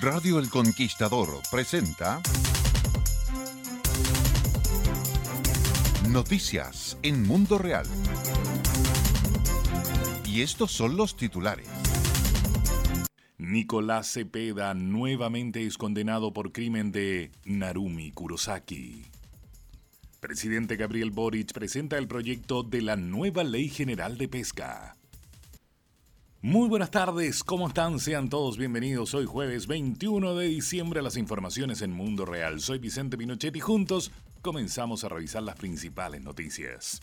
Radio 0.00 0.38
El 0.38 0.48
Conquistador 0.48 1.40
presenta 1.50 2.20
Noticias 6.08 6.96
en 7.02 7.26
Mundo 7.26 7.58
Real. 7.58 7.86
Y 10.24 10.42
estos 10.42 10.70
son 10.70 10.96
los 10.96 11.16
titulares. 11.16 11.66
Nicolás 13.38 14.12
Cepeda 14.12 14.72
nuevamente 14.74 15.66
es 15.66 15.76
condenado 15.76 16.32
por 16.32 16.52
crimen 16.52 16.92
de 16.92 17.32
Narumi 17.44 18.12
Kurosaki. 18.12 19.06
Presidente 20.20 20.76
Gabriel 20.76 21.10
Boric 21.10 21.52
presenta 21.52 21.98
el 21.98 22.06
proyecto 22.06 22.62
de 22.62 22.82
la 22.82 22.94
nueva 22.94 23.42
Ley 23.42 23.68
General 23.68 24.16
de 24.16 24.28
Pesca. 24.28 24.97
Muy 26.40 26.68
buenas 26.68 26.92
tardes, 26.92 27.42
¿cómo 27.42 27.66
están? 27.66 27.98
Sean 27.98 28.28
todos 28.28 28.58
bienvenidos 28.58 29.12
hoy 29.12 29.26
jueves 29.26 29.66
21 29.66 30.36
de 30.36 30.46
diciembre 30.46 31.00
a 31.00 31.02
las 31.02 31.16
informaciones 31.16 31.82
en 31.82 31.90
Mundo 31.90 32.24
Real. 32.24 32.60
Soy 32.60 32.78
Vicente 32.78 33.18
Pinochet 33.18 33.56
y 33.56 33.58
juntos 33.58 34.12
comenzamos 34.40 35.02
a 35.02 35.08
revisar 35.08 35.42
las 35.42 35.56
principales 35.56 36.22
noticias. 36.22 37.00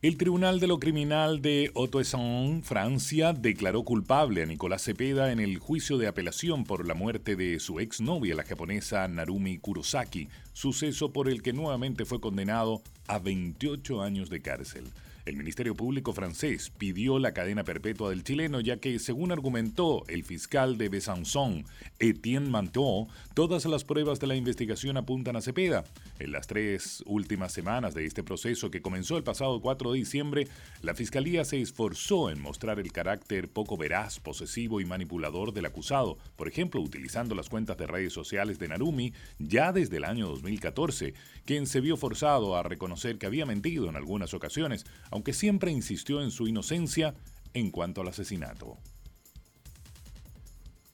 El 0.00 0.16
Tribunal 0.16 0.58
de 0.58 0.68
lo 0.68 0.80
Criminal 0.80 1.42
de 1.42 1.70
Haute-Saône, 1.74 2.62
Francia, 2.62 3.34
declaró 3.34 3.82
culpable 3.84 4.42
a 4.42 4.46
Nicolás 4.46 4.84
Cepeda 4.84 5.30
en 5.30 5.38
el 5.38 5.58
juicio 5.58 5.98
de 5.98 6.06
apelación 6.06 6.64
por 6.64 6.86
la 6.86 6.94
muerte 6.94 7.36
de 7.36 7.60
su 7.60 7.78
exnovia, 7.78 8.34
la 8.34 8.44
japonesa 8.44 9.06
Narumi 9.06 9.58
Kurosaki, 9.58 10.28
suceso 10.54 11.12
por 11.12 11.28
el 11.28 11.42
que 11.42 11.52
nuevamente 11.52 12.06
fue 12.06 12.22
condenado 12.22 12.80
a 13.06 13.18
28 13.18 14.00
años 14.00 14.30
de 14.30 14.40
cárcel. 14.40 14.84
El 15.24 15.36
Ministerio 15.36 15.76
Público 15.76 16.12
francés 16.12 16.72
pidió 16.76 17.20
la 17.20 17.32
cadena 17.32 17.62
perpetua 17.62 18.10
del 18.10 18.24
chileno 18.24 18.60
ya 18.60 18.78
que, 18.78 18.98
según 18.98 19.30
argumentó 19.30 20.02
el 20.08 20.24
fiscal 20.24 20.78
de 20.78 20.88
Besançon, 20.88 21.64
Etienne 22.00 22.50
Manteau, 22.50 23.06
todas 23.32 23.64
las 23.66 23.84
pruebas 23.84 24.18
de 24.18 24.26
la 24.26 24.34
investigación 24.34 24.96
apuntan 24.96 25.36
a 25.36 25.40
Cepeda. 25.40 25.84
En 26.18 26.32
las 26.32 26.48
tres 26.48 27.04
últimas 27.06 27.52
semanas 27.52 27.94
de 27.94 28.04
este 28.04 28.24
proceso 28.24 28.72
que 28.72 28.82
comenzó 28.82 29.16
el 29.16 29.22
pasado 29.22 29.60
4 29.60 29.92
de 29.92 29.98
diciembre, 29.98 30.48
la 30.82 30.96
Fiscalía 30.96 31.44
se 31.44 31.60
esforzó 31.60 32.28
en 32.28 32.40
mostrar 32.40 32.80
el 32.80 32.90
carácter 32.90 33.48
poco 33.48 33.76
veraz, 33.76 34.18
posesivo 34.18 34.80
y 34.80 34.86
manipulador 34.86 35.52
del 35.52 35.66
acusado, 35.66 36.18
por 36.34 36.48
ejemplo, 36.48 36.80
utilizando 36.80 37.36
las 37.36 37.48
cuentas 37.48 37.76
de 37.76 37.86
redes 37.86 38.12
sociales 38.12 38.58
de 38.58 38.66
Narumi 38.66 39.12
ya 39.38 39.70
desde 39.70 39.98
el 39.98 40.04
año 40.04 40.26
2014, 40.26 41.14
quien 41.44 41.66
se 41.66 41.80
vio 41.80 41.96
forzado 41.96 42.56
a 42.56 42.62
reconocer 42.62 43.18
que 43.18 43.26
había 43.26 43.46
mentido 43.46 43.88
en 43.88 43.96
algunas 43.96 44.34
ocasiones, 44.34 44.86
aunque 45.10 45.32
siempre 45.32 45.70
insistió 45.70 46.22
en 46.22 46.30
su 46.30 46.46
inocencia 46.46 47.14
en 47.54 47.70
cuanto 47.70 48.00
al 48.00 48.08
asesinato. 48.08 48.78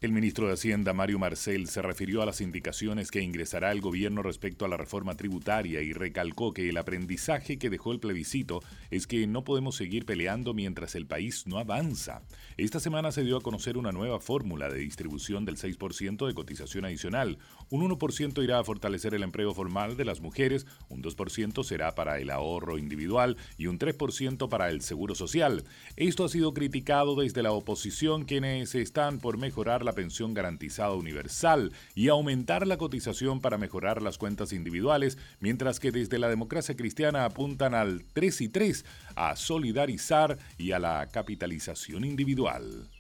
El 0.01 0.13
ministro 0.13 0.47
de 0.47 0.53
Hacienda, 0.53 0.93
Mario 0.93 1.19
Marcel, 1.19 1.67
se 1.67 1.83
refirió 1.83 2.22
a 2.22 2.27
las 2.27 2.41
indicaciones 2.41 3.11
que 3.11 3.21
ingresará 3.21 3.72
el 3.72 3.81
gobierno 3.81 4.22
respecto 4.22 4.65
a 4.65 4.69
la 4.69 4.77
reforma 4.77 5.17
tributaria 5.17 5.83
y 5.83 5.93
recalcó 5.93 6.53
que 6.53 6.69
el 6.69 6.77
aprendizaje 6.77 7.59
que 7.59 7.69
dejó 7.69 7.91
el 7.91 7.99
plebiscito 7.99 8.62
es 8.93 9.09
que 9.09 9.27
no 9.27 9.43
podemos 9.43 9.75
seguir 9.75 10.06
peleando 10.06 10.55
mientras 10.55 10.95
el 10.95 11.09
país 11.09 11.49
no 11.49 11.59
avanza. 11.59 12.22
Esta 12.56 12.78
semana 12.78 13.11
se 13.11 13.25
dio 13.25 13.39
a 13.39 13.41
conocer 13.41 13.77
una 13.77 13.91
nueva 13.91 14.21
fórmula 14.21 14.69
de 14.69 14.78
distribución 14.78 15.45
del 15.45 15.56
6% 15.56 16.28
de 16.28 16.34
cotización 16.34 16.84
adicional. 16.84 17.39
Un 17.69 17.91
1% 17.91 18.45
irá 18.45 18.61
a 18.61 18.65
fortalecer 18.65 19.15
el 19.15 19.25
empleo 19.25 19.53
formal 19.53 19.97
de 19.97 20.05
las 20.05 20.21
mujeres, 20.21 20.65
un 20.89 21.03
2% 21.03 21.65
será 21.65 21.97
para 21.97 22.21
el 22.21 22.31
ahorro 22.31 22.78
individual 22.78 23.37
y 23.56 23.67
un 23.67 23.81
3% 23.81 24.49
para 24.49 24.71
el 24.71 24.81
seguro 24.83 25.17
social. 25.17 25.65
Esto 25.97 26.25
ha 26.25 26.28
sido 26.28 26.55
criticado 26.55 27.17
desde 27.17 27.43
la 27.43 27.51
oposición 27.51 28.27
quienes 28.27 28.77
están 28.77 29.19
por 29.19 29.39
mejorar 29.39 29.88
la 29.88 29.94
pensión 29.94 30.34
garantizada 30.34 30.93
universal 30.93 31.72
y 31.94 32.09
aumentar 32.09 32.66
la 32.66 32.76
cotización 32.76 33.41
para 33.41 33.56
mejorar 33.56 34.03
las 34.03 34.19
cuentas 34.19 34.53
individuales, 34.53 35.16
mientras 35.41 35.81
que 35.81 35.93
desde 35.93 36.19
la 36.19 36.28
democracia 36.28 36.76
cristiana 36.76 37.25
apuntan 37.25 37.75
al 37.75 38.04
3 38.12 38.43
y 38.43 38.48
3, 38.50 38.84
a 39.16 39.34
solidarizar 39.34 40.38
y 40.59 40.72
a 40.72 40.78
la 40.78 41.09
capitalización 41.10 42.04
individual. 42.04 42.91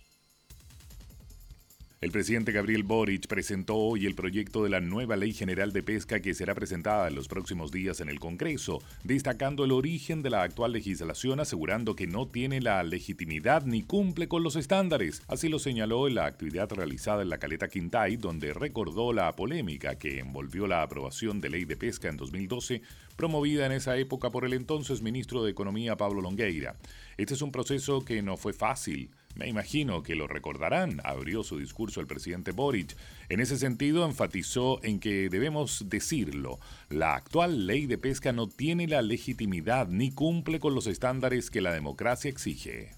El 2.00 2.12
presidente 2.12 2.52
Gabriel 2.52 2.84
Boric 2.84 3.26
presentó 3.26 3.74
hoy 3.74 4.06
el 4.06 4.14
proyecto 4.14 4.62
de 4.62 4.70
la 4.70 4.78
nueva 4.78 5.16
Ley 5.16 5.32
General 5.32 5.72
de 5.72 5.82
Pesca 5.82 6.20
que 6.20 6.32
será 6.32 6.54
presentada 6.54 7.08
en 7.08 7.16
los 7.16 7.26
próximos 7.26 7.72
días 7.72 7.98
en 7.98 8.08
el 8.08 8.20
Congreso, 8.20 8.80
destacando 9.02 9.64
el 9.64 9.72
origen 9.72 10.22
de 10.22 10.30
la 10.30 10.44
actual 10.44 10.70
legislación, 10.70 11.40
asegurando 11.40 11.96
que 11.96 12.06
no 12.06 12.28
tiene 12.28 12.60
la 12.60 12.84
legitimidad 12.84 13.64
ni 13.64 13.82
cumple 13.82 14.28
con 14.28 14.44
los 14.44 14.54
estándares. 14.54 15.22
Así 15.26 15.48
lo 15.48 15.58
señaló 15.58 16.06
en 16.06 16.14
la 16.14 16.26
actividad 16.26 16.70
realizada 16.70 17.22
en 17.22 17.30
la 17.30 17.38
Caleta 17.38 17.66
Quintay, 17.66 18.16
donde 18.16 18.54
recordó 18.54 19.12
la 19.12 19.34
polémica 19.34 19.98
que 19.98 20.20
envolvió 20.20 20.68
la 20.68 20.82
aprobación 20.82 21.40
de 21.40 21.50
ley 21.50 21.64
de 21.64 21.76
pesca 21.76 22.08
en 22.08 22.16
2012, 22.16 22.80
promovida 23.16 23.66
en 23.66 23.72
esa 23.72 23.96
época 23.96 24.30
por 24.30 24.44
el 24.44 24.52
entonces 24.52 25.02
ministro 25.02 25.42
de 25.42 25.50
Economía 25.50 25.96
Pablo 25.96 26.20
Longueira. 26.20 26.76
Este 27.16 27.34
es 27.34 27.42
un 27.42 27.50
proceso 27.50 28.04
que 28.04 28.22
no 28.22 28.36
fue 28.36 28.52
fácil 28.52 29.10
me 29.38 29.46
imagino 29.46 30.02
que 30.02 30.16
lo 30.16 30.26
recordarán, 30.26 31.00
abrió 31.04 31.44
su 31.44 31.58
discurso 31.58 32.00
el 32.00 32.08
presidente 32.08 32.50
Boric. 32.50 32.96
En 33.28 33.38
ese 33.38 33.56
sentido, 33.56 34.04
enfatizó 34.04 34.82
en 34.82 34.98
que 34.98 35.28
debemos 35.28 35.84
decirlo, 35.88 36.58
la 36.90 37.14
actual 37.14 37.68
ley 37.68 37.86
de 37.86 37.98
pesca 37.98 38.32
no 38.32 38.48
tiene 38.48 38.88
la 38.88 39.00
legitimidad 39.00 39.86
ni 39.86 40.10
cumple 40.10 40.58
con 40.58 40.74
los 40.74 40.88
estándares 40.88 41.50
que 41.50 41.60
la 41.60 41.72
democracia 41.72 42.28
exige. 42.28 42.97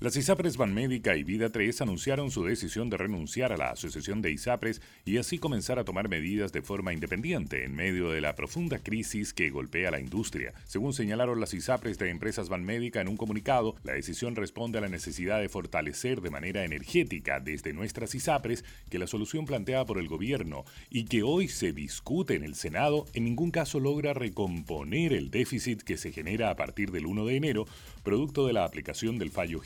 Las 0.00 0.16
ISAPRES 0.16 0.56
Banmédica 0.56 1.16
y 1.16 1.22
Vida 1.22 1.50
3 1.50 1.82
anunciaron 1.82 2.32
su 2.32 2.44
decisión 2.44 2.90
de 2.90 2.96
renunciar 2.96 3.52
a 3.52 3.56
la 3.56 3.70
Asociación 3.70 4.22
de 4.22 4.32
ISAPRES 4.32 4.82
y 5.04 5.18
así 5.18 5.38
comenzar 5.38 5.78
a 5.78 5.84
tomar 5.84 6.08
medidas 6.08 6.52
de 6.52 6.62
forma 6.62 6.92
independiente 6.92 7.64
en 7.64 7.76
medio 7.76 8.10
de 8.10 8.20
la 8.20 8.34
profunda 8.34 8.80
crisis 8.80 9.32
que 9.32 9.50
golpea 9.50 9.92
la 9.92 10.00
industria. 10.00 10.52
Según 10.66 10.94
señalaron 10.94 11.40
las 11.40 11.54
ISAPRES 11.54 11.96
de 11.98 12.10
Empresas 12.10 12.48
Banmédica 12.48 13.00
en 13.00 13.08
un 13.08 13.16
comunicado, 13.16 13.76
la 13.84 13.92
decisión 13.92 14.34
responde 14.34 14.78
a 14.78 14.80
la 14.80 14.88
necesidad 14.88 15.40
de 15.40 15.48
fortalecer 15.48 16.20
de 16.20 16.30
manera 16.30 16.64
energética 16.64 17.38
desde 17.38 17.72
nuestras 17.72 18.16
ISAPRES 18.16 18.64
que 18.90 18.98
la 18.98 19.06
solución 19.06 19.46
planteada 19.46 19.86
por 19.86 19.98
el 19.98 20.08
gobierno 20.08 20.64
y 20.90 21.04
que 21.04 21.22
hoy 21.22 21.46
se 21.46 21.72
discute 21.72 22.34
en 22.34 22.42
el 22.42 22.56
Senado 22.56 23.06
en 23.14 23.24
ningún 23.24 23.52
caso 23.52 23.78
logra 23.78 24.12
recomponer 24.12 25.12
el 25.12 25.30
déficit 25.30 25.82
que 25.82 25.96
se 25.96 26.10
genera 26.10 26.50
a 26.50 26.56
partir 26.56 26.90
del 26.90 27.06
1 27.06 27.26
de 27.26 27.36
enero, 27.36 27.66
producto 28.02 28.48
de 28.48 28.54
la 28.54 28.64
aplicación 28.64 29.18
del 29.18 29.30
fallo 29.30 29.60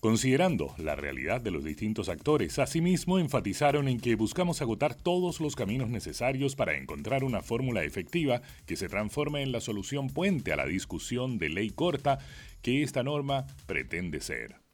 Considerando 0.00 0.74
la 0.78 0.96
realidad 0.96 1.40
de 1.40 1.50
los 1.50 1.64
distintos 1.64 2.08
actores, 2.08 2.58
asimismo 2.58 3.18
enfatizaron 3.18 3.88
en 3.88 4.00
que 4.00 4.14
buscamos 4.14 4.62
agotar 4.62 4.94
todos 4.94 5.40
los 5.40 5.56
caminos 5.56 5.88
necesarios 5.88 6.56
para 6.56 6.76
encontrar 6.76 7.24
una 7.24 7.42
fórmula 7.42 7.84
efectiva 7.84 8.42
que 8.66 8.76
se 8.76 8.88
transforme 8.88 9.42
en 9.42 9.52
la 9.52 9.60
solución 9.60 10.08
puente 10.08 10.52
a 10.52 10.56
la 10.56 10.66
discusión 10.66 11.38
de 11.38 11.48
ley 11.48 11.70
corta 11.70 12.18
que 12.62 12.82
esta 12.82 13.02
norma 13.02 13.46
pretende 13.66 14.20
ser. 14.20 14.65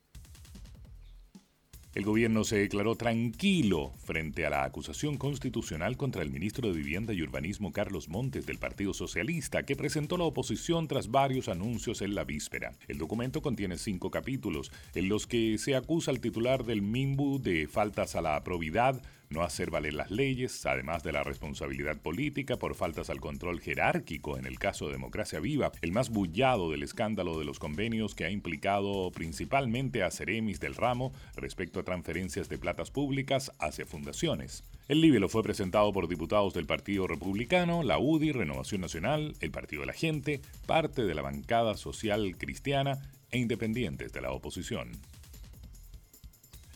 El 1.94 2.06
gobierno 2.06 2.42
se 2.44 2.56
declaró 2.56 2.94
tranquilo 2.94 3.92
frente 3.98 4.46
a 4.46 4.50
la 4.50 4.64
acusación 4.64 5.18
constitucional 5.18 5.98
contra 5.98 6.22
el 6.22 6.30
ministro 6.30 6.68
de 6.68 6.78
Vivienda 6.78 7.12
y 7.12 7.20
Urbanismo 7.20 7.70
Carlos 7.70 8.08
Montes 8.08 8.46
del 8.46 8.56
Partido 8.56 8.94
Socialista, 8.94 9.64
que 9.64 9.76
presentó 9.76 10.16
la 10.16 10.24
oposición 10.24 10.88
tras 10.88 11.10
varios 11.10 11.48
anuncios 11.48 12.00
en 12.00 12.14
la 12.14 12.24
víspera. 12.24 12.72
El 12.88 12.96
documento 12.96 13.42
contiene 13.42 13.76
cinco 13.76 14.10
capítulos, 14.10 14.72
en 14.94 15.10
los 15.10 15.26
que 15.26 15.58
se 15.58 15.76
acusa 15.76 16.10
al 16.10 16.20
titular 16.20 16.64
del 16.64 16.80
MIMBU 16.80 17.42
de 17.42 17.68
faltas 17.68 18.16
a 18.16 18.22
la 18.22 18.42
probidad, 18.42 19.02
no 19.32 19.42
hacer 19.42 19.70
valer 19.70 19.94
las 19.94 20.10
leyes, 20.10 20.64
además 20.66 21.02
de 21.02 21.12
la 21.12 21.24
responsabilidad 21.24 21.96
política 21.96 22.56
por 22.56 22.74
faltas 22.74 23.10
al 23.10 23.20
control 23.20 23.60
jerárquico 23.60 24.38
en 24.38 24.46
el 24.46 24.58
caso 24.58 24.86
de 24.86 24.92
Democracia 24.92 25.40
Viva, 25.40 25.72
el 25.80 25.92
más 25.92 26.10
bullado 26.10 26.70
del 26.70 26.82
escándalo 26.82 27.38
de 27.38 27.44
los 27.44 27.58
convenios 27.58 28.14
que 28.14 28.24
ha 28.24 28.30
implicado 28.30 29.10
principalmente 29.10 30.02
a 30.02 30.10
Ceremis 30.10 30.60
del 30.60 30.74
ramo 30.74 31.12
respecto 31.36 31.80
a 31.80 31.84
transferencias 31.84 32.48
de 32.48 32.58
platas 32.58 32.90
públicas 32.90 33.52
hacia 33.58 33.86
fundaciones. 33.86 34.64
El 34.88 35.00
libelo 35.00 35.28
fue 35.28 35.42
presentado 35.42 35.92
por 35.92 36.08
diputados 36.08 36.54
del 36.54 36.66
Partido 36.66 37.06
Republicano, 37.06 37.82
la 37.82 37.98
UDI, 37.98 38.32
Renovación 38.32 38.80
Nacional, 38.80 39.34
el 39.40 39.50
Partido 39.50 39.80
de 39.80 39.86
la 39.86 39.92
Gente, 39.92 40.40
parte 40.66 41.04
de 41.04 41.14
la 41.14 41.22
bancada 41.22 41.76
social 41.76 42.36
cristiana 42.36 42.98
e 43.30 43.38
independientes 43.38 44.12
de 44.12 44.20
la 44.20 44.32
oposición. 44.32 44.90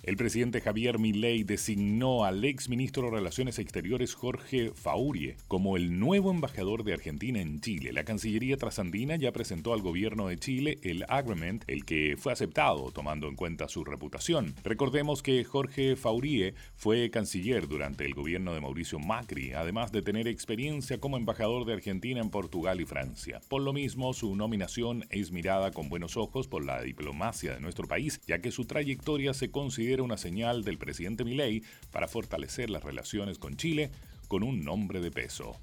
El 0.07 0.17
presidente 0.17 0.61
Javier 0.61 1.01
Milei 1.01 1.43
designó 1.43 2.25
al 2.25 2.45
ex 2.45 2.69
ministro 2.69 3.07
de 3.07 3.11
Relaciones 3.11 3.59
Exteriores 3.59 4.15
Jorge 4.15 4.71
Faurie 4.73 5.37
como 5.49 5.77
el 5.77 5.99
nuevo 5.99 6.31
embajador 6.31 6.85
de 6.85 6.93
Argentina 6.93 7.41
en 7.41 7.61
Chile. 7.61 7.93
La 7.93 8.05
Cancillería 8.05 8.57
trasandina 8.57 9.17
ya 9.17 9.33
presentó 9.33 9.73
al 9.73 9.83
gobierno 9.83 10.29
de 10.29 10.39
Chile 10.39 10.79
el 10.85 11.05
agreement, 11.09 11.65
el 11.67 11.85
que 11.85 12.15
fue 12.17 12.33
aceptado 12.33 12.93
tomando 12.93 13.27
en 13.27 13.35
cuenta 13.35 13.67
su 13.67 13.83
reputación. 13.83 14.55
Recordemos 14.63 15.25
que 15.25 15.43
Jorge 15.43 15.97
Faurie 15.97 16.55
fue 16.77 17.11
canciller 17.11 17.67
durante 17.67 18.05
el 18.05 18.15
gobierno 18.15 18.55
de 18.55 18.61
Mauricio 18.61 19.01
Macri, 19.01 19.55
además 19.55 19.91
de 19.91 20.03
tener 20.03 20.29
experiencia 20.29 21.01
como 21.01 21.17
embajador 21.17 21.65
de 21.65 21.73
Argentina 21.73 22.21
en 22.21 22.31
Portugal 22.31 22.81
y 22.81 22.87
Francia. 22.87 23.41
Por 23.49 23.63
lo 23.63 23.73
mismo, 23.73 24.15
su 24.15 24.37
nominación 24.37 25.05
es 25.11 25.33
mirada 25.33 25.73
con 25.73 25.89
buenos 25.89 26.17
ojos 26.17 26.47
por 26.47 26.65
la 26.65 26.81
diplomacia 26.81 27.55
de 27.55 27.61
nuestro 27.61 27.89
país, 27.89 28.21
ya 28.29 28.39
que 28.39 28.53
su 28.53 28.67
trayectoria 28.67 29.35
se 29.35 29.51
considera 29.51 29.96
una 30.03 30.17
señal 30.17 30.65
del 30.65 30.79
presidente 30.79 31.25
Milei 31.25 31.63
para 31.91 32.09
fortalecer 32.09 32.71
las 32.71 32.85
relaciones 32.85 33.39
con 33.39 33.57
Chile 33.57 33.91
con 34.29 34.43
un 34.43 34.65
nombre 34.65 35.01
de 35.01 35.11
peso. 35.11 35.57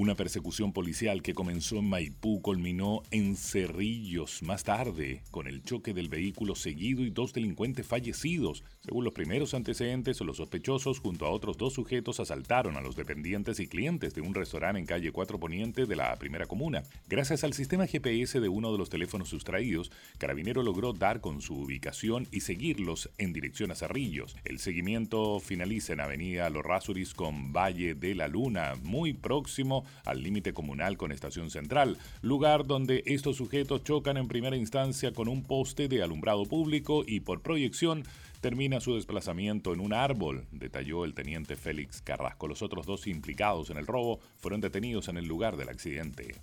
Una 0.00 0.14
persecución 0.14 0.72
policial 0.72 1.22
que 1.22 1.34
comenzó 1.34 1.78
en 1.78 1.88
Maipú 1.88 2.40
culminó 2.40 3.02
en 3.10 3.34
Cerrillos 3.34 4.44
más 4.44 4.62
tarde, 4.62 5.24
con 5.32 5.48
el 5.48 5.64
choque 5.64 5.92
del 5.92 6.08
vehículo 6.08 6.54
seguido 6.54 7.02
y 7.02 7.10
dos 7.10 7.32
delincuentes 7.32 7.84
fallecidos. 7.84 8.62
Según 8.84 9.04
los 9.04 9.12
primeros 9.12 9.54
antecedentes, 9.54 10.20
los 10.20 10.36
sospechosos 10.36 11.00
junto 11.00 11.26
a 11.26 11.30
otros 11.30 11.56
dos 11.56 11.72
sujetos 11.72 12.20
asaltaron 12.20 12.76
a 12.76 12.80
los 12.80 12.94
dependientes 12.94 13.58
y 13.58 13.66
clientes 13.66 14.14
de 14.14 14.20
un 14.20 14.34
restaurante 14.34 14.78
en 14.78 14.86
calle 14.86 15.10
4 15.10 15.40
Poniente 15.40 15.84
de 15.84 15.96
la 15.96 16.14
primera 16.14 16.46
comuna. 16.46 16.84
Gracias 17.08 17.42
al 17.42 17.52
sistema 17.52 17.88
GPS 17.88 18.38
de 18.38 18.48
uno 18.48 18.70
de 18.70 18.78
los 18.78 18.90
teléfonos 18.90 19.30
sustraídos, 19.30 19.90
Carabinero 20.18 20.62
logró 20.62 20.92
dar 20.92 21.20
con 21.20 21.40
su 21.42 21.56
ubicación 21.56 22.28
y 22.30 22.42
seguirlos 22.42 23.10
en 23.18 23.32
dirección 23.32 23.72
a 23.72 23.74
Cerrillos. 23.74 24.36
El 24.44 24.60
seguimiento 24.60 25.40
finaliza 25.40 25.94
en 25.94 26.00
Avenida 26.02 26.50
Los 26.50 26.64
Rasuris 26.64 27.14
con 27.14 27.52
Valle 27.52 27.96
de 27.96 28.14
la 28.14 28.28
Luna, 28.28 28.76
muy 28.84 29.12
próximo 29.12 29.87
al 30.04 30.22
límite 30.22 30.52
comunal 30.52 30.96
con 30.96 31.12
Estación 31.12 31.50
Central, 31.50 31.98
lugar 32.22 32.66
donde 32.66 33.02
estos 33.06 33.36
sujetos 33.36 33.84
chocan 33.84 34.16
en 34.16 34.28
primera 34.28 34.56
instancia 34.56 35.12
con 35.12 35.28
un 35.28 35.42
poste 35.42 35.88
de 35.88 36.02
alumbrado 36.02 36.44
público 36.46 37.04
y 37.06 37.20
por 37.20 37.42
proyección 37.42 38.04
termina 38.40 38.80
su 38.80 38.94
desplazamiento 38.94 39.72
en 39.72 39.80
un 39.80 39.92
árbol, 39.92 40.44
detalló 40.52 41.04
el 41.04 41.14
teniente 41.14 41.56
Félix 41.56 42.02
Carrasco. 42.02 42.48
Los 42.48 42.62
otros 42.62 42.86
dos 42.86 43.06
implicados 43.06 43.70
en 43.70 43.76
el 43.76 43.86
robo 43.86 44.20
fueron 44.38 44.60
detenidos 44.60 45.08
en 45.08 45.16
el 45.16 45.26
lugar 45.26 45.56
del 45.56 45.68
accidente. 45.68 46.36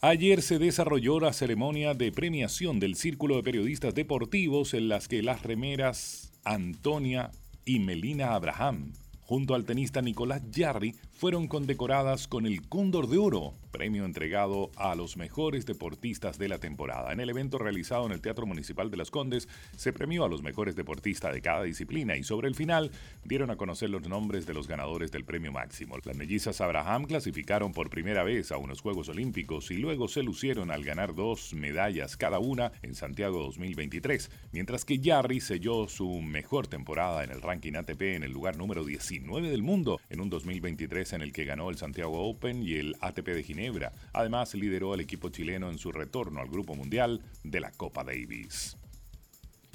Ayer 0.00 0.42
se 0.42 0.60
desarrolló 0.60 1.18
la 1.18 1.32
ceremonia 1.32 1.92
de 1.92 2.12
premiación 2.12 2.78
del 2.78 2.94
Círculo 2.94 3.34
de 3.36 3.42
Periodistas 3.42 3.94
Deportivos 3.94 4.72
en 4.72 4.88
las 4.88 5.08
que 5.08 5.22
las 5.22 5.42
remeras 5.42 6.32
Antonia 6.44 7.32
y 7.64 7.80
Melina 7.80 8.34
Abraham 8.34 8.92
junto 9.28 9.54
al 9.54 9.66
tenista 9.66 10.00
Nicolás 10.00 10.40
Jarry, 10.50 10.96
fueron 11.18 11.48
condecoradas 11.48 12.28
con 12.28 12.46
el 12.46 12.68
Cóndor 12.68 13.08
de 13.08 13.18
Oro, 13.18 13.52
premio 13.72 14.04
entregado 14.04 14.70
a 14.76 14.94
los 14.94 15.16
mejores 15.16 15.66
deportistas 15.66 16.38
de 16.38 16.48
la 16.48 16.60
temporada. 16.60 17.12
En 17.12 17.18
el 17.18 17.28
evento 17.28 17.58
realizado 17.58 18.06
en 18.06 18.12
el 18.12 18.20
Teatro 18.20 18.46
Municipal 18.46 18.88
de 18.88 18.98
Las 18.98 19.10
Condes, 19.10 19.48
se 19.76 19.92
premió 19.92 20.24
a 20.24 20.28
los 20.28 20.44
mejores 20.44 20.76
deportistas 20.76 21.34
de 21.34 21.42
cada 21.42 21.64
disciplina 21.64 22.16
y 22.16 22.22
sobre 22.22 22.46
el 22.46 22.54
final 22.54 22.92
dieron 23.24 23.50
a 23.50 23.56
conocer 23.56 23.90
los 23.90 24.08
nombres 24.08 24.46
de 24.46 24.54
los 24.54 24.68
ganadores 24.68 25.10
del 25.10 25.24
premio 25.24 25.50
máximo. 25.50 25.96
Las 26.04 26.16
mellizas 26.16 26.60
Abraham 26.60 27.06
clasificaron 27.06 27.72
por 27.72 27.90
primera 27.90 28.22
vez 28.22 28.52
a 28.52 28.58
unos 28.58 28.80
Juegos 28.80 29.08
Olímpicos 29.08 29.72
y 29.72 29.78
luego 29.78 30.06
se 30.06 30.22
lucieron 30.22 30.70
al 30.70 30.84
ganar 30.84 31.16
dos 31.16 31.52
medallas 31.52 32.16
cada 32.16 32.38
una 32.38 32.70
en 32.82 32.94
Santiago 32.94 33.40
2023, 33.40 34.30
mientras 34.52 34.84
que 34.84 35.00
Jarry 35.02 35.40
selló 35.40 35.88
su 35.88 36.22
mejor 36.22 36.68
temporada 36.68 37.24
en 37.24 37.32
el 37.32 37.42
ranking 37.42 37.74
ATP 37.74 38.02
en 38.02 38.22
el 38.22 38.30
lugar 38.30 38.56
número 38.56 38.84
19 38.84 39.50
del 39.50 39.64
mundo 39.64 40.00
en 40.10 40.20
un 40.20 40.30
2023 40.30 41.07
en 41.12 41.22
el 41.22 41.32
que 41.32 41.44
ganó 41.44 41.70
el 41.70 41.76
Santiago 41.76 42.28
Open 42.28 42.62
y 42.62 42.74
el 42.74 42.96
ATP 43.00 43.26
de 43.28 43.42
Ginebra. 43.42 43.92
Además, 44.12 44.54
lideró 44.54 44.92
al 44.92 45.00
equipo 45.00 45.28
chileno 45.28 45.70
en 45.70 45.78
su 45.78 45.92
retorno 45.92 46.40
al 46.40 46.48
Grupo 46.48 46.74
Mundial 46.74 47.22
de 47.44 47.60
la 47.60 47.70
Copa 47.72 48.04
Davis. 48.04 48.76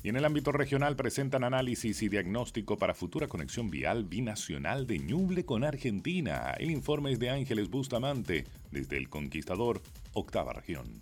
Y 0.04 0.10
en 0.10 0.18
el 0.18 0.26
ámbito 0.26 0.52
regional 0.52 0.98
presentan 0.98 1.46
análisis 1.46 2.04
y 2.04 2.10
diagnóstico 2.10 2.78
para 2.78 2.94
futura 2.94 3.28
conexión 3.28 3.70
vial 3.70 4.04
binacional 4.04 4.86
de 4.86 5.00
Ñuble 5.00 5.46
con 5.46 5.64
Argentina. 5.64 6.54
El 6.60 6.72
informe 6.72 7.14
es 7.14 7.20
de 7.20 7.30
Ángeles 7.30 7.70
Bustamante, 7.70 8.44
desde 8.70 8.98
El 8.98 9.08
Conquistador, 9.08 9.82
octava 10.12 10.52
región. 10.52 11.02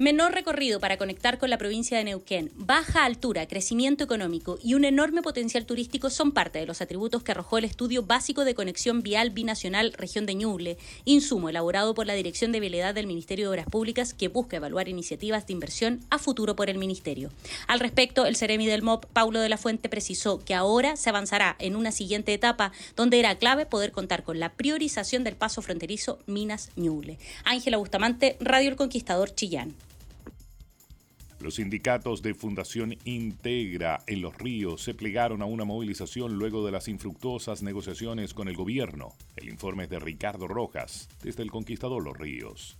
Menor 0.00 0.32
recorrido 0.32 0.78
para 0.78 0.96
conectar 0.96 1.38
con 1.38 1.50
la 1.50 1.58
provincia 1.58 1.98
de 1.98 2.04
Neuquén, 2.04 2.52
baja 2.54 3.04
altura, 3.04 3.48
crecimiento 3.48 4.04
económico 4.04 4.56
y 4.62 4.74
un 4.74 4.84
enorme 4.84 5.22
potencial 5.22 5.66
turístico 5.66 6.08
son 6.08 6.30
parte 6.30 6.60
de 6.60 6.66
los 6.66 6.80
atributos 6.80 7.24
que 7.24 7.32
arrojó 7.32 7.58
el 7.58 7.64
estudio 7.64 8.04
básico 8.04 8.44
de 8.44 8.54
conexión 8.54 9.02
vial 9.02 9.30
binacional 9.30 9.92
región 9.94 10.24
de 10.24 10.36
Ñuble, 10.36 10.78
insumo 11.04 11.48
elaborado 11.48 11.94
por 11.94 12.06
la 12.06 12.14
Dirección 12.14 12.52
de 12.52 12.60
Vialidad 12.60 12.94
del 12.94 13.08
Ministerio 13.08 13.46
de 13.46 13.50
Obras 13.50 13.66
Públicas 13.66 14.14
que 14.14 14.28
busca 14.28 14.58
evaluar 14.58 14.88
iniciativas 14.88 15.48
de 15.48 15.54
inversión 15.54 15.98
a 16.10 16.18
futuro 16.18 16.54
por 16.54 16.70
el 16.70 16.78
Ministerio. 16.78 17.30
Al 17.66 17.80
respecto, 17.80 18.24
el 18.24 18.36
Ceremi 18.36 18.68
del 18.68 18.82
MOP, 18.82 19.06
Paulo 19.06 19.40
de 19.40 19.48
la 19.48 19.58
Fuente, 19.58 19.88
precisó 19.88 20.38
que 20.38 20.54
ahora 20.54 20.94
se 20.94 21.10
avanzará 21.10 21.56
en 21.58 21.74
una 21.74 21.90
siguiente 21.90 22.32
etapa 22.32 22.70
donde 22.94 23.18
era 23.18 23.34
clave 23.34 23.66
poder 23.66 23.90
contar 23.90 24.22
con 24.22 24.38
la 24.38 24.52
priorización 24.52 25.24
del 25.24 25.34
paso 25.34 25.60
fronterizo 25.60 26.20
Minas-Ñuble. 26.26 27.18
Ángela 27.42 27.78
Bustamante, 27.78 28.36
Radio 28.38 28.70
El 28.70 28.76
Conquistador, 28.76 29.34
Chillán. 29.34 29.74
Los 31.40 31.54
sindicatos 31.54 32.20
de 32.20 32.34
Fundación 32.34 32.96
Integra 33.04 34.02
en 34.08 34.22
Los 34.22 34.36
Ríos 34.36 34.82
se 34.82 34.94
plegaron 34.94 35.40
a 35.40 35.44
una 35.44 35.64
movilización 35.64 36.34
luego 36.34 36.66
de 36.66 36.72
las 36.72 36.88
infructuosas 36.88 37.62
negociaciones 37.62 38.34
con 38.34 38.48
el 38.48 38.56
gobierno. 38.56 39.14
El 39.36 39.48
informe 39.48 39.84
es 39.84 39.90
de 39.90 40.00
Ricardo 40.00 40.48
Rojas, 40.48 41.08
desde 41.22 41.44
el 41.44 41.52
Conquistador 41.52 42.02
Los 42.02 42.16
Ríos. 42.16 42.76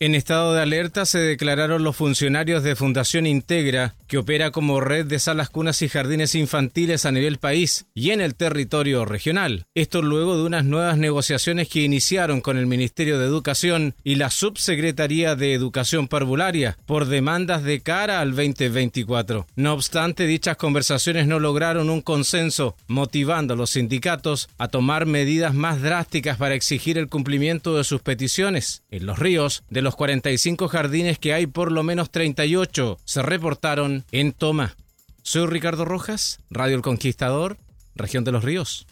En 0.00 0.14
estado 0.14 0.54
de 0.54 0.62
alerta 0.62 1.06
se 1.06 1.18
declararon 1.18 1.82
los 1.82 1.96
funcionarios 1.96 2.62
de 2.62 2.76
Fundación 2.76 3.26
Integra, 3.26 3.96
que 4.06 4.18
opera 4.18 4.52
como 4.52 4.80
red 4.80 5.06
de 5.06 5.18
salas 5.18 5.50
cunas 5.50 5.82
y 5.82 5.88
jardines 5.88 6.36
infantiles 6.36 7.04
a 7.04 7.10
nivel 7.10 7.38
país 7.38 7.86
y 7.94 8.10
en 8.10 8.20
el 8.20 8.36
territorio 8.36 9.04
regional. 9.04 9.66
Esto 9.74 10.00
luego 10.00 10.36
de 10.36 10.44
unas 10.44 10.64
nuevas 10.64 10.98
negociaciones 10.98 11.68
que 11.68 11.82
iniciaron 11.82 12.40
con 12.40 12.58
el 12.58 12.68
Ministerio 12.68 13.18
de 13.18 13.26
Educación 13.26 13.96
y 14.04 14.14
la 14.14 14.30
Subsecretaría 14.30 15.34
de 15.34 15.52
Educación 15.52 16.06
Parvularia 16.06 16.78
por 16.86 17.06
demandas 17.06 17.64
de 17.64 17.80
cara 17.80 18.20
al 18.20 18.36
2024. 18.36 19.48
No 19.56 19.72
obstante, 19.72 20.28
dichas 20.28 20.56
conversaciones 20.56 21.26
no 21.26 21.40
lograron 21.40 21.90
un 21.90 22.02
consenso, 22.02 22.76
motivando 22.86 23.54
a 23.54 23.56
los 23.56 23.70
sindicatos 23.70 24.48
a 24.58 24.68
tomar 24.68 25.06
medidas 25.06 25.54
más 25.54 25.82
drásticas 25.82 26.36
para 26.36 26.54
exigir 26.54 26.98
el 26.98 27.08
cumplimiento 27.08 27.76
de 27.76 27.82
sus 27.82 28.00
peticiones. 28.00 28.84
En 28.90 29.04
los 29.04 29.18
ríos, 29.18 29.64
de 29.70 29.82
los 29.82 29.87
45 29.96 30.68
jardines 30.68 31.18
que 31.18 31.34
hay, 31.34 31.46
por 31.46 31.72
lo 31.72 31.82
menos 31.82 32.10
38 32.10 32.98
se 33.04 33.22
reportaron 33.22 34.04
en 34.12 34.32
toma. 34.32 34.76
Soy 35.22 35.46
Ricardo 35.46 35.84
Rojas, 35.84 36.40
Radio 36.50 36.76
El 36.76 36.82
Conquistador, 36.82 37.58
Región 37.94 38.24
de 38.24 38.32
los 38.32 38.44
Ríos. 38.44 38.86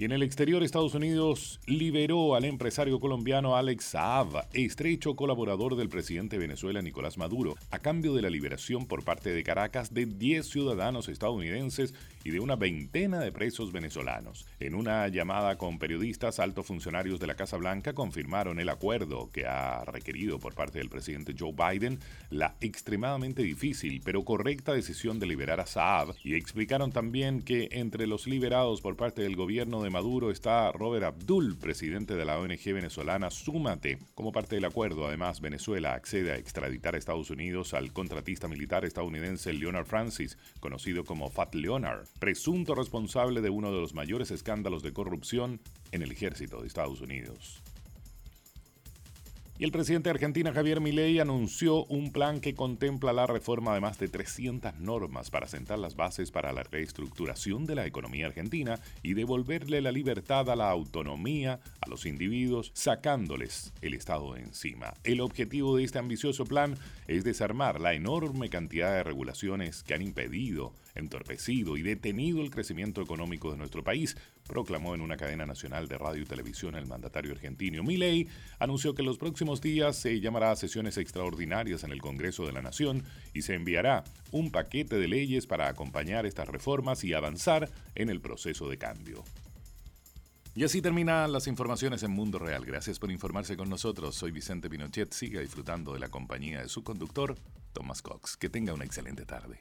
Y 0.00 0.06
en 0.06 0.12
el 0.12 0.22
exterior, 0.22 0.62
Estados 0.62 0.94
Unidos 0.94 1.60
liberó 1.66 2.34
al 2.34 2.46
empresario 2.46 3.00
colombiano 3.00 3.54
Alex 3.54 3.84
Saab, 3.84 4.46
estrecho 4.54 5.14
colaborador 5.14 5.76
del 5.76 5.90
presidente 5.90 6.36
de 6.36 6.40
Venezuela 6.46 6.80
Nicolás 6.80 7.18
Maduro, 7.18 7.56
a 7.70 7.80
cambio 7.80 8.14
de 8.14 8.22
la 8.22 8.30
liberación 8.30 8.86
por 8.86 9.04
parte 9.04 9.30
de 9.34 9.42
Caracas 9.42 9.92
de 9.92 10.06
10 10.06 10.48
ciudadanos 10.48 11.10
estadounidenses 11.10 11.92
y 12.24 12.30
de 12.30 12.40
una 12.40 12.56
veintena 12.56 13.20
de 13.20 13.30
presos 13.30 13.72
venezolanos. 13.72 14.46
En 14.58 14.74
una 14.74 15.06
llamada 15.08 15.58
con 15.58 15.78
periodistas, 15.78 16.38
altos 16.38 16.64
funcionarios 16.64 17.20
de 17.20 17.26
la 17.26 17.34
Casa 17.34 17.58
Blanca 17.58 17.92
confirmaron 17.92 18.58
el 18.58 18.70
acuerdo 18.70 19.28
que 19.30 19.44
ha 19.44 19.84
requerido 19.84 20.38
por 20.38 20.54
parte 20.54 20.78
del 20.78 20.88
presidente 20.88 21.34
Joe 21.38 21.52
Biden 21.52 21.98
la 22.30 22.54
extremadamente 22.62 23.42
difícil 23.42 24.00
pero 24.02 24.24
correcta 24.24 24.72
decisión 24.72 25.18
de 25.18 25.26
liberar 25.26 25.60
a 25.60 25.66
Saab 25.66 26.14
y 26.24 26.36
explicaron 26.36 26.90
también 26.90 27.42
que 27.42 27.68
entre 27.72 28.06
los 28.06 28.26
liberados 28.26 28.80
por 28.80 28.96
parte 28.96 29.20
del 29.20 29.36
gobierno 29.36 29.82
de 29.82 29.89
Maduro 29.90 30.30
está 30.30 30.72
Robert 30.72 31.04
Abdul, 31.04 31.58
presidente 31.58 32.14
de 32.14 32.24
la 32.24 32.38
ONG 32.38 32.72
venezolana 32.72 33.30
Súmate. 33.30 33.98
Como 34.14 34.32
parte 34.32 34.54
del 34.54 34.64
acuerdo, 34.64 35.06
además, 35.06 35.40
Venezuela 35.40 35.94
accede 35.94 36.32
a 36.32 36.36
extraditar 36.36 36.94
a 36.94 36.98
Estados 36.98 37.30
Unidos 37.30 37.74
al 37.74 37.92
contratista 37.92 38.48
militar 38.48 38.84
estadounidense 38.84 39.52
Leonard 39.52 39.86
Francis, 39.86 40.38
conocido 40.60 41.04
como 41.04 41.28
Fat 41.28 41.54
Leonard, 41.54 42.06
presunto 42.18 42.74
responsable 42.74 43.40
de 43.40 43.50
uno 43.50 43.72
de 43.72 43.80
los 43.80 43.92
mayores 43.92 44.30
escándalos 44.30 44.82
de 44.82 44.92
corrupción 44.92 45.60
en 45.92 46.02
el 46.02 46.12
ejército 46.12 46.60
de 46.60 46.68
Estados 46.68 47.00
Unidos. 47.00 47.62
Y 49.60 49.64
el 49.64 49.72
presidente 49.72 50.08
de 50.08 50.14
Argentina, 50.14 50.54
Javier 50.54 50.80
Milei, 50.80 51.18
anunció 51.18 51.84
un 51.84 52.12
plan 52.12 52.40
que 52.40 52.54
contempla 52.54 53.12
la 53.12 53.26
reforma 53.26 53.74
de 53.74 53.82
más 53.82 53.98
de 53.98 54.08
300 54.08 54.78
normas 54.80 55.28
para 55.28 55.48
sentar 55.48 55.78
las 55.78 55.96
bases 55.96 56.30
para 56.30 56.50
la 56.54 56.62
reestructuración 56.62 57.66
de 57.66 57.74
la 57.74 57.84
economía 57.84 58.24
argentina 58.24 58.80
y 59.02 59.12
devolverle 59.12 59.82
la 59.82 59.92
libertad 59.92 60.48
a 60.48 60.56
la 60.56 60.70
autonomía 60.70 61.60
a 61.82 61.90
los 61.90 62.06
individuos, 62.06 62.70
sacándoles 62.72 63.74
el 63.82 63.92
Estado 63.92 64.32
de 64.32 64.40
encima. 64.40 64.94
El 65.04 65.20
objetivo 65.20 65.76
de 65.76 65.84
este 65.84 65.98
ambicioso 65.98 66.46
plan 66.46 66.78
es 67.06 67.22
desarmar 67.22 67.82
la 67.82 67.92
enorme 67.92 68.48
cantidad 68.48 68.94
de 68.94 69.02
regulaciones 69.02 69.82
que 69.82 69.92
han 69.92 70.00
impedido 70.00 70.72
entorpecido 70.94 71.76
y 71.76 71.82
detenido 71.82 72.40
el 72.40 72.50
crecimiento 72.50 73.02
económico 73.02 73.50
de 73.50 73.56
nuestro 73.56 73.82
país, 73.84 74.16
proclamó 74.46 74.94
en 74.94 75.00
una 75.00 75.16
cadena 75.16 75.46
nacional 75.46 75.88
de 75.88 75.98
radio 75.98 76.22
y 76.22 76.26
televisión 76.26 76.74
el 76.74 76.86
mandatario 76.86 77.32
argentino. 77.32 77.82
Milei 77.82 78.28
anunció 78.58 78.94
que 78.94 79.02
en 79.02 79.06
los 79.06 79.18
próximos 79.18 79.60
días 79.60 79.96
se 79.96 80.20
llamará 80.20 80.50
a 80.50 80.56
sesiones 80.56 80.96
extraordinarias 80.96 81.84
en 81.84 81.92
el 81.92 82.00
Congreso 82.00 82.46
de 82.46 82.52
la 82.52 82.62
Nación 82.62 83.04
y 83.34 83.42
se 83.42 83.54
enviará 83.54 84.04
un 84.32 84.50
paquete 84.50 84.96
de 84.96 85.08
leyes 85.08 85.46
para 85.46 85.68
acompañar 85.68 86.26
estas 86.26 86.48
reformas 86.48 87.04
y 87.04 87.14
avanzar 87.14 87.70
en 87.94 88.10
el 88.10 88.20
proceso 88.20 88.68
de 88.68 88.78
cambio. 88.78 89.24
Y 90.54 90.64
así 90.64 90.82
terminan 90.82 91.32
las 91.32 91.46
informaciones 91.46 92.02
en 92.02 92.10
Mundo 92.10 92.38
Real. 92.38 92.64
Gracias 92.66 92.98
por 92.98 93.10
informarse 93.10 93.56
con 93.56 93.68
nosotros. 93.70 94.16
Soy 94.16 94.32
Vicente 94.32 94.68
Pinochet. 94.68 95.12
Siga 95.12 95.40
disfrutando 95.40 95.94
de 95.94 96.00
la 96.00 96.08
compañía 96.08 96.60
de 96.60 96.68
su 96.68 96.82
conductor, 96.82 97.36
Thomas 97.72 98.02
Cox. 98.02 98.36
Que 98.36 98.48
tenga 98.48 98.74
una 98.74 98.84
excelente 98.84 99.24
tarde. 99.24 99.60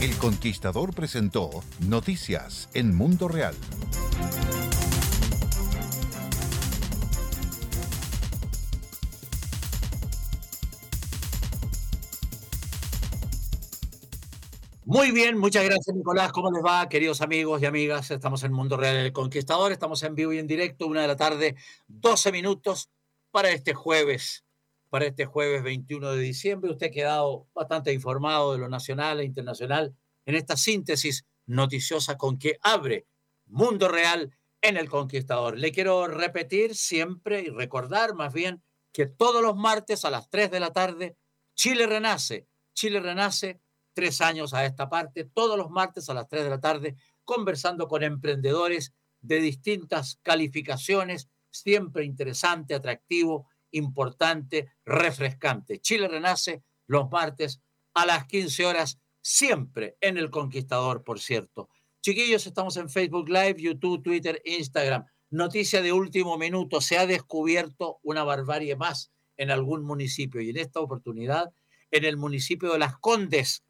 El 0.00 0.16
Conquistador 0.16 0.94
presentó 0.94 1.50
Noticias 1.88 2.68
en 2.72 2.94
Mundo 2.94 3.26
Real. 3.26 3.56
Muy 14.84 15.10
bien, 15.10 15.36
muchas 15.36 15.64
gracias 15.64 15.96
Nicolás. 15.96 16.30
¿Cómo 16.30 16.52
les 16.52 16.64
va, 16.64 16.88
queridos 16.88 17.20
amigos 17.20 17.60
y 17.60 17.66
amigas? 17.66 18.12
Estamos 18.12 18.44
en 18.44 18.52
Mundo 18.52 18.76
Real 18.76 18.94
El 18.94 19.12
Conquistador, 19.12 19.72
estamos 19.72 20.04
en 20.04 20.14
vivo 20.14 20.32
y 20.32 20.38
en 20.38 20.46
directo, 20.46 20.86
una 20.86 21.02
de 21.02 21.08
la 21.08 21.16
tarde, 21.16 21.56
12 21.88 22.30
minutos 22.30 22.88
para 23.32 23.50
este 23.50 23.74
jueves 23.74 24.44
para 24.88 25.06
este 25.06 25.26
jueves 25.26 25.62
21 25.62 26.12
de 26.12 26.20
diciembre. 26.20 26.70
Usted 26.70 26.88
ha 26.88 26.90
quedado 26.90 27.46
bastante 27.54 27.92
informado 27.92 28.52
de 28.52 28.58
lo 28.58 28.68
nacional 28.68 29.20
e 29.20 29.24
internacional 29.24 29.94
en 30.26 30.34
esta 30.34 30.56
síntesis 30.56 31.26
noticiosa 31.46 32.16
con 32.16 32.38
que 32.38 32.58
abre 32.62 33.06
Mundo 33.46 33.88
Real 33.88 34.36
en 34.60 34.76
El 34.76 34.88
Conquistador. 34.88 35.58
Le 35.58 35.72
quiero 35.72 36.06
repetir 36.06 36.74
siempre 36.74 37.42
y 37.42 37.48
recordar 37.48 38.14
más 38.14 38.32
bien 38.32 38.62
que 38.92 39.06
todos 39.06 39.42
los 39.42 39.56
martes 39.56 40.04
a 40.04 40.10
las 40.10 40.28
3 40.28 40.50
de 40.50 40.60
la 40.60 40.72
tarde 40.72 41.16
Chile 41.58 41.88
renace. 41.88 42.46
Chile 42.72 43.00
renace 43.00 43.60
tres 43.92 44.20
años 44.20 44.54
a 44.54 44.64
esta 44.64 44.88
parte, 44.88 45.24
todos 45.24 45.58
los 45.58 45.70
martes 45.70 46.08
a 46.08 46.14
las 46.14 46.28
3 46.28 46.44
de 46.44 46.50
la 46.50 46.60
tarde, 46.60 46.94
conversando 47.24 47.88
con 47.88 48.04
emprendedores 48.04 48.92
de 49.20 49.40
distintas 49.40 50.20
calificaciones, 50.22 51.28
siempre 51.50 52.04
interesante, 52.04 52.76
atractivo 52.76 53.47
importante, 53.72 54.72
refrescante. 54.84 55.80
Chile 55.80 56.08
renace 56.08 56.62
los 56.86 57.10
martes 57.10 57.60
a 57.94 58.06
las 58.06 58.26
15 58.26 58.66
horas, 58.66 58.98
siempre 59.20 59.96
en 60.00 60.18
El 60.18 60.30
Conquistador, 60.30 61.02
por 61.02 61.20
cierto. 61.20 61.68
Chiquillos, 62.00 62.46
estamos 62.46 62.76
en 62.76 62.88
Facebook 62.88 63.28
Live, 63.28 63.56
YouTube, 63.58 64.02
Twitter, 64.02 64.40
Instagram. 64.44 65.04
Noticia 65.30 65.82
de 65.82 65.92
último 65.92 66.38
minuto, 66.38 66.80
se 66.80 66.96
ha 66.96 67.06
descubierto 67.06 67.98
una 68.02 68.24
barbarie 68.24 68.76
más 68.76 69.10
en 69.36 69.50
algún 69.50 69.84
municipio 69.84 70.40
y 70.40 70.50
en 70.50 70.58
esta 70.58 70.80
oportunidad 70.80 71.52
en 71.90 72.04
el 72.04 72.16
municipio 72.16 72.72
de 72.72 72.78
Las 72.78 72.98
Condes. 72.98 73.64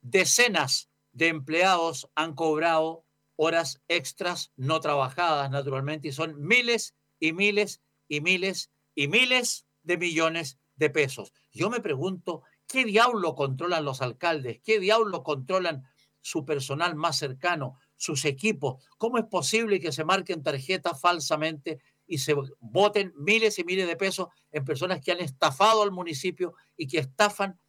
Decenas 0.00 0.88
de 1.12 1.28
empleados 1.28 2.08
han 2.14 2.34
cobrado 2.34 3.04
horas 3.36 3.80
extras 3.88 4.52
no 4.56 4.80
trabajadas, 4.80 5.50
naturalmente, 5.50 6.08
y 6.08 6.12
son 6.12 6.40
miles 6.44 6.94
y 7.18 7.32
miles 7.32 7.80
y 8.08 8.20
miles 8.20 8.70
y 8.94 9.08
miles 9.08 9.66
de 9.82 9.98
millones 9.98 10.58
de 10.76 10.90
pesos. 10.90 11.32
Yo 11.50 11.70
me 11.70 11.80
pregunto, 11.80 12.42
¿qué 12.66 12.84
diablo 12.84 13.34
controlan 13.34 13.84
los 13.84 14.02
alcaldes? 14.02 14.60
¿Qué 14.64 14.80
diablo 14.80 15.22
controlan 15.22 15.84
su 16.20 16.44
personal 16.44 16.94
más 16.94 17.18
cercano, 17.18 17.78
sus 17.96 18.24
equipos? 18.24 18.84
¿Cómo 18.98 19.18
es 19.18 19.24
posible 19.24 19.80
que 19.80 19.92
se 19.92 20.04
marquen 20.04 20.42
tarjetas 20.42 21.00
falsamente 21.00 21.80
y 22.06 22.18
se 22.18 22.34
voten 22.60 23.12
miles 23.16 23.58
y 23.58 23.64
miles 23.64 23.86
de 23.86 23.96
pesos 23.96 24.28
en 24.50 24.64
personas 24.64 25.00
que 25.00 25.12
han 25.12 25.20
estafado 25.20 25.82
al 25.82 25.92
municipio 25.92 26.54
y 26.76 26.86
que 26.86 26.98
estafan, 26.98 27.60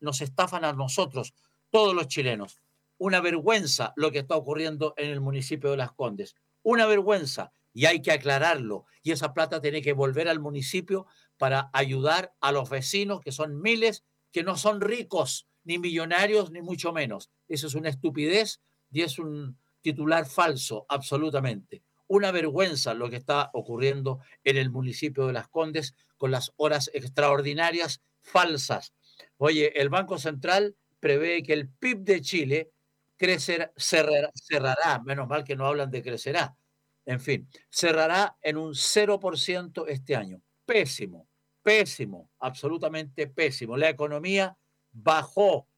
nos 0.00 0.20
estafan 0.20 0.64
a 0.64 0.72
nosotros, 0.72 1.34
todos 1.70 1.94
los 1.94 2.08
chilenos? 2.08 2.60
Una 2.98 3.20
vergüenza 3.20 3.92
lo 3.96 4.10
que 4.12 4.20
está 4.20 4.36
ocurriendo 4.36 4.94
en 4.96 5.10
el 5.10 5.20
municipio 5.20 5.70
de 5.70 5.76
Las 5.76 5.92
Condes. 5.92 6.36
Una 6.62 6.86
vergüenza 6.86 7.52
y 7.74 7.86
hay 7.86 8.00
que 8.00 8.12
aclararlo. 8.12 8.86
Y 9.02 9.10
esa 9.10 9.34
plata 9.34 9.60
tiene 9.60 9.82
que 9.82 9.92
volver 9.92 10.28
al 10.28 10.40
municipio 10.40 11.06
para 11.36 11.68
ayudar 11.74 12.34
a 12.40 12.52
los 12.52 12.70
vecinos, 12.70 13.20
que 13.20 13.32
son 13.32 13.60
miles, 13.60 14.04
que 14.32 14.44
no 14.44 14.56
son 14.56 14.80
ricos, 14.80 15.46
ni 15.64 15.78
millonarios, 15.78 16.50
ni 16.50 16.62
mucho 16.62 16.92
menos. 16.92 17.30
Eso 17.48 17.66
es 17.66 17.74
una 17.74 17.90
estupidez 17.90 18.60
y 18.90 19.02
es 19.02 19.18
un 19.18 19.58
titular 19.82 20.24
falso, 20.24 20.86
absolutamente. 20.88 21.82
Una 22.06 22.30
vergüenza 22.30 22.94
lo 22.94 23.10
que 23.10 23.16
está 23.16 23.50
ocurriendo 23.52 24.20
en 24.44 24.56
el 24.56 24.70
municipio 24.70 25.26
de 25.26 25.32
Las 25.32 25.48
Condes 25.48 25.94
con 26.16 26.30
las 26.30 26.52
horas 26.56 26.90
extraordinarias 26.94 28.02
falsas. 28.22 28.94
Oye, 29.36 29.80
el 29.80 29.88
Banco 29.88 30.18
Central 30.18 30.76
prevé 31.00 31.42
que 31.42 31.52
el 31.54 31.68
PIB 31.68 31.98
de 31.98 32.20
Chile 32.20 32.70
crecer, 33.16 33.72
cerrará, 33.76 34.30
cerrará, 34.34 35.02
menos 35.04 35.28
mal 35.28 35.44
que 35.44 35.56
no 35.56 35.66
hablan 35.66 35.90
de 35.90 36.02
crecerá, 36.02 36.56
en 37.06 37.20
fin, 37.20 37.48
cerrará 37.70 38.36
en 38.42 38.56
un 38.56 38.72
0% 38.72 39.84
este 39.88 40.16
año. 40.16 40.40
Pésimo, 40.64 41.28
pésimo, 41.62 42.30
absolutamente 42.38 43.26
pésimo. 43.26 43.76
La 43.76 43.90
economía 43.90 44.56
bajó 44.92 45.68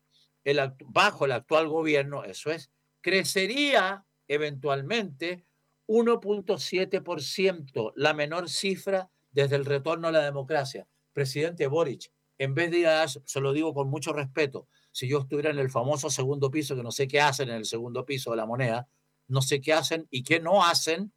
bajo 0.86 1.24
el 1.24 1.32
actual 1.32 1.68
gobierno, 1.68 2.24
eso 2.24 2.50
es, 2.50 2.70
crecería 3.00 4.04
eventualmente 4.28 5.46
1.7%, 5.88 7.92
la 7.96 8.14
menor 8.14 8.48
cifra 8.48 9.10
desde 9.30 9.56
el 9.56 9.64
retorno 9.64 10.08
a 10.08 10.12
la 10.12 10.24
democracia. 10.24 10.86
Presidente 11.12 11.66
Boric, 11.66 12.12
en 12.38 12.54
vez 12.54 12.70
de 12.70 12.78
ir 12.78 12.86
a, 12.88 13.06
se 13.08 13.40
lo 13.40 13.52
digo 13.52 13.74
con 13.74 13.88
mucho 13.88 14.12
respeto, 14.12 14.68
si 14.92 15.08
yo 15.08 15.20
estuviera 15.20 15.50
en 15.50 15.58
el 15.58 15.70
famoso 15.70 16.10
segundo 16.10 16.50
piso, 16.50 16.76
que 16.76 16.82
no 16.82 16.90
sé 16.90 17.08
qué 17.08 17.20
hacen 17.20 17.48
en 17.48 17.56
el 17.56 17.64
segundo 17.64 18.04
piso 18.04 18.30
de 18.30 18.36
la 18.36 18.46
moneda, 18.46 18.88
no 19.28 19.42
sé 19.42 19.60
qué 19.60 19.72
hacen 19.72 20.06
y 20.10 20.22
qué 20.22 20.40
no 20.40 20.64
hacen, 20.64 21.12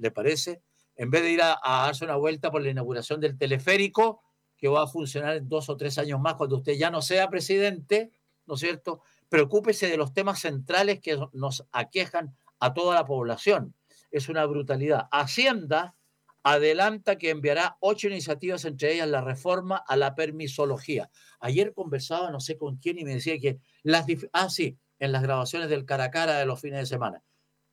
¿le 0.00 0.10
parece? 0.10 0.62
En 0.96 1.10
vez 1.10 1.22
de 1.22 1.30
ir 1.30 1.42
a, 1.42 1.58
darse 1.62 2.04
una 2.04 2.16
vuelta 2.16 2.50
por 2.50 2.62
la 2.62 2.70
inauguración 2.70 3.20
del 3.20 3.38
teleférico, 3.38 4.22
que 4.56 4.68
va 4.68 4.82
a 4.82 4.86
funcionar 4.86 5.36
en 5.36 5.48
dos 5.48 5.68
o 5.68 5.76
tres 5.76 5.98
años 5.98 6.20
más 6.20 6.34
cuando 6.34 6.56
usted 6.56 6.72
ya 6.72 6.90
no 6.90 7.00
sea 7.00 7.30
presidente, 7.30 8.10
¿no 8.46 8.54
es 8.54 8.60
cierto? 8.60 9.02
Preocúpese 9.28 9.88
de 9.88 9.96
los 9.96 10.12
temas 10.12 10.40
centrales 10.40 11.00
que 11.00 11.18
nos 11.32 11.64
aquejan 11.72 12.36
a 12.58 12.74
toda 12.74 12.94
la 12.94 13.06
población. 13.06 13.74
Es 14.10 14.28
una 14.28 14.44
brutalidad. 14.44 15.08
Hacienda 15.12 15.94
adelanta 16.42 17.16
que 17.16 17.30
enviará 17.30 17.76
ocho 17.80 18.08
iniciativas, 18.08 18.64
entre 18.64 18.94
ellas 18.94 19.08
la 19.08 19.20
reforma 19.20 19.76
a 19.76 19.96
la 19.96 20.14
permisología. 20.14 21.10
Ayer 21.38 21.72
conversaba, 21.72 22.30
no 22.30 22.40
sé 22.40 22.56
con 22.56 22.76
quién, 22.76 22.98
y 22.98 23.04
me 23.04 23.14
decía 23.14 23.38
que 23.38 23.58
las... 23.82 24.06
Ah, 24.32 24.50
sí, 24.50 24.78
en 24.98 25.12
las 25.12 25.22
grabaciones 25.22 25.70
del 25.70 25.84
cara 25.84 26.04
a 26.04 26.10
cara 26.10 26.38
de 26.38 26.46
los 26.46 26.60
fines 26.60 26.80
de 26.80 26.86
semana 26.86 27.22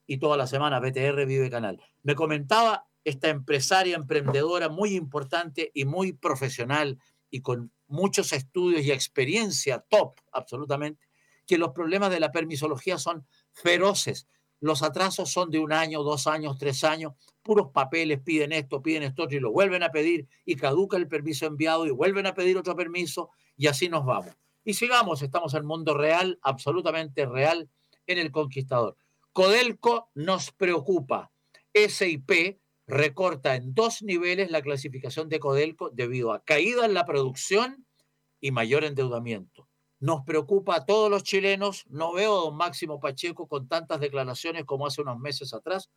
y 0.07 0.17
toda 0.17 0.37
la 0.37 0.47
semana 0.47 0.79
BTR 0.79 1.25
Vive 1.25 1.49
Canal. 1.49 1.79
Me 2.01 2.15
comentaba 2.15 2.87
esta 3.03 3.29
empresaria, 3.29 3.95
emprendedora 3.95 4.69
muy 4.69 4.95
importante 4.95 5.71
y 5.73 5.85
muy 5.85 6.13
profesional 6.13 6.97
y 7.29 7.41
con 7.41 7.71
muchos 7.87 8.33
estudios 8.33 8.83
y 8.83 8.91
experiencia 8.91 9.85
top, 9.89 10.19
absolutamente, 10.31 11.07
que 11.45 11.57
los 11.57 11.71
problemas 11.71 12.09
de 12.09 12.19
la 12.19 12.31
permisología 12.31 12.97
son 12.97 13.25
feroces. 13.51 14.27
Los 14.59 14.81
atrasos 14.81 15.31
son 15.31 15.51
de 15.51 15.59
un 15.59 15.71
año, 15.71 16.03
dos 16.03 16.27
años, 16.27 16.57
tres 16.57 16.83
años, 16.83 17.13
puros 17.43 17.71
papeles, 17.71 18.19
piden 18.21 18.51
esto, 18.51 18.81
piden 18.81 19.03
esto 19.03 19.27
y 19.29 19.39
lo 19.39 19.51
vuelven 19.51 19.83
a 19.83 19.91
pedir 19.91 20.27
y 20.45 20.55
caduca 20.55 20.97
el 20.97 21.07
permiso 21.07 21.45
enviado 21.45 21.85
y 21.85 21.91
vuelven 21.91 22.25
a 22.25 22.33
pedir 22.33 22.57
otro 22.57 22.75
permiso 22.75 23.29
y 23.55 23.67
así 23.67 23.87
nos 23.87 24.05
vamos. 24.05 24.35
Y 24.65 24.73
sigamos, 24.73 25.21
estamos 25.21 25.53
en 25.53 25.59
el 25.59 25.63
mundo 25.63 25.93
real, 25.93 26.39
absolutamente 26.41 27.25
real, 27.25 27.69
en 28.05 28.17
el 28.17 28.31
conquistador. 28.31 28.97
Codelco 29.37 30.09
nos 30.15 30.51
preocupa. 30.51 31.31
SIP 31.71 32.59
recorta 32.87 33.53
en 33.53 33.75
dos 33.75 34.01
niveles 34.01 34.49
la 34.49 34.63
clasificación 34.63 35.29
de 35.29 35.39
Codelco 35.39 35.91
debido 35.91 36.33
a 36.33 36.43
caída 36.43 36.87
en 36.87 36.95
la 36.95 37.05
producción 37.05 37.85
y 38.41 38.49
mayor 38.49 38.83
endeudamiento. 38.83 39.69
Nos 39.99 40.23
preocupa 40.23 40.77
a 40.77 40.85
todos 40.87 41.11
los 41.11 41.21
chilenos. 41.21 41.85
No 41.87 42.13
veo 42.13 42.35
a 42.35 42.41
don 42.45 42.57
Máximo 42.57 42.99
Pacheco 42.99 43.47
con 43.47 43.67
tantas 43.67 43.99
declaraciones 43.99 44.65
como 44.65 44.87
hace 44.87 45.03
unos 45.03 45.19
meses 45.19 45.53
atrás. 45.53 45.91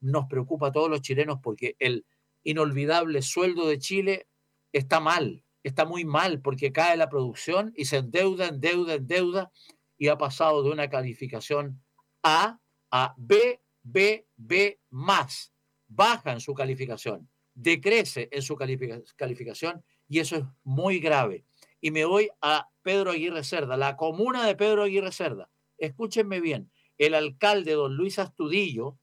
Nos 0.00 0.26
preocupa 0.26 0.66
a 0.66 0.72
todos 0.72 0.90
los 0.90 1.00
chilenos 1.00 1.38
porque 1.42 1.76
el 1.78 2.04
inolvidable 2.44 3.22
sueldo 3.22 3.66
de 3.68 3.78
Chile 3.78 4.28
está 4.70 5.00
mal, 5.00 5.46
está 5.62 5.86
muy 5.86 6.04
mal 6.04 6.42
porque 6.42 6.72
cae 6.72 6.98
la 6.98 7.08
producción 7.08 7.72
y 7.74 7.86
se 7.86 7.96
endeuda, 7.96 8.48
endeuda, 8.48 8.92
endeuda 8.92 9.50
y 9.96 10.08
ha 10.08 10.18
pasado 10.18 10.62
de 10.62 10.68
una 10.68 10.90
calificación 10.90 11.82
A 12.22 12.58
a 12.92 13.14
B, 13.16 13.60
B, 13.82 14.28
B 14.36 14.78
más. 14.90 15.52
Baja 15.88 16.32
en 16.32 16.40
su 16.40 16.54
calificación, 16.54 17.28
decrece 17.52 18.28
en 18.32 18.40
su 18.42 18.56
calificación 18.56 19.84
y 20.08 20.20
eso 20.20 20.36
es 20.36 20.44
muy 20.62 21.00
grave. 21.00 21.44
Y 21.80 21.90
me 21.90 22.04
voy 22.04 22.30
a 22.40 22.70
Pedro 22.82 23.10
Aguirre 23.10 23.44
Cerda, 23.44 23.76
la 23.76 23.96
comuna 23.96 24.46
de 24.46 24.54
Pedro 24.54 24.84
Aguirre 24.84 25.12
Cerda. 25.12 25.50
Escúchenme 25.76 26.40
bien, 26.40 26.70
el 26.96 27.14
alcalde 27.14 27.72
don 27.72 27.94
Luis 27.94 28.18
Astudillo 28.18 28.98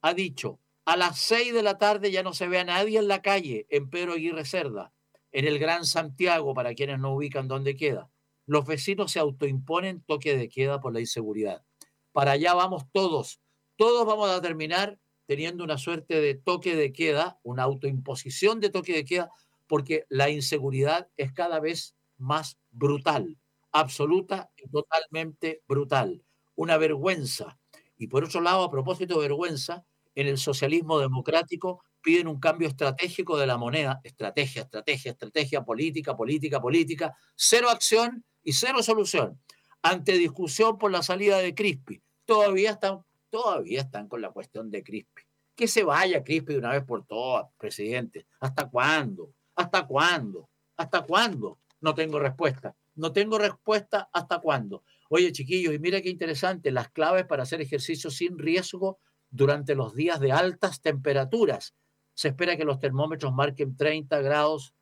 ha 0.00 0.14
dicho, 0.14 0.60
a 0.84 0.96
las 0.96 1.18
seis 1.18 1.52
de 1.52 1.62
la 1.62 1.78
tarde 1.78 2.10
ya 2.10 2.22
no 2.22 2.32
se 2.32 2.48
ve 2.48 2.58
a 2.58 2.64
nadie 2.64 2.98
en 2.98 3.08
la 3.08 3.22
calle 3.22 3.66
en 3.68 3.90
Pedro 3.90 4.14
Aguirre 4.14 4.44
Cerda 4.44 4.92
en 5.32 5.46
el 5.46 5.58
Gran 5.58 5.84
Santiago, 5.84 6.54
para 6.54 6.74
quienes 6.74 6.98
no 6.98 7.14
ubican 7.14 7.48
dónde 7.48 7.76
queda. 7.76 8.10
Los 8.46 8.66
vecinos 8.66 9.12
se 9.12 9.18
autoimponen 9.18 10.02
toque 10.02 10.36
de 10.36 10.48
queda 10.48 10.80
por 10.80 10.92
la 10.92 11.00
inseguridad. 11.00 11.64
Para 12.12 12.32
allá 12.32 12.54
vamos 12.54 12.84
todos. 12.92 13.40
Todos 13.76 14.06
vamos 14.06 14.30
a 14.30 14.40
terminar 14.40 14.98
teniendo 15.26 15.64
una 15.64 15.78
suerte 15.78 16.20
de 16.20 16.34
toque 16.34 16.76
de 16.76 16.92
queda, 16.92 17.38
una 17.42 17.62
autoimposición 17.62 18.60
de 18.60 18.70
toque 18.70 18.92
de 18.92 19.04
queda, 19.04 19.30
porque 19.66 20.04
la 20.08 20.28
inseguridad 20.28 21.08
es 21.16 21.32
cada 21.32 21.58
vez 21.58 21.96
más 22.18 22.58
brutal, 22.70 23.38
absoluta 23.72 24.50
y 24.56 24.68
totalmente 24.68 25.62
brutal. 25.66 26.22
Una 26.54 26.76
vergüenza. 26.76 27.58
Y 27.96 28.08
por 28.08 28.24
otro 28.24 28.40
lado, 28.42 28.64
a 28.64 28.70
propósito 28.70 29.14
de 29.14 29.28
vergüenza, 29.28 29.84
en 30.14 30.26
el 30.26 30.36
socialismo 30.36 30.98
democrático 30.98 31.82
piden 32.02 32.26
un 32.28 32.38
cambio 32.40 32.68
estratégico 32.68 33.38
de 33.38 33.46
la 33.46 33.56
moneda, 33.56 34.00
estrategia, 34.04 34.62
estrategia, 34.62 35.12
estrategia, 35.12 35.64
política, 35.64 36.14
política, 36.16 36.60
política, 36.60 37.16
cero 37.36 37.70
acción 37.70 38.24
y 38.42 38.52
cero 38.52 38.82
solución. 38.82 39.40
Ante 39.82 40.12
discusión 40.12 40.78
por 40.78 40.90
la 40.92 41.02
salida 41.02 41.38
de 41.38 41.54
Crispi, 41.54 42.00
todavía 42.24 42.70
están, 42.70 43.04
todavía 43.30 43.80
están 43.80 44.08
con 44.08 44.22
la 44.22 44.30
cuestión 44.30 44.70
de 44.70 44.82
Crispi. 44.82 45.22
Que 45.54 45.66
se 45.66 45.84
vaya 45.84 46.22
Crispi 46.22 46.54
de 46.54 46.58
una 46.60 46.70
vez 46.70 46.84
por 46.84 47.04
todas, 47.04 47.46
presidente. 47.58 48.26
¿Hasta 48.40 48.68
cuándo? 48.68 49.34
¿Hasta 49.56 49.86
cuándo? 49.86 50.48
¿Hasta 50.76 51.02
cuándo? 51.02 51.58
No 51.80 51.94
tengo 51.94 52.18
respuesta. 52.18 52.74
No 52.94 53.12
tengo 53.12 53.38
respuesta 53.38 54.08
hasta 54.12 54.38
cuándo. 54.38 54.84
Oye, 55.08 55.32
chiquillos, 55.32 55.74
y 55.74 55.78
mira 55.78 56.00
qué 56.00 56.08
interesante, 56.08 56.70
las 56.70 56.90
claves 56.90 57.26
para 57.26 57.42
hacer 57.42 57.60
ejercicio 57.60 58.10
sin 58.10 58.38
riesgo 58.38 58.98
durante 59.30 59.74
los 59.74 59.94
días 59.94 60.20
de 60.20 60.32
altas 60.32 60.80
temperaturas. 60.80 61.74
Se 62.14 62.28
espera 62.28 62.56
que 62.56 62.64
los 62.64 62.78
termómetros 62.78 63.32
marquen 63.32 63.76
30 63.76 64.20
grados, 64.20 64.74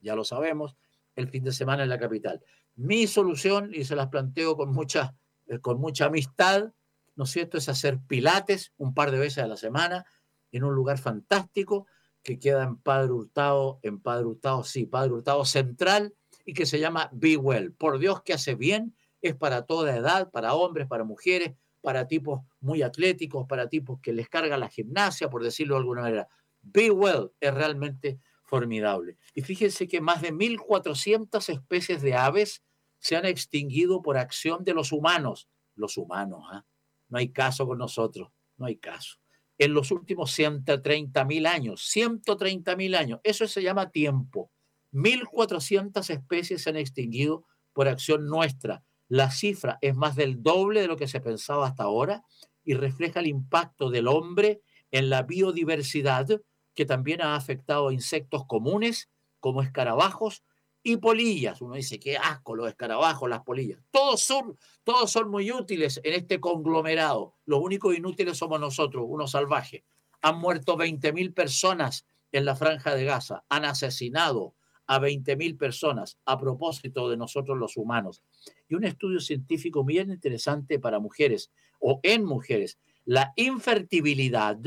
ya 0.00 0.14
lo 0.14 0.24
sabemos, 0.24 0.76
el 1.16 1.28
fin 1.28 1.44
de 1.44 1.52
semana 1.52 1.82
en 1.82 1.88
la 1.88 1.98
capital. 1.98 2.42
Mi 2.82 3.06
solución, 3.06 3.70
y 3.72 3.84
se 3.84 3.94
las 3.94 4.08
planteo 4.08 4.56
con 4.56 4.72
mucha, 4.72 5.14
eh, 5.46 5.60
con 5.60 5.80
mucha 5.80 6.06
amistad, 6.06 6.72
¿no 7.14 7.24
es 7.24 7.30
cierto?, 7.30 7.56
es 7.56 7.68
hacer 7.68 8.00
pilates 8.08 8.72
un 8.76 8.92
par 8.92 9.12
de 9.12 9.20
veces 9.20 9.44
a 9.44 9.46
la 9.46 9.56
semana 9.56 10.04
en 10.50 10.64
un 10.64 10.74
lugar 10.74 10.98
fantástico 10.98 11.86
que 12.24 12.40
queda 12.40 12.64
en 12.64 12.76
Padre 12.76 13.12
Hurtado, 13.12 13.78
en 13.82 14.00
Padre 14.00 14.24
Hurtado, 14.24 14.64
sí, 14.64 14.84
Padre 14.84 15.12
Hurtado 15.12 15.44
Central, 15.44 16.12
y 16.44 16.54
que 16.54 16.66
se 16.66 16.80
llama 16.80 17.08
Be 17.12 17.36
Well. 17.36 17.72
Por 17.72 18.00
Dios 18.00 18.22
que 18.24 18.32
hace 18.32 18.56
bien, 18.56 18.96
es 19.20 19.36
para 19.36 19.62
toda 19.62 19.96
edad, 19.96 20.32
para 20.32 20.54
hombres, 20.54 20.88
para 20.88 21.04
mujeres, 21.04 21.52
para 21.82 22.08
tipos 22.08 22.40
muy 22.58 22.82
atléticos, 22.82 23.46
para 23.46 23.68
tipos 23.68 24.00
que 24.00 24.12
les 24.12 24.28
carga 24.28 24.56
la 24.56 24.68
gimnasia, 24.68 25.30
por 25.30 25.44
decirlo 25.44 25.74
de 25.76 25.80
alguna 25.82 26.02
manera. 26.02 26.28
Be 26.62 26.90
Well 26.90 27.30
es 27.38 27.54
realmente 27.54 28.18
formidable. 28.42 29.16
Y 29.34 29.42
fíjense 29.42 29.86
que 29.86 30.00
más 30.00 30.20
de 30.20 30.32
1.400 30.32 31.48
especies 31.48 32.02
de 32.02 32.14
aves 32.14 32.62
se 33.02 33.16
han 33.16 33.26
extinguido 33.26 34.00
por 34.00 34.16
acción 34.16 34.62
de 34.62 34.74
los 34.74 34.92
humanos. 34.92 35.48
Los 35.74 35.98
humanos, 35.98 36.44
¿ah? 36.50 36.64
No 37.08 37.18
hay 37.18 37.30
caso 37.30 37.66
con 37.66 37.78
nosotros, 37.78 38.30
no 38.56 38.66
hay 38.66 38.76
caso. 38.76 39.18
En 39.58 39.74
los 39.74 39.90
últimos 39.90 40.38
130.000 40.38 41.46
años, 41.46 41.90
130.000 41.94 42.96
años, 42.96 43.20
eso 43.24 43.46
se 43.48 43.62
llama 43.62 43.90
tiempo. 43.90 44.50
1.400 44.92 46.08
especies 46.10 46.62
se 46.62 46.70
han 46.70 46.76
extinguido 46.76 47.44
por 47.72 47.88
acción 47.88 48.28
nuestra. 48.28 48.84
La 49.08 49.30
cifra 49.32 49.78
es 49.80 49.96
más 49.96 50.14
del 50.14 50.40
doble 50.40 50.80
de 50.80 50.86
lo 50.86 50.96
que 50.96 51.08
se 51.08 51.20
pensaba 51.20 51.66
hasta 51.66 51.82
ahora 51.82 52.24
y 52.64 52.74
refleja 52.74 53.18
el 53.18 53.26
impacto 53.26 53.90
del 53.90 54.06
hombre 54.06 54.62
en 54.92 55.10
la 55.10 55.22
biodiversidad 55.22 56.40
que 56.74 56.86
también 56.86 57.20
ha 57.20 57.34
afectado 57.34 57.88
a 57.88 57.92
insectos 57.92 58.46
comunes 58.46 59.10
como 59.40 59.60
escarabajos 59.60 60.44
y 60.82 60.96
polillas. 60.96 61.60
Uno 61.62 61.74
dice, 61.74 61.98
qué 61.98 62.16
asco 62.16 62.54
los 62.54 62.68
escarabajos, 62.68 63.28
las 63.28 63.42
polillas. 63.42 63.80
Todos 63.90 64.20
son, 64.20 64.58
todos 64.84 65.10
son 65.10 65.30
muy 65.30 65.50
útiles 65.52 66.00
en 66.02 66.14
este 66.14 66.40
conglomerado. 66.40 67.34
Los 67.44 67.60
únicos 67.60 67.96
inútiles 67.96 68.36
somos 68.36 68.60
nosotros, 68.60 69.04
unos 69.06 69.32
salvajes. 69.32 69.82
Han 70.20 70.38
muerto 70.38 70.76
20.000 70.76 71.34
personas 71.34 72.06
en 72.32 72.44
la 72.44 72.56
franja 72.56 72.94
de 72.94 73.04
Gaza. 73.04 73.44
Han 73.48 73.64
asesinado 73.64 74.54
a 74.86 74.98
20.000 75.00 75.56
personas 75.56 76.18
a 76.24 76.38
propósito 76.38 77.08
de 77.08 77.16
nosotros 77.16 77.56
los 77.58 77.76
humanos. 77.76 78.22
Y 78.68 78.74
un 78.74 78.84
estudio 78.84 79.20
científico 79.20 79.84
bien 79.84 80.10
interesante 80.10 80.78
para 80.78 80.98
mujeres 80.98 81.50
o 81.80 82.00
en 82.02 82.24
mujeres. 82.24 82.78
La 83.04 83.32
infertilidad 83.36 84.58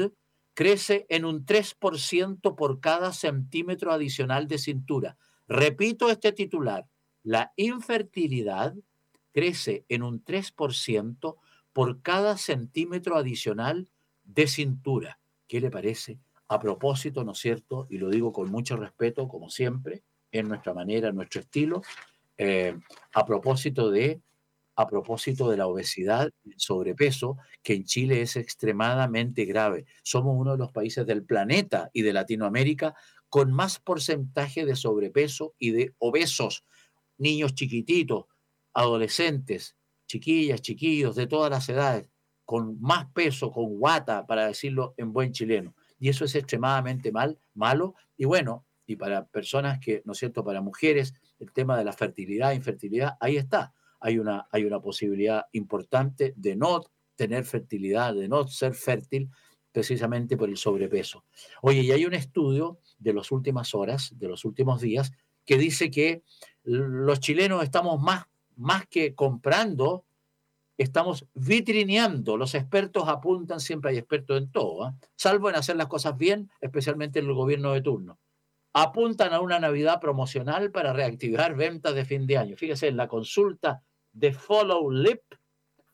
crece 0.53 1.05
en 1.09 1.25
un 1.25 1.45
3% 1.45 2.55
por 2.55 2.79
cada 2.79 3.13
centímetro 3.13 3.91
adicional 3.91 4.47
de 4.47 4.57
cintura. 4.57 5.17
Repito 5.47 6.09
este 6.09 6.31
titular, 6.31 6.85
la 7.23 7.53
infertilidad 7.55 8.75
crece 9.31 9.85
en 9.89 10.03
un 10.03 10.23
3% 10.23 11.35
por 11.73 12.01
cada 12.01 12.37
centímetro 12.37 13.17
adicional 13.17 13.89
de 14.23 14.47
cintura. 14.47 15.19
¿Qué 15.47 15.59
le 15.59 15.69
parece? 15.69 16.19
A 16.47 16.59
propósito, 16.59 17.23
¿no 17.23 17.33
es 17.33 17.39
cierto? 17.39 17.87
Y 17.89 17.97
lo 17.97 18.09
digo 18.09 18.31
con 18.31 18.49
mucho 18.49 18.77
respeto, 18.77 19.27
como 19.27 19.49
siempre, 19.49 20.03
en 20.31 20.47
nuestra 20.47 20.73
manera, 20.73 21.09
en 21.09 21.15
nuestro 21.15 21.41
estilo, 21.41 21.81
eh, 22.37 22.77
a 23.13 23.25
propósito 23.25 23.91
de 23.91 24.21
a 24.77 24.87
propósito 24.87 25.49
de 25.49 25.57
la 25.57 25.67
obesidad 25.67 26.29
el 26.45 26.53
sobrepeso, 26.57 27.37
que 27.63 27.73
en 27.73 27.85
Chile 27.85 28.21
es 28.21 28.35
extremadamente 28.35 29.45
grave. 29.45 29.85
Somos 30.03 30.35
uno 30.37 30.51
de 30.51 30.57
los 30.57 30.71
países 30.71 31.05
del 31.05 31.23
planeta 31.23 31.89
y 31.93 32.01
de 32.01 32.13
Latinoamérica 32.13 32.93
con 33.35 33.51
más 33.51 33.79
porcentaje 33.79 34.65
de 34.65 34.77
sobrepeso 34.77 35.55
y 35.59 35.71
de 35.71 35.93
obesos, 35.97 36.63
niños 37.17 37.53
chiquititos, 37.53 38.27
adolescentes, 38.73 39.75
chiquillas, 40.07 40.61
chiquillos 40.61 41.17
de 41.17 41.27
todas 41.27 41.51
las 41.51 41.67
edades, 41.67 42.09
con 42.45 42.79
más 42.79 43.07
peso, 43.11 43.51
con 43.51 43.77
guata, 43.77 44.25
para 44.25 44.47
decirlo 44.47 44.93
en 44.95 45.11
buen 45.11 45.33
chileno. 45.33 45.75
Y 45.99 46.07
eso 46.07 46.23
es 46.23 46.33
extremadamente 46.33 47.11
mal, 47.11 47.37
malo. 47.53 47.95
Y 48.15 48.23
bueno, 48.23 48.65
y 48.85 48.95
para 48.95 49.25
personas 49.25 49.79
que, 49.79 50.01
¿no 50.05 50.13
es 50.13 50.19
cierto?, 50.19 50.45
para 50.45 50.61
mujeres, 50.61 51.13
el 51.37 51.51
tema 51.51 51.77
de 51.77 51.83
la 51.83 51.91
fertilidad, 51.91 52.53
infertilidad, 52.53 53.17
ahí 53.19 53.35
está 53.35 53.73
hay 53.99 54.17
una, 54.17 54.47
hay 54.49 54.63
una 54.63 54.79
posibilidad 54.79 55.47
importante 55.51 56.33
de 56.37 56.55
no 56.55 56.79
tener 57.17 57.43
fertilidad, 57.43 58.13
de 58.13 58.29
no 58.29 58.47
ser 58.47 58.75
fértil, 58.75 59.29
precisamente 59.75 60.37
por 60.37 60.47
el 60.47 60.55
sobrepeso. 60.55 61.25
Oye, 61.61 61.81
y 61.81 61.91
hay 61.91 62.05
un 62.05 62.13
estudio 62.13 62.79
de 62.97 63.11
las 63.11 63.29
últimas 63.29 63.75
horas, 63.75 64.17
de 64.17 64.29
los 64.29 64.45
últimos 64.45 64.79
días, 64.79 65.11
que 65.43 65.57
dice 65.57 65.91
que 65.91 66.23
los 66.63 67.19
chilenos 67.19 67.61
estamos 67.61 68.01
más, 68.01 68.23
más 68.55 68.87
que 68.87 69.13
comprando, 69.13 70.05
estamos 70.77 71.27
vitrineando. 71.33 72.37
Los 72.37 72.55
expertos 72.55 73.09
apuntan, 73.09 73.59
siempre 73.59 73.91
hay 73.91 73.97
expertos 73.97 74.37
en 74.37 74.49
todo, 74.49 74.85
¿ah? 74.85 74.95
salvo 75.17 75.49
en 75.49 75.57
hacer 75.57 75.75
las 75.75 75.87
cosas 75.87 76.17
bien, 76.17 76.49
especialmente 76.61 77.19
en 77.19 77.25
el 77.25 77.33
gobierno 77.33 77.73
de 77.73 77.81
turno. 77.81 78.17
Apuntan 78.71 79.33
a 79.33 79.41
una 79.41 79.59
Navidad 79.59 79.99
promocional 79.99 80.71
para 80.71 80.93
reactivar 80.93 81.53
ventas 81.53 81.93
de 81.95 82.05
fin 82.05 82.25
de 82.25 82.37
año. 82.37 82.55
Fíjese, 82.55 82.87
en 82.87 82.95
la 82.95 83.09
consulta 83.09 83.83
de 84.13 84.31
Follow 84.31 84.89
Lip, 84.89 85.21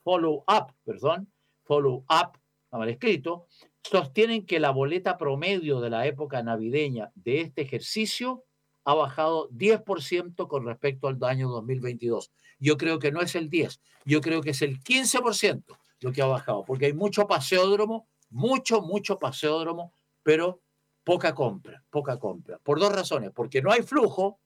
Follow 0.04 0.44
Up, 0.46 0.72
perdón, 0.84 1.32
Follow 1.64 2.04
Up 2.08 2.38
está 2.72 2.78
mal 2.78 2.88
escrito, 2.88 3.48
sostienen 3.82 4.46
que 4.46 4.60
la 4.60 4.70
boleta 4.70 5.18
promedio 5.18 5.80
de 5.80 5.90
la 5.90 6.06
época 6.06 6.42
navideña 6.42 7.10
de 7.14 7.40
este 7.40 7.62
ejercicio 7.62 8.44
ha 8.84 8.94
bajado 8.94 9.48
10% 9.50 10.48
con 10.48 10.66
respecto 10.66 11.08
al 11.08 11.22
año 11.22 11.48
2022. 11.48 12.32
Yo 12.58 12.76
creo 12.76 12.98
que 12.98 13.12
no 13.12 13.20
es 13.20 13.34
el 13.34 13.48
10, 13.48 13.80
yo 14.04 14.20
creo 14.20 14.40
que 14.40 14.50
es 14.50 14.62
el 14.62 14.80
15% 14.80 15.78
lo 16.00 16.12
que 16.12 16.22
ha 16.22 16.26
bajado, 16.26 16.64
porque 16.64 16.86
hay 16.86 16.92
mucho 16.92 17.26
paseódromo, 17.28 18.08
mucho, 18.28 18.82
mucho 18.82 19.18
paseódromo, 19.18 19.92
pero 20.22 20.60
poca 21.04 21.34
compra, 21.34 21.84
poca 21.90 22.18
compra. 22.18 22.58
Por 22.58 22.80
dos 22.80 22.92
razones, 22.92 23.30
porque 23.32 23.62
no 23.62 23.70
hay 23.70 23.82
flujo 23.82 24.40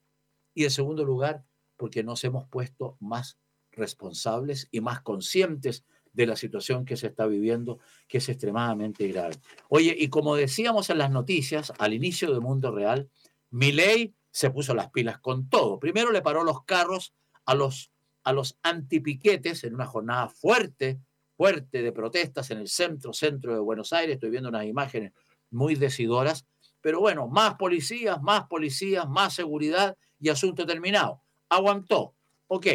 y 0.54 0.64
en 0.64 0.70
segundo 0.70 1.04
lugar, 1.04 1.44
porque 1.76 2.02
nos 2.02 2.24
hemos 2.24 2.46
puesto 2.48 2.96
más 3.00 3.38
responsables 3.70 4.68
y 4.70 4.80
más 4.80 5.00
conscientes 5.00 5.84
de 6.16 6.26
la 6.26 6.34
situación 6.34 6.86
que 6.86 6.96
se 6.96 7.08
está 7.08 7.26
viviendo, 7.26 7.78
que 8.08 8.18
es 8.18 8.28
extremadamente 8.30 9.06
grave. 9.06 9.36
Oye, 9.68 9.94
y 9.96 10.08
como 10.08 10.34
decíamos 10.34 10.88
en 10.88 10.98
las 10.98 11.10
noticias 11.10 11.74
al 11.78 11.92
inicio 11.92 12.32
de 12.32 12.40
Mundo 12.40 12.70
Real, 12.70 13.10
ley 13.50 14.14
se 14.30 14.50
puso 14.50 14.74
las 14.74 14.90
pilas 14.90 15.18
con 15.18 15.48
todo. 15.50 15.78
Primero 15.78 16.10
le 16.10 16.22
paró 16.22 16.42
los 16.42 16.64
carros 16.64 17.14
a 17.44 17.54
los, 17.54 17.92
a 18.24 18.32
los 18.32 18.58
antipiquetes 18.62 19.62
en 19.64 19.74
una 19.74 19.84
jornada 19.84 20.28
fuerte, 20.30 20.98
fuerte 21.36 21.82
de 21.82 21.92
protestas 21.92 22.50
en 22.50 22.58
el 22.58 22.68
centro, 22.68 23.12
centro 23.12 23.52
de 23.52 23.60
Buenos 23.60 23.92
Aires. 23.92 24.14
Estoy 24.14 24.30
viendo 24.30 24.48
unas 24.48 24.64
imágenes 24.64 25.12
muy 25.50 25.74
decidoras. 25.74 26.46
Pero 26.80 27.00
bueno, 27.00 27.28
más 27.28 27.56
policías, 27.56 28.22
más 28.22 28.46
policías, 28.46 29.06
más 29.06 29.34
seguridad 29.34 29.96
y 30.18 30.30
asunto 30.30 30.64
terminado. 30.64 31.20
Aguantó. 31.50 32.14
Ok. 32.48 32.66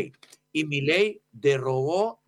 Y 0.51 0.65
mi 0.65 0.81
ley 0.81 1.21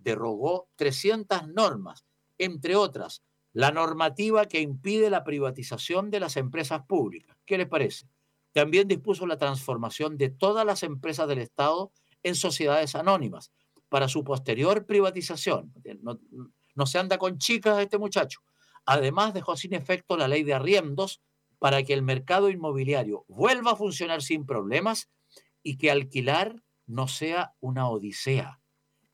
derogó, 0.03 0.67
derogó 0.67 0.69
300 0.75 1.47
normas, 1.47 2.05
entre 2.37 2.75
otras, 2.75 3.23
la 3.53 3.71
normativa 3.71 4.47
que 4.47 4.61
impide 4.61 5.09
la 5.09 5.23
privatización 5.23 6.09
de 6.09 6.19
las 6.19 6.37
empresas 6.37 6.83
públicas. 6.87 7.37
¿Qué 7.45 7.57
les 7.57 7.67
parece? 7.67 8.07
También 8.51 8.87
dispuso 8.87 9.25
la 9.27 9.37
transformación 9.37 10.17
de 10.17 10.29
todas 10.29 10.65
las 10.65 10.83
empresas 10.83 11.27
del 11.27 11.39
Estado 11.39 11.91
en 12.23 12.35
sociedades 12.35 12.95
anónimas 12.95 13.51
para 13.89 14.07
su 14.07 14.23
posterior 14.23 14.85
privatización. 14.85 15.71
No, 16.75 16.85
se 16.87 16.97
anda 16.97 17.17
con 17.17 17.37
chicas 17.37 17.79
este 17.79 17.99
muchacho. 17.99 18.41
Además 18.85 19.33
dejó 19.33 19.55
sin 19.55 19.73
efecto 19.73 20.17
la 20.17 20.27
ley 20.27 20.43
de 20.43 20.55
arriendos 20.55 21.21
para 21.59 21.83
que 21.83 21.93
el 21.93 22.01
mercado 22.01 22.49
inmobiliario 22.49 23.23
vuelva 23.27 23.71
a 23.71 23.75
funcionar 23.75 24.21
sin 24.21 24.45
problemas 24.45 25.09
y 25.61 25.77
que 25.77 25.91
alquilar 25.91 26.61
no 26.87 27.07
sea 27.07 27.53
una 27.59 27.87
odisea, 27.87 28.59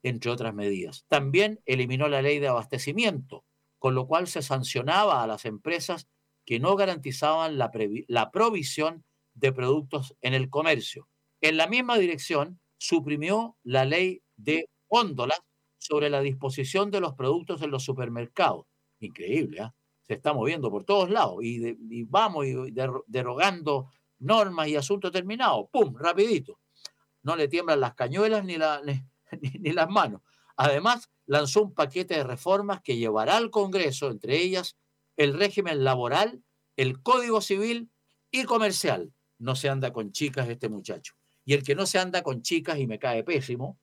entre 0.03 0.31
otras 0.31 0.53
medidas. 0.53 1.05
También 1.07 1.59
eliminó 1.65 2.07
la 2.07 2.21
ley 2.21 2.39
de 2.39 2.47
abastecimiento, 2.47 3.45
con 3.77 3.95
lo 3.95 4.07
cual 4.07 4.27
se 4.27 4.41
sancionaba 4.41 5.23
a 5.23 5.27
las 5.27 5.45
empresas 5.45 6.07
que 6.45 6.59
no 6.59 6.75
garantizaban 6.75 7.57
la, 7.57 8.31
provisión 8.31 9.05
de 9.33 9.53
productos 9.53 10.15
en 10.21 10.33
el 10.33 10.49
comercio. 10.49 11.07
En 11.41 11.57
la 11.57 11.67
misma 11.67 11.97
dirección, 11.97 12.59
suprimió 12.77 13.57
la 13.63 13.85
ley 13.85 14.21
de 14.35 14.67
góndolas 14.87 15.39
sobre 15.77 16.09
la 16.09 16.21
disposición 16.21 16.91
de 16.91 17.01
los 17.01 17.13
productos 17.13 17.61
en 17.61 17.71
los 17.71 17.83
supermercados. 17.83 18.65
Increíble, 18.99 19.61
¿eh? 19.61 19.69
se 20.01 20.15
está 20.15 20.33
moviendo 20.33 20.71
por 20.71 20.85
todos 20.85 21.09
lados 21.09 21.37
y, 21.43 22.03
vamos 22.05 22.45
y 22.47 22.55
derogando 23.05 23.91
normas 24.17 24.67
y 24.67 24.75
asuntos 24.75 25.11
terminados. 25.11 25.67
¡Pum! 25.71 25.95
Rapidito. 25.95 26.59
No 27.21 27.35
le 27.35 27.47
tiemblan 27.47 27.79
las 27.79 27.93
cañuelas 27.93 28.43
ni, 28.43 28.57
la, 28.57 28.81
ni 29.59 29.71
las 29.71 29.89
manos. 29.89 30.21
Además, 30.55 31.09
lanzó 31.25 31.63
un 31.63 31.73
paquete 31.73 32.15
de 32.15 32.23
reformas 32.23 32.81
que 32.81 32.97
llevará 32.97 33.37
al 33.37 33.49
Congreso, 33.49 34.09
entre 34.11 34.37
ellas 34.37 34.77
el 35.15 35.33
régimen 35.33 35.83
laboral, 35.83 36.43
el 36.75 37.01
Código 37.01 37.41
Civil 37.41 37.91
y 38.31 38.43
comercial, 38.43 39.11
no 39.37 39.55
se 39.55 39.69
anda 39.69 39.91
con 39.91 40.11
chicas 40.11 40.47
este 40.47 40.69
muchacho. 40.69 41.13
Y 41.45 41.53
el 41.53 41.63
que 41.63 41.75
no 41.75 41.85
se 41.85 41.99
anda 41.99 42.21
con 42.21 42.41
chicas 42.41 42.77
y 42.79 42.87
me 42.87 42.99
cae 42.99 43.23
pésimo, 43.23 43.79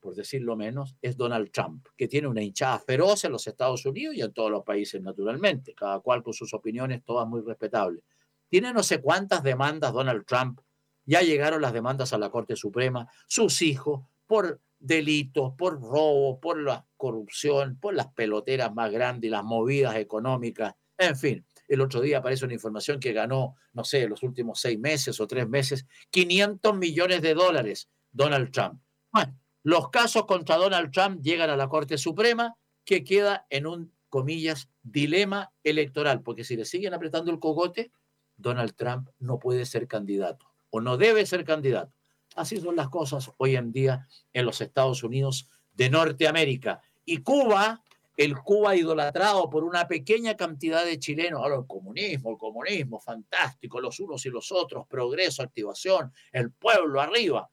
por 0.00 0.14
decirlo 0.14 0.56
menos, 0.56 0.96
es 1.02 1.16
Donald 1.16 1.50
Trump, 1.50 1.86
que 1.96 2.08
tiene 2.08 2.26
una 2.26 2.42
hinchada 2.42 2.78
feroz 2.78 3.24
en 3.24 3.32
los 3.32 3.46
Estados 3.46 3.84
Unidos 3.86 4.14
y 4.16 4.22
en 4.22 4.32
todos 4.32 4.50
los 4.50 4.64
países, 4.64 5.00
naturalmente, 5.00 5.74
cada 5.74 6.00
cual 6.00 6.22
con 6.22 6.32
sus 6.32 6.52
opiniones, 6.54 7.04
todas 7.04 7.28
muy 7.28 7.42
respetables. 7.42 8.02
Tiene 8.48 8.72
no 8.72 8.82
sé 8.82 9.00
cuántas 9.00 9.42
demandas 9.42 9.92
Donald 9.92 10.24
Trump, 10.26 10.60
ya 11.04 11.20
llegaron 11.20 11.62
las 11.62 11.72
demandas 11.72 12.12
a 12.12 12.18
la 12.18 12.30
Corte 12.30 12.56
Suprema, 12.56 13.08
sus 13.26 13.62
hijos, 13.62 14.02
por 14.30 14.60
delitos, 14.78 15.54
por 15.58 15.80
robo, 15.80 16.38
por 16.38 16.62
la 16.62 16.86
corrupción, 16.96 17.76
por 17.80 17.94
las 17.94 18.12
peloteras 18.12 18.72
más 18.72 18.92
grandes 18.92 19.26
y 19.26 19.30
las 19.32 19.42
movidas 19.42 19.96
económicas, 19.96 20.76
en 20.96 21.16
fin. 21.16 21.44
El 21.66 21.80
otro 21.80 22.00
día 22.00 22.18
aparece 22.18 22.44
una 22.44 22.54
información 22.54 23.00
que 23.00 23.12
ganó, 23.12 23.56
no 23.72 23.82
sé, 23.82 24.08
los 24.08 24.22
últimos 24.22 24.60
seis 24.60 24.78
meses 24.78 25.18
o 25.18 25.26
tres 25.26 25.48
meses, 25.48 25.84
500 26.10 26.76
millones 26.76 27.22
de 27.22 27.34
dólares 27.34 27.90
Donald 28.12 28.52
Trump. 28.52 28.80
Bueno, 29.10 29.36
los 29.64 29.90
casos 29.90 30.26
contra 30.26 30.58
Donald 30.58 30.92
Trump 30.92 31.20
llegan 31.22 31.50
a 31.50 31.56
la 31.56 31.68
Corte 31.68 31.98
Suprema, 31.98 32.54
que 32.84 33.02
queda 33.02 33.48
en 33.50 33.66
un, 33.66 33.92
comillas, 34.10 34.68
dilema 34.84 35.52
electoral, 35.64 36.22
porque 36.22 36.44
si 36.44 36.56
le 36.56 36.64
siguen 36.64 36.94
apretando 36.94 37.32
el 37.32 37.40
cogote, 37.40 37.90
Donald 38.36 38.76
Trump 38.76 39.08
no 39.18 39.40
puede 39.40 39.66
ser 39.66 39.88
candidato 39.88 40.46
o 40.70 40.80
no 40.80 40.96
debe 40.96 41.26
ser 41.26 41.44
candidato. 41.44 41.99
Así 42.36 42.60
son 42.60 42.76
las 42.76 42.88
cosas 42.88 43.30
hoy 43.38 43.56
en 43.56 43.72
día 43.72 44.06
en 44.32 44.46
los 44.46 44.60
Estados 44.60 45.02
Unidos 45.02 45.48
de 45.74 45.90
Norteamérica. 45.90 46.80
Y 47.04 47.18
Cuba 47.18 47.82
el 48.20 48.36
Cuba 48.36 48.76
idolatrado 48.76 49.48
por 49.48 49.64
una 49.64 49.88
pequeña 49.88 50.36
cantidad 50.36 50.84
de 50.84 50.98
chilenos, 50.98 51.40
ahora 51.40 51.56
el 51.56 51.66
comunismo, 51.66 52.32
el 52.32 52.36
comunismo, 52.36 53.00
fantástico, 53.00 53.80
los 53.80 53.98
unos 53.98 54.26
y 54.26 54.28
los 54.28 54.52
otros, 54.52 54.86
progreso, 54.86 55.42
activación, 55.42 56.12
el 56.30 56.52
pueblo 56.52 57.00
arriba. 57.00 57.50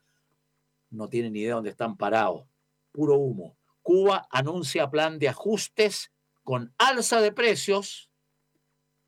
No 0.90 1.08
tienen 1.08 1.32
ni 1.32 1.40
idea 1.40 1.56
dónde 1.56 1.70
están 1.70 1.96
parados, 1.96 2.48
puro 2.92 3.16
humo. 3.16 3.56
Cuba 3.82 4.28
anuncia 4.30 4.90
plan 4.90 5.20
de 5.20 5.30
ajustes 5.30 6.12
con 6.44 6.74
alza 6.78 7.22
de 7.22 7.32
precios 7.32 8.10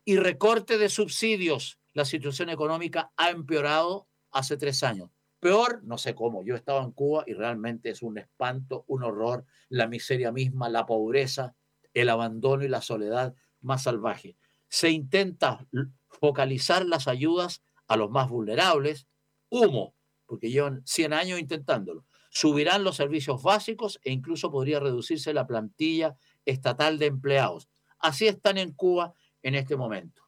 y 0.05 0.15
recorte 0.15 0.77
de 0.77 0.87
subsidios. 0.87 1.77
La 1.91 2.05
situación 2.05 2.49
económica 2.49 3.11
ha 3.17 3.31
empeorado 3.31 4.07
hace 4.31 4.55
tres 4.55 4.81
años. 4.81 5.09
Peor, 5.39 5.81
no 5.83 5.97
sé 5.97 6.15
cómo, 6.15 6.43
yo 6.43 6.53
he 6.53 6.57
estado 6.57 6.83
en 6.83 6.91
Cuba 6.91 7.23
y 7.25 7.33
realmente 7.33 7.89
es 7.89 8.01
un 8.01 8.17
espanto, 8.17 8.83
un 8.87 9.03
horror, 9.03 9.45
la 9.69 9.87
miseria 9.87 10.33
misma, 10.33 10.67
la 10.67 10.85
pobreza, 10.85 11.55
el 11.93 12.09
abandono 12.09 12.65
y 12.65 12.67
la 12.67 12.81
soledad 12.81 13.33
más 13.61 13.83
salvaje. 13.83 14.35
Se 14.67 14.89
intenta 14.89 15.65
focalizar 16.09 16.85
las 16.85 17.07
ayudas 17.07 17.63
a 17.87 17.95
los 17.95 18.11
más 18.11 18.29
vulnerables, 18.29 19.07
humo, 19.49 19.95
porque 20.25 20.51
llevan 20.51 20.81
100 20.85 21.13
años 21.13 21.39
intentándolo. 21.39 22.05
Subirán 22.29 22.83
los 22.83 22.97
servicios 22.97 23.41
básicos 23.41 23.99
e 24.03 24.11
incluso 24.11 24.51
podría 24.51 24.79
reducirse 24.79 25.33
la 25.33 25.47
plantilla 25.47 26.17
estatal 26.45 26.99
de 26.99 27.07
empleados. 27.07 27.69
Así 27.97 28.27
están 28.27 28.57
en 28.57 28.73
Cuba 28.73 29.13
en 29.41 29.55
este 29.55 29.77
momento, 29.77 30.23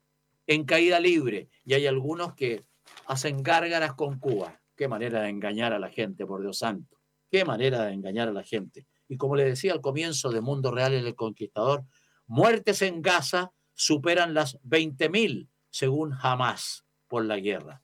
en 0.48 0.64
caída 0.64 1.00
libre, 1.00 1.50
y 1.66 1.74
hay 1.74 1.86
algunos 1.86 2.34
que 2.34 2.66
hacen 3.06 3.44
gárgaras 3.44 3.94
con 3.94 4.20
Cuba. 4.20 4.61
Qué 4.82 4.88
manera 4.88 5.22
de 5.22 5.30
engañar 5.30 5.74
a 5.74 5.78
la 5.78 5.90
gente, 5.90 6.26
por 6.26 6.42
Dios 6.42 6.58
santo. 6.58 6.98
Qué 7.30 7.46
manera 7.46 7.86
de 7.86 7.94
engañar 7.94 8.30
a 8.30 8.32
la 8.32 8.42
gente. 8.42 8.88
Y 9.08 9.16
como 9.16 9.36
le 9.36 9.46
decía 9.46 9.74
al 9.74 9.80
comienzo 9.80 10.32
de 10.32 10.42
Mundo 10.42 10.72
Real 10.72 10.96
en 10.96 11.06
el 11.06 11.14
Conquistador, 11.14 11.84
muertes 12.26 12.82
en 12.82 13.04
Gaza 13.04 13.52
superan 13.76 14.34
las 14.34 14.60
20.000 14.64 15.48
según 15.70 16.16
Hamas 16.20 16.84
por 17.08 17.24
la 17.26 17.38
guerra. 17.38 17.84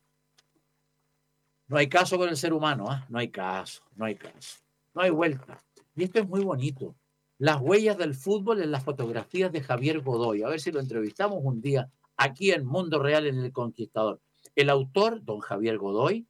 No 1.68 1.78
hay 1.78 1.88
caso 1.88 2.18
con 2.18 2.30
el 2.30 2.36
ser 2.36 2.52
humano, 2.52 2.86
¿ah? 2.90 3.06
no 3.10 3.20
hay 3.20 3.30
caso, 3.30 3.84
no 3.96 4.06
hay 4.06 4.16
caso, 4.16 4.58
no 4.96 5.04
hay 5.04 5.12
vuelta. 5.12 5.64
Y 5.96 6.04
esto 6.04 6.18
es 6.18 6.28
muy 6.28 6.44
bonito. 6.44 6.96
Las 7.38 7.62
huellas 7.62 8.00
del 8.00 8.16
fútbol 8.16 8.64
en 8.64 8.72
las 8.72 8.84
fotografías 8.84 9.52
de 9.52 9.62
Javier 9.62 10.00
Godoy. 10.00 10.42
A 10.42 10.50
ver 10.50 10.60
si 10.60 10.72
lo 10.72 10.80
entrevistamos 10.80 11.42
un 11.44 11.62
día 11.62 11.92
aquí 12.16 12.50
en 12.50 12.66
Mundo 12.66 12.98
Real 12.98 13.28
en 13.28 13.38
El 13.38 13.52
Conquistador. 13.52 14.20
El 14.56 14.72
autor, 14.72 15.24
don 15.24 15.42
Javier 15.42 15.78
Godoy, 15.78 16.26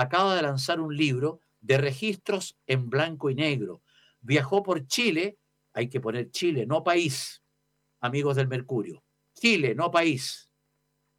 acaba 0.00 0.34
de 0.34 0.42
lanzar 0.42 0.80
un 0.80 0.96
libro 0.96 1.40
de 1.60 1.78
registros 1.78 2.56
en 2.66 2.88
blanco 2.88 3.30
y 3.30 3.34
negro. 3.34 3.82
Viajó 4.20 4.62
por 4.62 4.86
Chile, 4.86 5.38
hay 5.72 5.88
que 5.88 6.00
poner 6.00 6.30
Chile, 6.30 6.66
no 6.66 6.82
país, 6.82 7.42
amigos 8.00 8.36
del 8.36 8.48
Mercurio. 8.48 9.02
Chile, 9.34 9.74
no 9.74 9.90
país. 9.90 10.50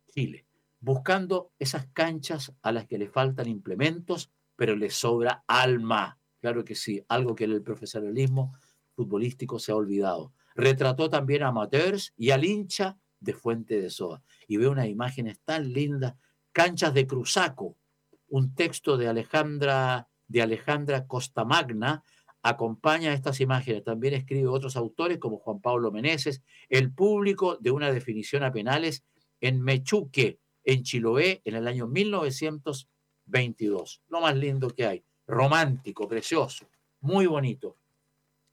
Chile. 0.07 0.45
Buscando 0.79 1.51
esas 1.59 1.87
canchas 1.93 2.53
a 2.61 2.71
las 2.71 2.87
que 2.87 2.97
le 2.97 3.07
faltan 3.07 3.47
implementos, 3.47 4.31
pero 4.55 4.75
le 4.75 4.89
sobra 4.89 5.43
alma. 5.47 6.19
Claro 6.39 6.65
que 6.65 6.75
sí, 6.75 7.03
algo 7.07 7.35
que 7.35 7.43
el 7.43 7.61
profesionalismo 7.61 8.55
futbolístico 8.95 9.59
se 9.59 9.71
ha 9.71 9.75
olvidado. 9.75 10.33
Retrató 10.55 11.09
también 11.09 11.43
a 11.43 11.49
amateurs 11.49 12.13
y 12.17 12.31
al 12.31 12.43
hincha 12.43 12.97
de 13.19 13.33
Fuente 13.33 13.79
de 13.79 13.89
Soa. 13.89 14.23
Y 14.47 14.57
ve 14.57 14.67
unas 14.67 14.87
imágenes 14.87 15.39
tan 15.45 15.71
lindas, 15.71 16.15
canchas 16.51 16.93
de 16.93 17.07
Cruzaco, 17.07 17.77
un 18.31 18.55
texto 18.55 18.97
de 18.97 19.07
Alejandra, 19.07 20.09
de 20.27 20.41
Alejandra 20.41 21.05
Costamagna 21.05 22.03
acompaña 22.41 23.13
estas 23.13 23.39
imágenes. 23.41 23.83
También 23.83 24.15
escribe 24.15 24.47
otros 24.47 24.75
autores 24.77 25.19
como 25.19 25.37
Juan 25.37 25.59
Pablo 25.59 25.91
Meneses, 25.91 26.41
el 26.69 26.91
público 26.93 27.57
de 27.57 27.71
una 27.71 27.91
definición 27.91 28.43
a 28.43 28.51
penales 28.51 29.03
en 29.41 29.61
Mechuque, 29.61 30.39
en 30.63 30.83
Chiloé, 30.83 31.41
en 31.43 31.55
el 31.55 31.67
año 31.67 31.87
1922. 31.87 34.01
Lo 34.07 34.21
más 34.21 34.37
lindo 34.37 34.69
que 34.69 34.85
hay, 34.85 35.03
romántico, 35.27 36.07
precioso, 36.07 36.69
muy 37.01 37.25
bonito. 37.25 37.75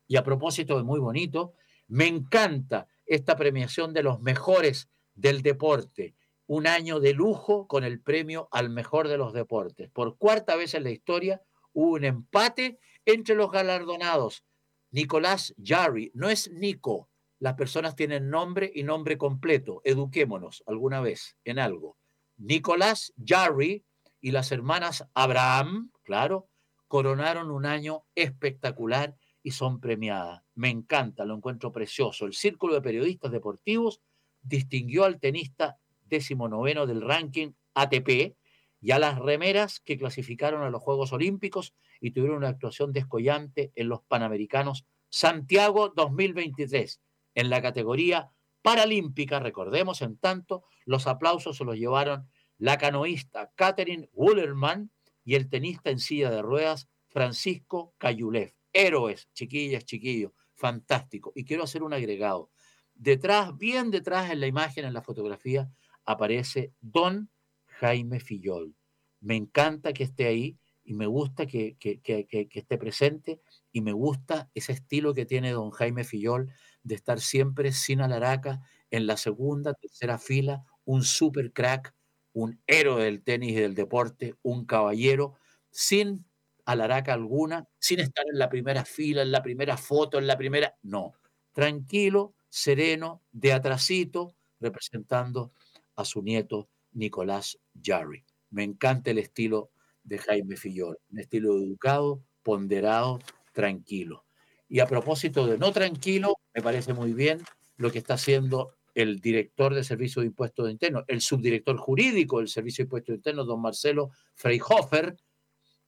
Y 0.08 0.16
a 0.16 0.24
propósito 0.24 0.76
de 0.76 0.82
muy 0.82 0.98
bonito, 0.98 1.52
me 1.86 2.08
encanta 2.08 2.88
esta 3.06 3.36
premiación 3.36 3.94
de 3.94 4.02
los 4.02 4.20
mejores 4.20 4.88
del 5.14 5.42
deporte. 5.42 6.16
Un 6.48 6.66
año 6.66 6.98
de 6.98 7.14
lujo 7.14 7.68
con 7.68 7.84
el 7.84 8.00
premio 8.00 8.48
al 8.50 8.70
mejor 8.70 9.06
de 9.06 9.18
los 9.18 9.32
deportes. 9.32 9.90
Por 9.90 10.18
cuarta 10.18 10.56
vez 10.56 10.74
en 10.74 10.82
la 10.82 10.90
historia 10.90 11.40
hubo 11.72 11.92
un 11.92 12.04
empate 12.04 12.80
entre 13.04 13.36
los 13.36 13.52
galardonados. 13.52 14.44
Nicolás 14.90 15.54
Jarry, 15.62 16.10
no 16.14 16.28
es 16.28 16.50
Nico, 16.50 17.08
las 17.38 17.54
personas 17.54 17.94
tienen 17.94 18.30
nombre 18.30 18.70
y 18.74 18.82
nombre 18.82 19.16
completo. 19.16 19.80
Eduquémonos 19.84 20.64
alguna 20.66 21.00
vez 21.00 21.36
en 21.44 21.58
algo. 21.58 21.96
Nicolás 22.36 23.12
Jarry 23.24 23.84
y 24.20 24.32
las 24.32 24.50
hermanas 24.50 25.06
Abraham, 25.14 25.92
claro, 26.02 26.48
coronaron 26.88 27.50
un 27.50 27.66
año 27.66 28.04
espectacular 28.14 29.16
y 29.42 29.52
son 29.52 29.80
premiadas. 29.80 30.42
Me 30.54 30.68
encanta, 30.68 31.24
lo 31.24 31.36
encuentro 31.36 31.70
precioso. 31.70 32.26
El 32.26 32.32
Círculo 32.32 32.74
de 32.74 32.82
Periodistas 32.82 33.30
Deportivos 33.30 34.00
distinguió 34.42 35.04
al 35.04 35.20
tenista 35.20 35.78
decimonoveno 36.08 36.86
del 36.86 37.02
ranking 37.02 37.52
ATP 37.74 38.36
y 38.80 38.90
a 38.92 38.98
las 38.98 39.18
remeras 39.18 39.80
que 39.80 39.98
clasificaron 39.98 40.62
a 40.62 40.70
los 40.70 40.82
Juegos 40.82 41.12
Olímpicos 41.12 41.74
y 42.00 42.12
tuvieron 42.12 42.38
una 42.38 42.48
actuación 42.48 42.92
descollante 42.92 43.72
en 43.74 43.88
los 43.88 44.02
Panamericanos 44.02 44.86
Santiago 45.08 45.88
2023. 45.94 47.00
En 47.34 47.50
la 47.50 47.62
categoría 47.62 48.30
paralímpica, 48.62 49.40
recordemos 49.40 50.02
en 50.02 50.16
tanto, 50.18 50.64
los 50.84 51.06
aplausos 51.06 51.56
se 51.56 51.64
los 51.64 51.76
llevaron 51.76 52.28
la 52.58 52.76
canoísta 52.76 53.52
Catherine 53.54 54.08
Wullerman 54.12 54.90
y 55.24 55.34
el 55.34 55.48
tenista 55.48 55.90
en 55.90 55.98
silla 55.98 56.30
de 56.30 56.42
ruedas 56.42 56.88
Francisco 57.06 57.94
Cayulev. 57.98 58.54
Héroes, 58.72 59.28
chiquillas, 59.32 59.84
chiquillos, 59.84 60.32
fantástico. 60.54 61.32
Y 61.34 61.44
quiero 61.44 61.64
hacer 61.64 61.82
un 61.82 61.92
agregado. 61.92 62.50
Detrás, 62.94 63.56
bien 63.56 63.90
detrás 63.90 64.30
en 64.30 64.40
la 64.40 64.46
imagen, 64.46 64.84
en 64.84 64.92
la 64.92 65.02
fotografía, 65.02 65.70
aparece 66.08 66.72
Don 66.80 67.30
Jaime 67.66 68.18
Fillol. 68.18 68.74
Me 69.20 69.36
encanta 69.36 69.92
que 69.92 70.04
esté 70.04 70.26
ahí 70.26 70.58
y 70.82 70.94
me 70.94 71.06
gusta 71.06 71.46
que, 71.46 71.76
esté 71.82 72.78
presente 72.78 73.42
y 73.72 73.82
me 73.82 73.92
gusta 73.92 74.50
ese 74.54 74.72
estilo 74.72 75.12
que 75.12 75.26
tiene 75.26 75.50
don 75.50 75.70
Jaime 75.70 76.04
Fillol 76.04 76.50
de 76.82 76.94
estar 76.94 77.20
siempre 77.20 77.72
sin 77.72 78.00
alaraca 78.00 78.62
en 78.90 79.06
la 79.06 79.18
segunda, 79.18 79.74
tercera 79.74 80.18
fila, 80.18 80.64
un 80.86 81.02
super 81.02 81.52
crack, 81.52 81.94
un 82.32 82.58
héroe 82.66 83.04
del 83.04 83.22
tenis 83.22 83.52
y 83.52 83.56
del 83.56 83.74
deporte, 83.74 84.34
un 84.40 84.64
caballero, 84.64 85.34
sin 85.70 86.24
alaraca 86.64 87.12
alguna, 87.12 87.68
sin 87.78 88.00
estar 88.00 88.24
en 88.32 88.38
la 88.38 88.48
primera 88.48 88.86
fila, 88.86 89.20
en 89.20 89.30
la 89.30 89.42
primera 89.42 89.76
foto, 89.76 90.18
en 90.18 90.26
la 90.26 90.38
primera... 90.38 90.74
No, 90.80 91.12
tranquilo, 91.52 92.34
sereno, 92.48 93.22
de 93.30 93.52
atrasito, 93.52 94.34
representando 94.58 95.52
a 95.98 96.04
su 96.04 96.22
nieto 96.22 96.68
Nicolás 96.92 97.58
Jarry. 97.82 98.24
Me 98.50 98.62
encanta 98.62 99.10
el 99.10 99.18
estilo 99.18 99.70
de 100.04 100.18
Jaime 100.18 100.56
Fillol, 100.56 100.98
un 101.10 101.18
estilo 101.18 101.56
educado, 101.56 102.22
ponderado, 102.42 103.18
tranquilo. 103.52 104.24
Y 104.68 104.80
a 104.80 104.86
propósito 104.86 105.46
de 105.46 105.58
no 105.58 105.72
tranquilo, 105.72 106.36
me 106.54 106.62
parece 106.62 106.94
muy 106.94 107.12
bien 107.12 107.42
lo 107.76 107.90
que 107.90 107.98
está 107.98 108.14
haciendo 108.14 108.74
el 108.94 109.20
director 109.20 109.74
de 109.74 109.84
Servicio 109.84 110.20
de 110.20 110.28
Impuestos 110.28 110.70
Internos, 110.70 111.04
el 111.08 111.20
subdirector 111.20 111.76
jurídico 111.76 112.38
del 112.38 112.48
Servicio 112.48 112.82
de 112.82 112.86
Impuestos 112.86 113.16
Internos, 113.16 113.46
don 113.46 113.60
Marcelo 113.60 114.10
Freyhofer, 114.34 115.16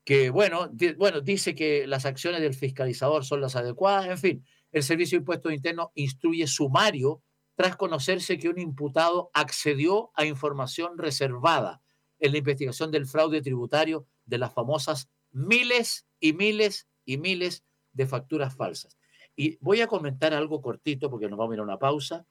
que, 0.03 0.29
bueno, 0.29 0.69
bueno, 0.97 1.21
dice 1.21 1.55
que 1.55 1.87
las 1.87 2.05
acciones 2.05 2.41
del 2.41 2.53
fiscalizador 2.53 3.23
son 3.23 3.39
las 3.41 3.55
adecuadas. 3.55 4.07
En 4.07 4.17
fin, 4.17 4.45
el 4.71 4.83
Servicio 4.83 5.17
de 5.17 5.21
Impuestos 5.21 5.53
Internos 5.53 5.89
instruye 5.95 6.47
sumario 6.47 7.21
tras 7.55 7.75
conocerse 7.75 8.37
que 8.37 8.49
un 8.49 8.59
imputado 8.59 9.29
accedió 9.33 10.11
a 10.15 10.25
información 10.25 10.97
reservada 10.97 11.81
en 12.19 12.31
la 12.31 12.37
investigación 12.37 12.91
del 12.91 13.05
fraude 13.05 13.41
tributario 13.41 14.05
de 14.25 14.37
las 14.37 14.53
famosas 14.53 15.09
miles 15.31 16.05
y 16.19 16.33
miles 16.33 16.87
y 17.05 17.17
miles 17.17 17.63
de 17.93 18.07
facturas 18.07 18.55
falsas. 18.55 18.97
Y 19.35 19.57
voy 19.61 19.81
a 19.81 19.87
comentar 19.87 20.33
algo 20.33 20.61
cortito 20.61 21.09
porque 21.09 21.27
nos 21.27 21.37
vamos 21.37 21.51
a 21.53 21.55
ir 21.55 21.59
a 21.59 21.63
una 21.63 21.79
pausa. 21.79 22.25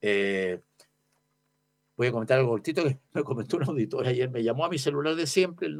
Eh, 0.00 0.60
voy 1.96 2.08
a 2.08 2.12
comentar 2.12 2.38
algo 2.38 2.52
cortito 2.52 2.84
que 2.84 2.98
me 3.12 3.24
comentó 3.24 3.56
un 3.56 3.64
auditor 3.64 4.06
ayer. 4.06 4.30
Me 4.30 4.42
llamó 4.42 4.64
a 4.64 4.68
mi 4.68 4.78
celular 4.78 5.14
de 5.16 5.26
siempre, 5.26 5.68
el 5.68 5.78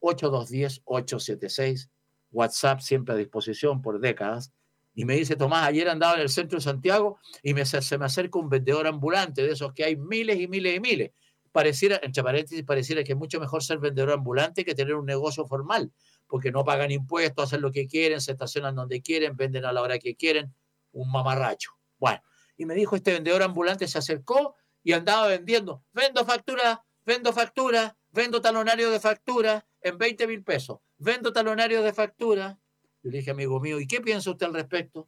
99-8210-876. 0.00 1.88
WhatsApp 2.30 2.80
siempre 2.80 3.14
a 3.14 3.16
disposición 3.18 3.80
por 3.82 4.00
décadas. 4.00 4.52
Y 4.94 5.04
me 5.04 5.14
dice, 5.14 5.36
Tomás, 5.36 5.66
ayer 5.66 5.88
andaba 5.88 6.14
en 6.14 6.20
el 6.20 6.28
centro 6.28 6.58
de 6.58 6.62
Santiago 6.62 7.18
y 7.42 7.52
me, 7.52 7.64
se 7.66 7.98
me 7.98 8.04
acerca 8.04 8.38
un 8.38 8.48
vendedor 8.48 8.86
ambulante 8.86 9.42
de 9.42 9.52
esos 9.52 9.72
que 9.72 9.84
hay 9.84 9.96
miles 9.96 10.38
y 10.38 10.46
miles 10.46 10.76
y 10.76 10.80
miles 10.80 11.10
pareciera, 11.54 12.00
entre 12.02 12.24
paréntesis, 12.24 12.64
pareciera 12.64 13.04
que 13.04 13.12
es 13.12 13.18
mucho 13.18 13.38
mejor 13.38 13.62
ser 13.62 13.78
vendedor 13.78 14.10
ambulante 14.10 14.64
que 14.64 14.74
tener 14.74 14.96
un 14.96 15.06
negocio 15.06 15.46
formal, 15.46 15.92
porque 16.26 16.50
no 16.50 16.64
pagan 16.64 16.90
impuestos, 16.90 17.44
hacen 17.44 17.60
lo 17.60 17.70
que 17.70 17.86
quieren, 17.86 18.20
se 18.20 18.32
estacionan 18.32 18.74
donde 18.74 19.00
quieren, 19.00 19.36
venden 19.36 19.64
a 19.64 19.72
la 19.72 19.80
hora 19.80 20.00
que 20.00 20.16
quieren, 20.16 20.52
un 20.90 21.12
mamarracho. 21.12 21.70
Bueno, 21.96 22.20
y 22.56 22.66
me 22.66 22.74
dijo 22.74 22.96
este 22.96 23.12
vendedor 23.12 23.44
ambulante, 23.44 23.86
se 23.86 23.98
acercó 23.98 24.56
y 24.82 24.94
andaba 24.94 25.28
vendiendo, 25.28 25.84
vendo 25.92 26.24
factura, 26.24 26.84
vendo 27.06 27.32
factura, 27.32 27.96
vendo 28.10 28.40
talonario 28.40 28.90
de 28.90 28.98
factura 28.98 29.64
en 29.80 29.96
20 29.96 30.26
mil 30.26 30.42
pesos, 30.42 30.80
vendo 30.98 31.32
talonario 31.32 31.84
de 31.84 31.92
factura. 31.92 32.58
Yo 33.04 33.10
le 33.10 33.18
dije, 33.18 33.32
amigo 33.32 33.60
mío, 33.60 33.78
¿y 33.78 33.86
qué 33.86 34.00
piensa 34.00 34.30
usted 34.30 34.46
al 34.46 34.54
respecto? 34.54 35.06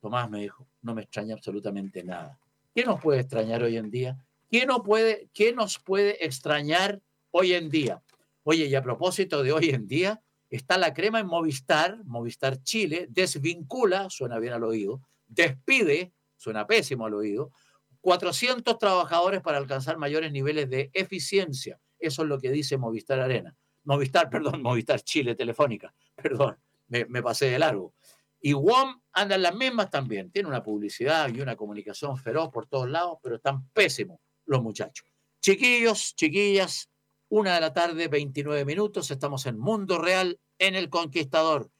Tomás 0.00 0.28
me 0.28 0.40
dijo, 0.40 0.66
no 0.82 0.96
me 0.96 1.02
extraña 1.02 1.34
absolutamente 1.34 2.02
nada. 2.02 2.40
¿Qué 2.74 2.84
nos 2.84 3.00
puede 3.00 3.20
extrañar 3.20 3.62
hoy 3.62 3.76
en 3.76 3.88
día? 3.88 4.18
¿Qué, 4.50 4.66
no 4.66 4.82
puede, 4.82 5.28
¿Qué 5.32 5.52
nos 5.52 5.78
puede 5.78 6.26
extrañar 6.26 7.00
hoy 7.30 7.54
en 7.54 7.70
día? 7.70 8.02
Oye, 8.42 8.66
y 8.66 8.74
a 8.74 8.82
propósito 8.82 9.44
de 9.44 9.52
hoy 9.52 9.70
en 9.70 9.86
día, 9.86 10.20
está 10.50 10.76
la 10.76 10.92
crema 10.92 11.20
en 11.20 11.28
Movistar, 11.28 12.04
Movistar 12.04 12.60
Chile, 12.64 13.06
desvincula, 13.08 14.10
suena 14.10 14.40
bien 14.40 14.54
al 14.54 14.64
oído, 14.64 15.00
despide, 15.28 16.12
suena 16.36 16.66
pésimo 16.66 17.06
al 17.06 17.14
oído, 17.14 17.52
400 18.00 18.76
trabajadores 18.76 19.40
para 19.40 19.58
alcanzar 19.58 19.98
mayores 19.98 20.32
niveles 20.32 20.68
de 20.68 20.90
eficiencia. 20.92 21.80
Eso 22.00 22.22
es 22.22 22.28
lo 22.28 22.40
que 22.40 22.50
dice 22.50 22.76
Movistar 22.76 23.20
Arena. 23.20 23.56
Movistar, 23.84 24.28
perdón, 24.30 24.62
Movistar 24.62 25.00
Chile 25.00 25.36
Telefónica, 25.36 25.94
perdón, 26.16 26.58
me, 26.88 27.22
pasé 27.22 27.46
de 27.46 27.58
largo. 27.58 27.94
Y 28.40 28.52
WOM 28.52 29.00
anda 29.12 29.36
en 29.36 29.42
las 29.42 29.54
mismas 29.54 29.90
también. 29.90 30.30
Tiene 30.30 30.48
una 30.48 30.62
publicidad 30.62 31.28
y 31.32 31.40
una 31.40 31.56
comunicación 31.56 32.16
feroz 32.16 32.50
por 32.52 32.66
todos 32.66 32.88
lados, 32.88 33.18
pero 33.22 33.36
están 33.36 33.68
pésimos 33.70 34.20
los 34.44 34.62
muchachos. 34.62 35.06
Chiquillos, 35.40 36.14
chiquillas, 36.14 36.90
una 37.28 37.54
de 37.54 37.60
la 37.60 37.72
tarde, 37.72 38.08
29 38.08 38.64
minutos, 38.64 39.10
estamos 39.10 39.46
en 39.46 39.58
Mundo 39.58 39.98
Real, 39.98 40.38
en 40.58 40.74
El 40.74 40.90
Conquistador. 40.90 41.70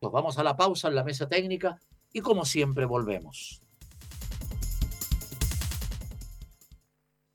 Nos 0.00 0.12
vamos 0.12 0.38
a 0.38 0.44
la 0.44 0.56
pausa 0.56 0.88
en 0.88 0.94
la 0.94 1.04
mesa 1.04 1.28
técnica 1.28 1.78
y 2.12 2.20
como 2.20 2.44
siempre 2.44 2.84
volvemos. 2.84 3.62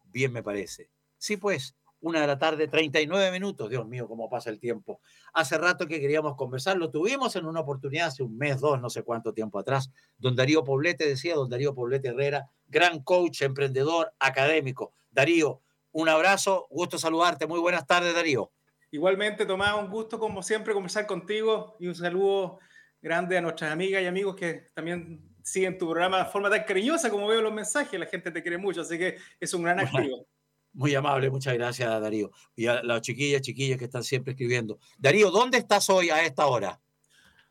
Bien 0.05 0.31
me 0.31 0.43
parece. 0.43 0.89
Sí, 1.17 1.37
pues, 1.37 1.75
una 2.01 2.21
de 2.21 2.27
la 2.27 2.37
tarde, 2.37 2.67
39 2.67 3.31
minutos. 3.31 3.69
Dios 3.69 3.87
mío, 3.87 4.07
cómo 4.07 4.29
pasa 4.29 4.49
el 4.49 4.59
tiempo. 4.59 5.01
Hace 5.33 5.57
rato 5.57 5.87
que 5.87 5.99
queríamos 5.99 6.35
conversar, 6.35 6.77
lo 6.77 6.89
tuvimos 6.89 7.35
en 7.35 7.45
una 7.45 7.61
oportunidad 7.61 8.07
hace 8.07 8.23
un 8.23 8.37
mes, 8.37 8.59
dos, 8.59 8.79
no 8.79 8.89
sé 8.89 9.03
cuánto 9.03 9.33
tiempo 9.33 9.59
atrás. 9.59 9.91
Don 10.17 10.35
Darío 10.35 10.63
Poblete 10.63 11.07
decía, 11.07 11.35
don 11.35 11.49
Darío 11.49 11.73
Poblete 11.73 12.09
Herrera, 12.09 12.49
gran 12.67 13.03
coach, 13.03 13.41
emprendedor, 13.41 14.13
académico. 14.19 14.93
Darío, 15.11 15.61
un 15.91 16.09
abrazo, 16.09 16.67
gusto 16.69 16.97
saludarte. 16.97 17.47
Muy 17.47 17.59
buenas 17.59 17.85
tardes, 17.85 18.13
Darío. 18.13 18.51
Igualmente, 18.91 19.45
Tomás, 19.45 19.75
un 19.75 19.89
gusto 19.89 20.17
como 20.19 20.41
siempre 20.41 20.73
conversar 20.73 21.05
contigo 21.05 21.75
y 21.79 21.87
un 21.87 21.95
saludo 21.95 22.59
grande 23.01 23.37
a 23.37 23.41
nuestras 23.41 23.71
amigas 23.71 24.01
y 24.01 24.05
amigos 24.05 24.35
que 24.35 24.69
también 24.73 25.29
siguen 25.43 25.77
tu 25.77 25.85
programa 25.89 26.19
de 26.19 26.25
forma 26.25 26.49
tan 26.49 26.63
cariñosa 26.63 27.09
como 27.09 27.27
veo 27.27 27.41
los 27.41 27.53
mensajes. 27.53 27.99
La 27.99 28.05
gente 28.05 28.31
te 28.31 28.41
quiere 28.41 28.57
mucho, 28.57 28.81
así 28.81 28.97
que 28.97 29.17
es 29.39 29.53
un 29.53 29.63
gran 29.63 29.79
activo. 29.79 30.27
Muy 30.73 30.93
amable, 30.95 31.29
muchas 31.29 31.53
gracias, 31.55 31.89
Darío. 32.01 32.31
Y 32.55 32.67
a 32.67 32.83
las 32.83 33.01
chiquillas, 33.01 33.41
chiquillas 33.41 33.77
que 33.77 33.85
están 33.85 34.03
siempre 34.03 34.33
escribiendo. 34.33 34.79
Darío, 34.97 35.31
¿dónde 35.31 35.57
estás 35.57 35.89
hoy 35.89 36.09
a 36.09 36.23
esta 36.23 36.47
hora? 36.47 36.79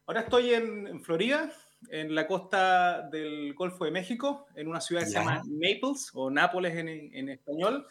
Ahora 0.07 0.21
estoy 0.23 0.55
en, 0.55 1.03
Florida, 1.03 1.53
en 1.91 2.15
la 2.15 2.27
costa 2.27 3.03
del 3.11 3.53
Golfo 3.55 3.85
de 3.85 3.91
México, 3.91 4.47
en 4.55 4.69
una 4.69 4.81
ciudad 4.81 5.03
que 5.03 5.09
se 5.09 5.15
llama 5.15 5.43
Naples 5.45 6.11
o 6.15 6.31
Nápoles 6.31 6.75
en, 6.77 7.29
español. 7.29 7.87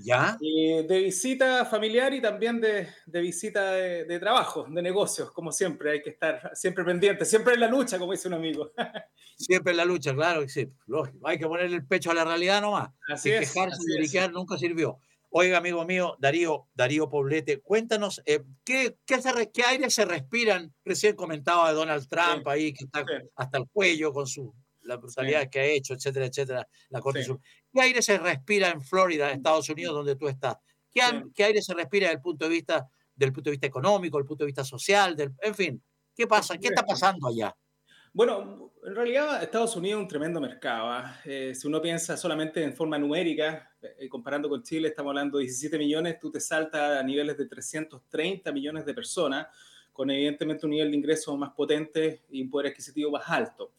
¿Ya? 0.00 0.38
Eh, 0.40 0.84
de 0.88 1.00
visita 1.00 1.64
familiar 1.64 2.14
y 2.14 2.22
también 2.22 2.60
de, 2.60 2.86
visita 3.20 3.72
de, 3.72 4.18
trabajo, 4.20 4.64
de 4.68 4.80
negocios, 4.80 5.32
como 5.32 5.50
siempre. 5.50 5.90
Hay 5.90 6.02
que 6.02 6.10
estar 6.10 6.52
siempre 6.54 6.84
pendiente, 6.84 7.24
siempre 7.24 7.54
en 7.54 7.60
la 7.60 7.68
lucha, 7.68 7.98
como 7.98 8.12
dice 8.12 8.28
un 8.28 8.34
amigo. 8.34 8.70
siempre 9.36 9.72
en 9.72 9.76
la 9.76 9.84
lucha, 9.84 10.14
claro, 10.14 10.48
sí, 10.48 10.68
lógico. 10.86 11.26
Hay 11.26 11.38
que 11.38 11.46
ponerle 11.46 11.76
el 11.76 11.86
pecho 11.86 12.12
a 12.12 12.14
la 12.14 12.24
realidad 12.24 12.62
nomás. 12.62 12.90
Así 13.08 13.32
es. 13.32 13.52
Quejarse 13.52 13.82
y 14.00 14.28
nunca 14.32 14.56
sirvió. 14.56 15.00
Oiga, 15.30 15.58
amigo 15.58 15.84
mío, 15.84 16.16
Darío, 16.18 16.68
Darío 16.74 17.10
Poblete, 17.10 17.60
cuéntanos, 17.60 18.22
eh, 18.24 18.40
¿qué, 18.64 18.96
qué, 19.04 19.20
qué 19.52 19.62
aire 19.62 19.90
se 19.90 20.06
respiran? 20.06 20.72
Recién 20.84 21.16
comentaba 21.16 21.68
de 21.68 21.74
Donald 21.74 22.08
Trump 22.08 22.46
ahí, 22.48 22.72
que 22.72 22.84
está 22.84 23.04
hasta 23.36 23.58
el 23.58 23.64
cuello 23.70 24.12
con 24.12 24.26
su 24.26 24.54
la 24.88 24.96
brutalidad 24.96 25.48
que 25.48 25.60
ha 25.60 25.64
hecho, 25.66 25.94
etcétera, 25.94 26.26
etcétera, 26.26 26.66
la 26.88 27.00
Corte 27.00 27.24
¿Qué 27.78 27.82
aire 27.82 28.02
se 28.02 28.18
respira 28.18 28.70
en 28.70 28.82
Florida, 28.82 29.30
Estados 29.30 29.68
Unidos, 29.68 29.94
donde 29.94 30.16
tú 30.16 30.26
estás? 30.26 30.56
¿Qué, 30.90 31.44
aire 31.44 31.62
se 31.62 31.74
respira 31.74 32.08
desde 32.08 32.16
el 32.16 32.20
punto 32.20 32.46
de 32.46 32.50
vista, 32.50 32.88
del 33.14 33.32
punto 33.32 33.50
de 33.50 33.52
vista 33.52 33.68
económico, 33.68 34.16
del 34.18 34.26
punto 34.26 34.42
de 34.42 34.46
vista 34.46 34.64
social, 34.64 35.14
del, 35.14 35.32
en 35.40 35.54
fin? 35.54 35.82
¿Qué 36.12 36.26
pasa? 36.26 36.58
¿Qué 36.58 36.66
está 36.66 36.84
pasando 36.84 37.28
allá? 37.28 37.54
Bueno, 38.12 38.72
en 38.84 38.96
realidad 38.96 39.40
Estados 39.44 39.76
Unidos 39.76 40.00
es 40.00 40.02
un 40.02 40.08
tremendo 40.08 40.40
mercado. 40.40 40.90
¿ah? 40.90 41.20
Eh, 41.24 41.52
si 41.54 41.68
uno 41.68 41.80
piensa 41.80 42.16
solamente 42.16 42.64
en 42.64 42.74
forma 42.74 42.98
numérica, 42.98 43.70
eh, 43.80 44.08
comparando 44.08 44.48
con 44.48 44.64
Chile, 44.64 44.88
estamos 44.88 45.10
hablando 45.10 45.38
de 45.38 45.44
17 45.44 45.78
millones, 45.78 46.18
tú 46.18 46.32
te 46.32 46.40
saltas 46.40 46.98
a 46.98 47.02
niveles 47.04 47.38
de 47.38 47.46
330 47.46 48.50
millones 48.50 48.84
de 48.86 48.92
personas, 48.92 49.46
con 49.92 50.10
evidentemente 50.10 50.66
un 50.66 50.70
nivel 50.70 50.90
de 50.90 50.96
ingreso 50.96 51.36
más 51.36 51.52
potente 51.52 52.24
y 52.28 52.42
un 52.42 52.50
poder 52.50 52.72
adquisitivo 52.72 53.12
más 53.12 53.28
alto 53.28 53.70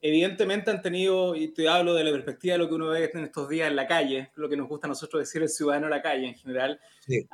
evidentemente 0.00 0.70
han 0.70 0.80
tenido, 0.80 1.34
y 1.34 1.48
te 1.48 1.68
hablo 1.68 1.94
de 1.94 2.04
la 2.04 2.12
perspectiva 2.12 2.52
de 2.54 2.58
lo 2.58 2.68
que 2.68 2.74
uno 2.74 2.88
ve 2.88 3.10
en 3.12 3.24
estos 3.24 3.48
días 3.48 3.68
en 3.68 3.76
la 3.76 3.86
calle, 3.86 4.30
lo 4.36 4.48
que 4.48 4.56
nos 4.56 4.68
gusta 4.68 4.86
a 4.86 4.90
nosotros 4.90 5.20
decir 5.20 5.42
el 5.42 5.48
ciudadano 5.48 5.86
en 5.86 5.90
la 5.90 6.02
calle 6.02 6.26
en 6.26 6.34
general, 6.34 6.80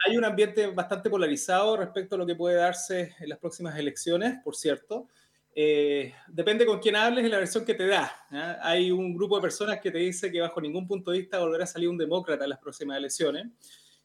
hay 0.07 0.17
un 0.17 0.25
ambiente 0.25 0.69
bastante 0.69 1.11
polarizado 1.11 1.77
respecto 1.77 2.15
a 2.15 2.19
lo 2.19 2.27
que 2.27 2.35
puede 2.35 2.57
darse 2.57 3.15
en 3.21 3.29
las 3.29 3.39
próximas 3.39 3.79
elecciones, 3.79 4.37
por 4.43 4.57
cierto. 4.57 5.09
Eh, 5.57 6.13
depende 6.29 6.67
con 6.67 6.81
quién 6.81 6.97
hables 6.97 7.25
y 7.25 7.29
la 7.29 7.39
versión 7.39 7.65
que 7.65 7.75
te 7.75 7.87
da. 7.87 8.11
Hay 8.63 8.91
un 8.91 9.15
grupo 9.15 9.37
de 9.37 9.43
personas 9.43 9.79
que 9.81 9.91
te 9.91 9.99
dice 9.99 10.33
que 10.33 10.41
bajo 10.41 10.61
ningún 10.61 10.87
punto 10.87 11.11
de 11.13 11.19
vista 11.19 11.39
volverá 11.39 11.65
a 11.65 11.67
salir 11.67 11.89
un 11.89 11.99
demócrata 11.99 12.45
en 12.45 12.51
las 12.51 12.59
próximas 12.59 12.97
elecciones 12.99 13.47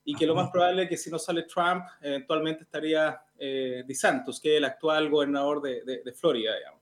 y 0.04 0.14
que 0.16 0.28
lo 0.28 0.36
más 0.36 0.50
probable 0.52 0.84
es 0.84 0.90
que 0.90 0.98
si 0.98 1.10
no 1.10 1.18
sale 1.18 1.44
Trump, 1.44 1.86
eventualmente 2.02 2.64
estaría 2.64 3.20
eh, 3.38 3.84
DeSantis, 3.88 4.40
que 4.40 4.54
es 4.54 4.58
el 4.58 4.66
actual 4.66 5.10
gobernador 5.10 5.62
de, 5.62 5.84
de, 5.84 6.04
de 6.04 6.14
Florida, 6.14 6.56
digamos. 6.56 6.82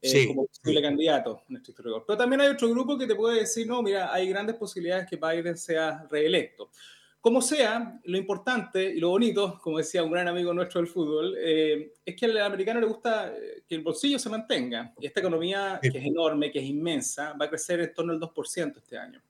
Eh, 0.00 0.28
como 0.28 0.46
posible 0.46 0.80
candidato 0.80 1.42
en 1.48 1.56
este 1.56 1.72
rigor. 1.82 2.04
Pero 2.06 2.16
también 2.16 2.40
hay 2.40 2.48
otro 2.48 2.70
grupo 2.70 2.96
que 2.96 3.06
te 3.06 3.16
puede 3.16 3.40
decir, 3.40 3.66
no, 3.66 3.82
mira, 3.82 4.12
hay 4.12 4.28
grandes 4.28 4.54
posibilidades 4.56 5.08
que 5.08 5.16
Biden 5.16 5.56
sea 5.56 6.06
reelecto. 6.08 6.70
Como 7.20 7.42
sea, 7.42 8.00
lo 8.04 8.16
importante 8.16 8.92
y 8.94 9.00
lo 9.00 9.08
bonito, 9.08 9.58
como 9.60 9.78
decía 9.78 10.04
un 10.04 10.12
gran 10.12 10.28
amigo 10.28 10.54
nuestro 10.54 10.80
del 10.80 10.88
fútbol, 10.88 11.34
eh, 11.36 11.94
es 12.04 12.14
que 12.14 12.26
al 12.26 12.38
americano 12.38 12.78
le 12.78 12.86
gusta 12.86 13.34
eh, 13.36 13.64
que 13.68 13.74
el 13.74 13.82
bolsillo 13.82 14.20
se 14.20 14.30
mantenga. 14.30 14.94
Y 15.00 15.06
esta 15.06 15.18
economía, 15.18 15.80
que 15.82 15.88
es 15.88 16.06
enorme, 16.06 16.52
que 16.52 16.60
es 16.60 16.64
inmensa, 16.64 17.32
va 17.32 17.46
a 17.46 17.48
crecer 17.48 17.80
en 17.80 17.92
torno 17.92 18.12
al 18.12 18.20
2% 18.20 18.76
este 18.76 18.96
año. 18.96 19.20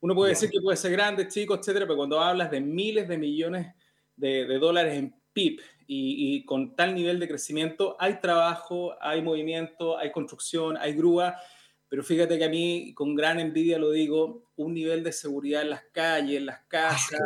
Uno 0.00 0.14
puede 0.14 0.30
decir 0.30 0.50
que 0.50 0.60
puede 0.60 0.76
ser 0.78 0.92
grande, 0.92 1.28
chico, 1.28 1.54
etcétera, 1.54 1.84
pero 1.84 1.96
cuando 1.98 2.18
hablas 2.18 2.50
de 2.50 2.60
miles 2.60 3.06
de 3.08 3.18
millones 3.18 3.74
de, 4.16 4.46
de 4.46 4.58
dólares 4.58 4.94
en 4.94 5.14
PIB 5.34 5.60
y, 5.86 6.44
con 6.44 6.74
tal 6.74 6.94
nivel 6.94 7.20
de 7.20 7.28
crecimiento 7.28 7.96
hay 7.98 8.20
trabajo, 8.20 8.94
hay 9.00 9.20
movimiento, 9.20 9.98
hay 9.98 10.10
construcción, 10.10 10.76
hay 10.78 10.94
grúa, 10.94 11.36
pero 11.88 12.02
fíjate 12.02 12.38
que 12.38 12.44
a 12.44 12.48
mí 12.48 12.94
con 12.94 13.14
gran 13.14 13.38
envidia 13.38 13.78
lo 13.78 13.90
digo, 13.90 14.44
un 14.56 14.72
nivel 14.72 15.04
de 15.04 15.12
seguridad 15.12 15.62
en 15.62 15.70
las 15.70 15.84
calles, 15.92 16.38
en 16.38 16.46
las 16.46 16.60
casas, 16.66 17.20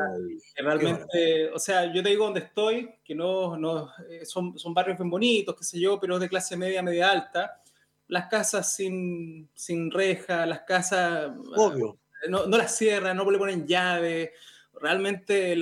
que 0.55 0.63
realmente, 0.63 1.51
o 1.53 1.59
sea, 1.59 1.93
yo 1.93 2.03
te 2.03 2.09
digo 2.09 2.25
donde 2.25 2.41
estoy, 2.41 2.91
que 3.05 3.15
no, 3.15 3.57
no 3.57 3.91
eh, 4.11 4.25
son, 4.25 4.59
son 4.59 4.75
barrios 4.75 4.99
bien 4.99 5.11
bonitos, 5.11 5.55
qué 5.57 5.65
sé 5.65 5.79
yo, 5.79 6.01
pero 6.01 6.15
es 6.15 6.21
de 6.21 6.29
clase 6.29 6.57
media, 6.57 6.83
media 6.83 7.11
alta, 7.11 7.63
las 8.09 8.27
casas 8.27 8.75
sin, 8.75 9.49
sin 9.55 9.91
reja, 9.91 10.47
las 10.47 10.61
casas... 10.63 11.31
Obvio. 11.57 11.99
No, 12.29 12.47
no 12.47 12.59
las 12.59 12.77
cierran, 12.77 13.17
no 13.17 13.31
le 13.31 13.39
ponen 13.39 13.65
llave, 13.65 14.33
realmente 14.81 15.53
en, 15.53 15.61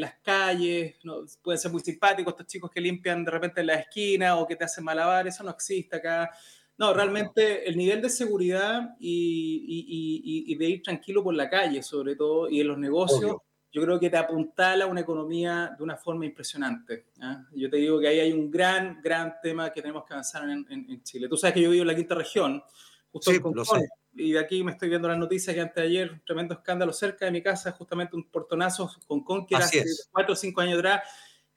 las 0.00 0.14
calles, 0.22 0.96
¿no? 1.04 1.24
pueden 1.42 1.58
ser 1.58 1.70
muy 1.72 1.80
simpáticos 1.80 2.32
estos 2.32 2.46
chicos 2.46 2.70
que 2.70 2.80
limpian 2.80 3.24
de 3.24 3.30
repente 3.30 3.60
en 3.60 3.66
la 3.68 3.74
esquina 3.74 4.36
o 4.36 4.46
que 4.46 4.56
te 4.56 4.64
hacen 4.64 4.84
malabar, 4.84 5.26
eso 5.26 5.42
no 5.44 5.50
existe 5.50 5.96
acá. 5.96 6.30
No, 6.76 6.94
realmente 6.94 7.68
el 7.68 7.76
nivel 7.76 8.00
de 8.00 8.08
seguridad 8.08 8.94
y, 9.00 10.44
y, 10.46 10.54
de 10.54 10.68
ir 10.68 10.82
tranquilo 10.82 11.24
por 11.24 11.34
la 11.34 11.50
calle, 11.50 11.82
sobre 11.82 12.14
todo, 12.14 12.48
y 12.48 12.60
en 12.60 12.68
los 12.68 12.78
negocios, 12.78 13.36
yo 13.72 13.82
creo 13.82 13.98
que 13.98 14.10
te 14.10 14.16
apuntala 14.16 14.86
una 14.86 15.00
economía 15.00 15.74
de 15.76 15.82
una 15.82 15.96
forma 15.96 16.24
impresionante. 16.24 17.06
¿ah? 17.20 17.44
Yo 17.52 17.68
te 17.68 17.78
digo 17.78 17.98
que 17.98 18.06
ahí 18.06 18.20
hay 18.20 18.32
un 18.32 18.48
gran, 18.48 19.00
gran 19.02 19.34
tema 19.42 19.72
que 19.72 19.82
tenemos 19.82 20.04
que 20.04 20.14
avanzar 20.14 20.48
en, 20.48 20.64
en, 20.70 21.02
Chile. 21.02 21.28
Tú 21.28 21.36
sabes 21.36 21.54
que 21.54 21.62
yo 21.62 21.70
vivo 21.70 21.82
en 21.82 21.88
la 21.88 21.96
quinta 21.96 22.14
región, 22.14 22.62
justo 23.10 23.32
sí, 23.32 23.40
lo 23.42 23.64
sé 23.64 23.88
y 24.18 24.32
de 24.32 24.38
aquí 24.38 24.62
me 24.62 24.72
estoy 24.72 24.88
viendo 24.88 25.08
las 25.08 25.18
noticias 25.18 25.54
que 25.54 25.60
antes 25.60 25.76
de 25.76 25.82
ayer, 25.82 26.12
un 26.12 26.20
tremendo 26.24 26.54
escándalo 26.54 26.92
cerca 26.92 27.24
de 27.24 27.30
mi 27.30 27.42
casa, 27.42 27.72
justamente 27.72 28.16
un 28.16 28.24
portonazo 28.24 28.90
con 29.06 29.22
Con, 29.24 29.46
que 29.46 29.54
era 29.54 29.64
hace 29.64 29.84
cuatro 30.10 30.32
o 30.34 30.36
cinco 30.36 30.60
años 30.60 30.78
atrás. 30.78 31.02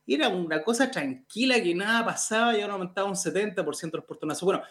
Y 0.05 0.15
era 0.15 0.29
una 0.29 0.63
cosa 0.63 0.89
tranquila 0.89 1.61
que 1.61 1.75
nada 1.75 2.05
pasaba 2.05 2.57
y 2.57 2.61
ahora 2.61 2.73
aumentaba 2.73 3.07
un 3.07 3.15
70% 3.15 3.91
los 3.93 4.05
portonazos. 4.05 4.43
Bueno, 4.43 4.63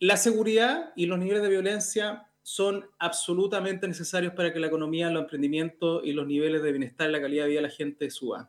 la 0.00 0.16
seguridad 0.16 0.92
y 0.96 1.06
los 1.06 1.18
niveles 1.18 1.42
de 1.42 1.48
violencia 1.48 2.28
son 2.42 2.88
absolutamente 2.98 3.86
necesarios 3.86 4.32
para 4.32 4.52
que 4.52 4.60
la 4.60 4.68
economía, 4.68 5.10
los 5.10 5.22
emprendimientos 5.22 6.02
y 6.04 6.12
los 6.12 6.26
niveles 6.26 6.62
de 6.62 6.70
bienestar 6.70 7.08
y 7.08 7.12
la 7.12 7.20
calidad 7.20 7.44
de 7.44 7.50
vida 7.50 7.58
de 7.60 7.68
la 7.68 7.74
gente 7.74 8.10
suban. 8.10 8.48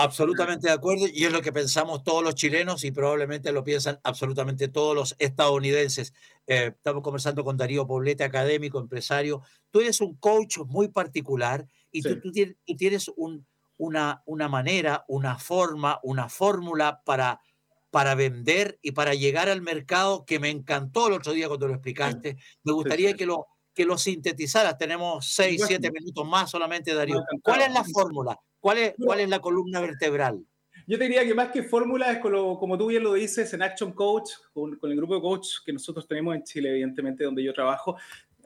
Absolutamente 0.00 0.68
de 0.68 0.72
acuerdo 0.72 1.06
y 1.12 1.24
es 1.24 1.32
lo 1.32 1.42
que 1.42 1.52
pensamos 1.52 2.04
todos 2.04 2.22
los 2.22 2.36
chilenos 2.36 2.84
y 2.84 2.92
probablemente 2.92 3.50
lo 3.50 3.64
piensan 3.64 3.98
absolutamente 4.04 4.68
todos 4.68 4.94
los 4.94 5.16
estadounidenses. 5.18 6.14
Eh, 6.46 6.70
estamos 6.76 7.02
conversando 7.02 7.42
con 7.42 7.56
Darío 7.56 7.84
Poblete, 7.84 8.22
académico, 8.22 8.78
empresario. 8.78 9.42
Tú 9.72 9.80
eres 9.80 10.00
un 10.00 10.14
coach 10.14 10.58
muy 10.66 10.86
particular 10.86 11.66
y 11.90 12.02
tú, 12.02 12.30
tienes, 12.76 13.10
una, 13.76 14.22
una 14.24 14.48
manera, 14.48 15.04
una 15.08 15.36
forma, 15.36 15.98
una 16.04 16.28
fórmula 16.28 17.02
para, 17.04 17.40
para 17.90 18.14
vender 18.14 18.78
y 18.80 18.92
para 18.92 19.14
llegar 19.14 19.48
al 19.48 19.62
mercado 19.62 20.24
que 20.24 20.38
me 20.38 20.50
encantó 20.50 21.08
el 21.08 21.14
otro 21.14 21.32
día 21.32 21.48
cuando 21.48 21.66
lo 21.66 21.74
explicaste. 21.74 22.36
Me 22.62 22.72
gustaría 22.72 23.14
que 23.14 23.26
lo, 23.26 23.48
que 23.74 23.84
lo 23.84 23.98
sintetizaras. 23.98 24.78
Tenemos 24.78 25.26
seis, 25.28 25.60
siete 25.66 25.90
minutos 25.90 26.24
más 26.24 26.52
solamente, 26.52 26.94
Darío. 26.94 27.24
¿Cuál 27.42 27.62
es 27.62 27.72
la 27.72 27.82
fórmula? 27.82 28.38
¿Cuál 28.60 28.78
es, 28.78 28.94
cuál 28.98 29.20
es 29.20 29.28
la 29.28 29.40
columna 29.40 29.80
vertebral? 29.80 30.44
Yo 30.86 30.96
te 30.96 31.04
diría 31.04 31.24
que 31.24 31.34
más 31.34 31.50
que 31.50 31.62
fórmula 31.62 32.10
es 32.12 32.18
como, 32.18 32.58
como, 32.58 32.78
tú 32.78 32.86
bien 32.86 33.02
lo 33.02 33.12
dices 33.12 33.52
en 33.52 33.62
Action 33.62 33.92
Coach, 33.92 34.30
con, 34.54 34.76
con, 34.76 34.90
el 34.90 34.96
grupo 34.96 35.14
de 35.14 35.20
coach 35.20 35.48
que 35.64 35.72
nosotros 35.72 36.06
tenemos 36.06 36.34
en 36.34 36.42
Chile, 36.44 36.70
evidentemente, 36.70 37.24
donde 37.24 37.42
yo 37.42 37.52
trabajo, 37.52 37.98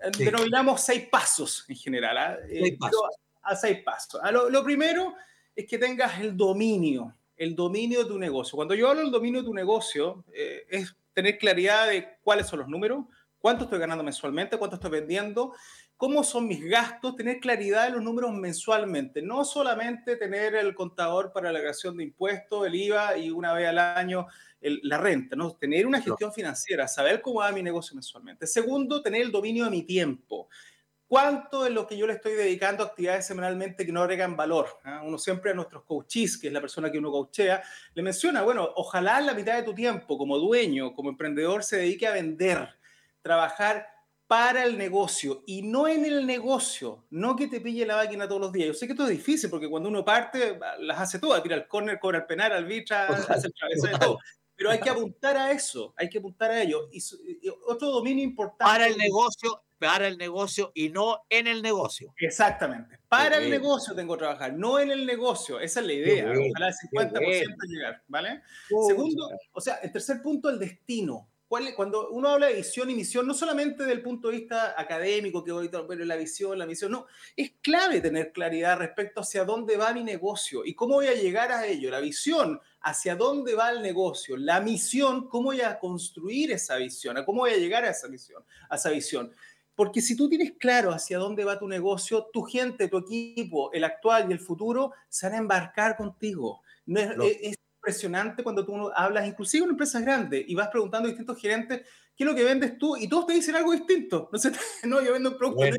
eh, 0.03 0.11
denominamos 0.19 0.81
seis 0.81 1.07
pasos 1.09 1.65
en 1.69 1.77
general. 1.77 2.19
¿ah? 2.19 2.39
Eh, 2.49 2.61
seis 2.63 2.77
pasos. 2.79 3.01
A 3.43 3.57
seis 3.57 3.79
pasos. 3.85 4.21
A 4.23 4.31
lo, 4.31 4.51
lo, 4.51 4.63
primero 4.65 5.15
es 5.55 5.67
que 5.67 5.79
tengas 5.79 6.21
el 6.21 6.37
dominio, 6.37 7.15
el 7.37 7.55
dominio 7.55 8.01
de 8.01 8.07
tu 8.07 8.19
negocio. 8.19 8.57
Cuando 8.57 8.75
yo 8.75 8.89
hablo 8.89 9.03
del 9.03 9.11
dominio 9.11 9.41
de 9.41 9.47
tu 9.47 9.55
negocio, 9.55 10.25
eh, 10.33 10.65
es 10.69 10.95
tener 11.13 11.39
claridad 11.39 11.89
de 11.89 12.19
cuáles 12.23 12.47
son 12.47 12.61
los 12.61 12.69
números, 12.69 13.05
cuánto 13.39 13.65
estoy 13.65 13.79
ganando 13.79 14.05
mensualmente, 14.05 14.57
cuánto 14.57 14.77
estoy 14.77 14.91
vendiendo, 14.91 15.55
cómo 16.03 16.25
son 16.25 16.49
mis 16.49 16.69
gastos, 16.69 17.15
tener 17.15 17.39
claridad 17.39 17.85
de 17.85 17.91
los 17.91 18.03
números 18.03 18.33
mensualmente, 18.33 19.23
no 19.23 19.45
solamente 19.45 20.17
tener 20.17 20.57
el 20.57 20.75
contador 20.75 21.33
para 21.33 21.53
la 21.53 21.61
creación 21.61 21.97
de 21.97 22.03
impuestos, 22.03 22.67
el 22.67 22.75
IVA 22.75 23.17
y 23.19 23.31
una 23.31 23.53
vez 23.53 23.69
al 23.69 23.79
año 23.79 24.27
la 24.61 24.99
renta, 24.99 25.37
¿no? 25.37 25.53
tener 25.53 25.87
una 25.87 26.03
gestión 26.03 26.33
financiera, 26.33 26.89
saber 26.89 27.23
cómo 27.23 27.39
va 27.39 27.53
mi 27.53 27.63
negocio 27.63 27.95
mensualmente. 27.95 28.49
Segundo, 28.49 29.01
tener 29.01 29.23
el 29.23 29.31
dominio 29.31 29.67
de 29.67 29.71
mi 29.71 29.85
tiempo. 29.85 30.49
¿Cuánto 31.07 31.67
es 31.67 31.73
lo 31.73 31.87
que 31.87 31.97
yo 31.97 32.09
le 32.09 32.15
estoy 32.15 32.33
dedicando 32.33 32.83
a 32.83 32.87
actividades 32.87 33.25
semanalmente 33.25 33.87
que 33.87 33.93
no 33.93 34.03
agregan 34.03 34.37
valor? 34.37 34.81
¿Ah? 34.83 35.03
Uno 35.05 35.19
siempre 35.19 35.53
a 35.53 35.55
nuestros 35.55 35.85
coaches, 35.85 36.37
que 36.37 36.49
es 36.49 36.53
la 36.53 36.61
persona 36.61 36.91
que 36.91 36.99
uno 36.99 37.13
coachea, 37.13 37.63
le 37.95 38.03
menciona, 38.03 38.43
bueno, 38.43 38.69
ojalá 38.75 39.21
la 39.21 39.35
mitad 39.35 39.55
de 39.55 39.63
tu 39.63 39.73
tiempo 39.73 40.19
como 40.19 40.37
dueño, 40.37 40.95
como 40.95 41.11
emprendedor, 41.11 41.63
se 41.63 41.77
dedique 41.77 42.09
a 42.09 42.13
vender, 42.13 42.71
trabajar 43.23 43.92
para 44.33 44.65
el 44.65 44.79
negocio 44.79 45.43
y 45.45 45.61
no 45.61 45.87
en 45.87 46.07
el 46.07 46.27
negocio, 46.27 47.05
no 47.11 47.37
que 47.37 47.49
te 47.49 47.61
pille 47.61 47.85
la 47.85 47.97
máquina 47.97 48.27
todos 48.27 48.41
los 48.41 48.51
días. 48.51 48.69
Yo 48.69 48.73
sé 48.73 48.87
que 48.87 48.95
esto 48.95 49.05
es 49.05 49.11
difícil 49.11 49.51
porque 49.51 49.69
cuando 49.69 49.91
uno 49.91 50.03
parte 50.03 50.59
las 50.79 51.01
hace 51.01 51.19
todas, 51.19 51.43
tira 51.43 51.55
el 51.55 51.69
corner, 51.69 52.01
cobra 52.01 52.21
el 52.21 52.25
penal, 52.25 52.51
arbitra, 52.51 53.09
hace 53.29 53.49
el 53.49 53.83
de 53.83 53.99
todo. 53.99 54.19
Pero 54.57 54.71
hay 54.71 54.81
que 54.81 54.89
apuntar 54.89 55.37
a 55.37 55.51
eso, 55.51 55.93
hay 55.99 56.09
que 56.09 56.17
apuntar 56.17 56.51
a 56.51 56.63
ello. 56.63 56.89
Y, 56.91 57.03
otro 57.67 57.91
dominio 57.91 58.25
importante. 58.25 58.65
Para 58.65 58.87
el 58.87 58.97
negocio, 58.97 59.65
para 59.79 60.09
el 60.09 60.17
negocio 60.17 60.73
y 60.75 60.89
no 60.89 61.27
en 61.29 61.47
el 61.47 61.61
negocio. 61.61 62.15
Exactamente. 62.17 63.01
Para 63.09 63.37
el 63.37 63.51
negocio 63.51 63.95
tengo 63.95 64.15
que 64.15 64.21
trabajar, 64.21 64.55
no 64.55 64.79
en 64.79 64.93
el 64.93 65.05
negocio. 65.05 65.61
Esa 65.61 65.81
es 65.81 65.87
la 65.87 65.93
idea. 65.93 66.25
Ojalá 66.25 66.69
el 66.69 66.75
50% 66.91 67.57
llegar, 67.69 68.03
¿vale? 68.09 68.41
Segundo, 68.89 69.29
o 69.53 69.61
sea, 69.61 69.75
el 69.83 69.93
tercer 69.93 70.23
punto, 70.23 70.49
el 70.49 70.59
destino 70.59 71.29
cuando 71.75 72.09
uno 72.11 72.29
habla 72.29 72.47
de 72.47 72.55
visión 72.55 72.89
y 72.91 72.95
misión, 72.95 73.27
no 73.27 73.35
solamente 73.35 73.83
desde 73.83 73.93
el 73.93 74.03
punto 74.03 74.29
de 74.29 74.39
vista 74.39 74.75
académico, 74.77 75.45
que 75.45 75.53
hoy 75.53 75.69
pero 75.69 76.05
la 76.05 76.17
visión, 76.17 76.59
la 76.59 76.67
misión, 76.67 76.93
no, 76.93 77.07
es 77.37 77.53
clave 77.61 78.01
tener 78.01 78.33
claridad 78.33 78.79
respecto 78.79 79.21
hacia 79.21 79.45
dónde 79.45 79.77
va 79.77 79.93
mi 79.93 80.03
negocio 80.03 80.65
y 80.65 80.75
cómo 80.75 80.95
voy 80.95 81.09
a 81.09 81.15
llegar 81.15 81.53
a 81.53 81.67
ello. 81.67 81.91
La 81.91 82.01
visión, 82.01 82.61
hacia 82.81 83.17
dónde 83.17 83.55
va 83.55 83.71
el 83.71 83.83
negocio. 83.83 84.37
La 84.37 84.61
misión, 84.61 85.29
cómo 85.29 85.47
voy 85.47 85.61
a 85.61 85.79
construir 85.79 86.53
esa 86.53 86.77
visión, 86.77 87.17
a 87.19 87.25
cómo 87.25 87.41
voy 87.41 87.53
a 87.53 87.57
llegar 87.57 87.85
a 87.85 87.91
esa 87.91 88.09
visión, 88.09 88.43
a 88.69 88.77
esa 88.77 88.91
visión. 88.91 89.33
Porque 89.75 90.01
si 90.01 90.17
tú 90.17 90.29
tienes 90.29 90.53
claro 90.59 90.91
hacia 90.91 91.19
dónde 91.19 91.45
va 91.45 91.59
tu 91.59 91.69
negocio, 91.69 92.29
tu 92.33 92.43
gente, 92.43 92.89
tu 92.89 92.99
equipo, 92.99 93.73
el 93.73 93.85
actual 93.85 94.27
y 94.29 94.33
el 94.33 94.41
futuro, 94.41 94.93
se 95.09 95.27
van 95.27 95.35
a 95.35 95.39
embarcar 95.39 95.97
contigo. 95.97 96.63
No 96.87 97.01
es, 97.01 97.59
impresionante 97.83 98.45
cuando 98.45 98.65
tú 98.65 98.91
hablas, 98.95 99.27
inclusive 99.27 99.65
en 99.65 99.71
empresas 99.71 100.03
grandes, 100.03 100.45
y 100.47 100.55
vas 100.55 100.69
preguntando 100.69 101.07
a 101.07 101.11
distintos 101.11 101.41
gerentes, 101.41 101.81
¿qué 102.17 102.25
es 102.25 102.27
lo 102.27 102.35
que 102.35 102.45
vendes 102.45 102.79
tú? 102.79 102.97
Y 102.97 103.09
todos 103.09 103.27
te 103.27 103.33
dicen 103.33 103.57
algo 103.57 103.73
distinto. 103.73 104.29
No, 104.33 104.39
sé, 104.39 104.53
no 104.85 105.03
yo 105.03 105.13
vendo 105.13 105.31
un 105.31 105.39
producto 105.39 105.65
de 105.65 105.79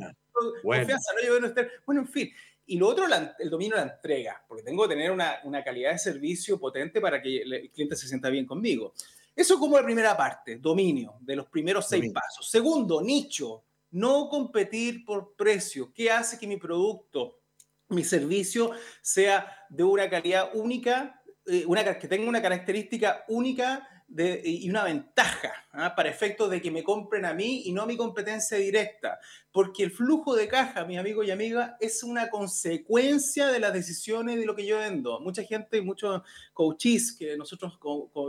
confianza, 0.62 1.12
no, 1.16 1.26
yo 1.26 1.34
vendo... 1.34 1.48
Este, 1.48 1.70
bueno, 1.86 2.02
en 2.02 2.08
fin. 2.08 2.30
Y 2.66 2.78
lo 2.78 2.88
otro, 2.88 3.06
el 3.40 3.50
dominio 3.50 3.76
de 3.76 3.86
la 3.86 3.92
entrega, 3.94 4.44
porque 4.48 4.64
tengo 4.64 4.84
que 4.84 4.96
tener 4.96 5.12
una, 5.12 5.40
una 5.44 5.64
calidad 5.64 5.92
de 5.92 5.98
servicio 5.98 6.60
potente 6.60 7.02
para 7.02 7.22
que 7.22 7.42
el 7.42 7.72
cliente 7.72 7.96
se 7.96 8.08
sienta 8.08 8.30
bien 8.30 8.46
conmigo. 8.46 8.94
Eso 9.36 9.58
como 9.60 9.78
la 9.78 9.84
primera 9.84 10.16
parte, 10.16 10.58
dominio, 10.58 11.16
de 11.22 11.36
los 11.36 11.48
primeros 11.48 11.88
seis 11.88 12.12
pasos. 12.14 12.50
Segundo, 12.50 13.02
nicho, 13.02 13.64
no 13.92 14.30
competir 14.30 15.04
por 15.04 15.36
precio. 15.36 15.92
¿Qué 15.94 16.12
hace 16.12 16.38
que 16.38 16.48
mi 16.48 16.58
producto, 16.58 17.42
mi 17.90 18.04
servicio 18.04 18.72
sea 19.02 19.66
de 19.70 19.84
una 19.84 20.10
calidad 20.10 20.52
única 20.54 21.23
eh, 21.46 21.66
una, 21.68 21.84
que 21.98 22.08
tenga 22.08 22.28
una 22.28 22.42
característica 22.42 23.24
única 23.28 23.88
y 24.16 24.70
una 24.70 24.84
ventaja 24.84 25.52
¿ah? 25.72 25.96
para 25.96 26.10
efectos 26.10 26.50
de 26.50 26.62
que 26.62 26.72
me 26.72 26.84
compren 26.84 27.26
a 27.26 27.34
mí 27.34 27.64
y 27.66 27.72
no 27.72 27.84
a 27.84 27.86
mi 27.86 27.98
competencia 27.98 28.58
directa. 28.58 29.20
Porque 29.52 29.84
el 29.84 29.92
flujo 29.92 30.36
de 30.36 30.48
caja, 30.48 30.86
mis 30.86 30.98
amigos 30.98 31.28
y 31.28 31.32
amigas, 31.32 31.74
es 31.80 32.04
una 32.04 32.30
consecuencia 32.30 33.48
de 33.48 33.60
las 33.60 33.74
decisiones 33.74 34.38
de 34.38 34.46
lo 34.46 34.56
que 34.56 34.66
yo 34.66 34.80
vendo. 34.80 35.20
Mucha 35.20 35.44
gente, 35.44 35.82
muchos 35.82 36.22
coaches 36.54 37.16
que 37.18 37.38
nosotros 37.38 37.80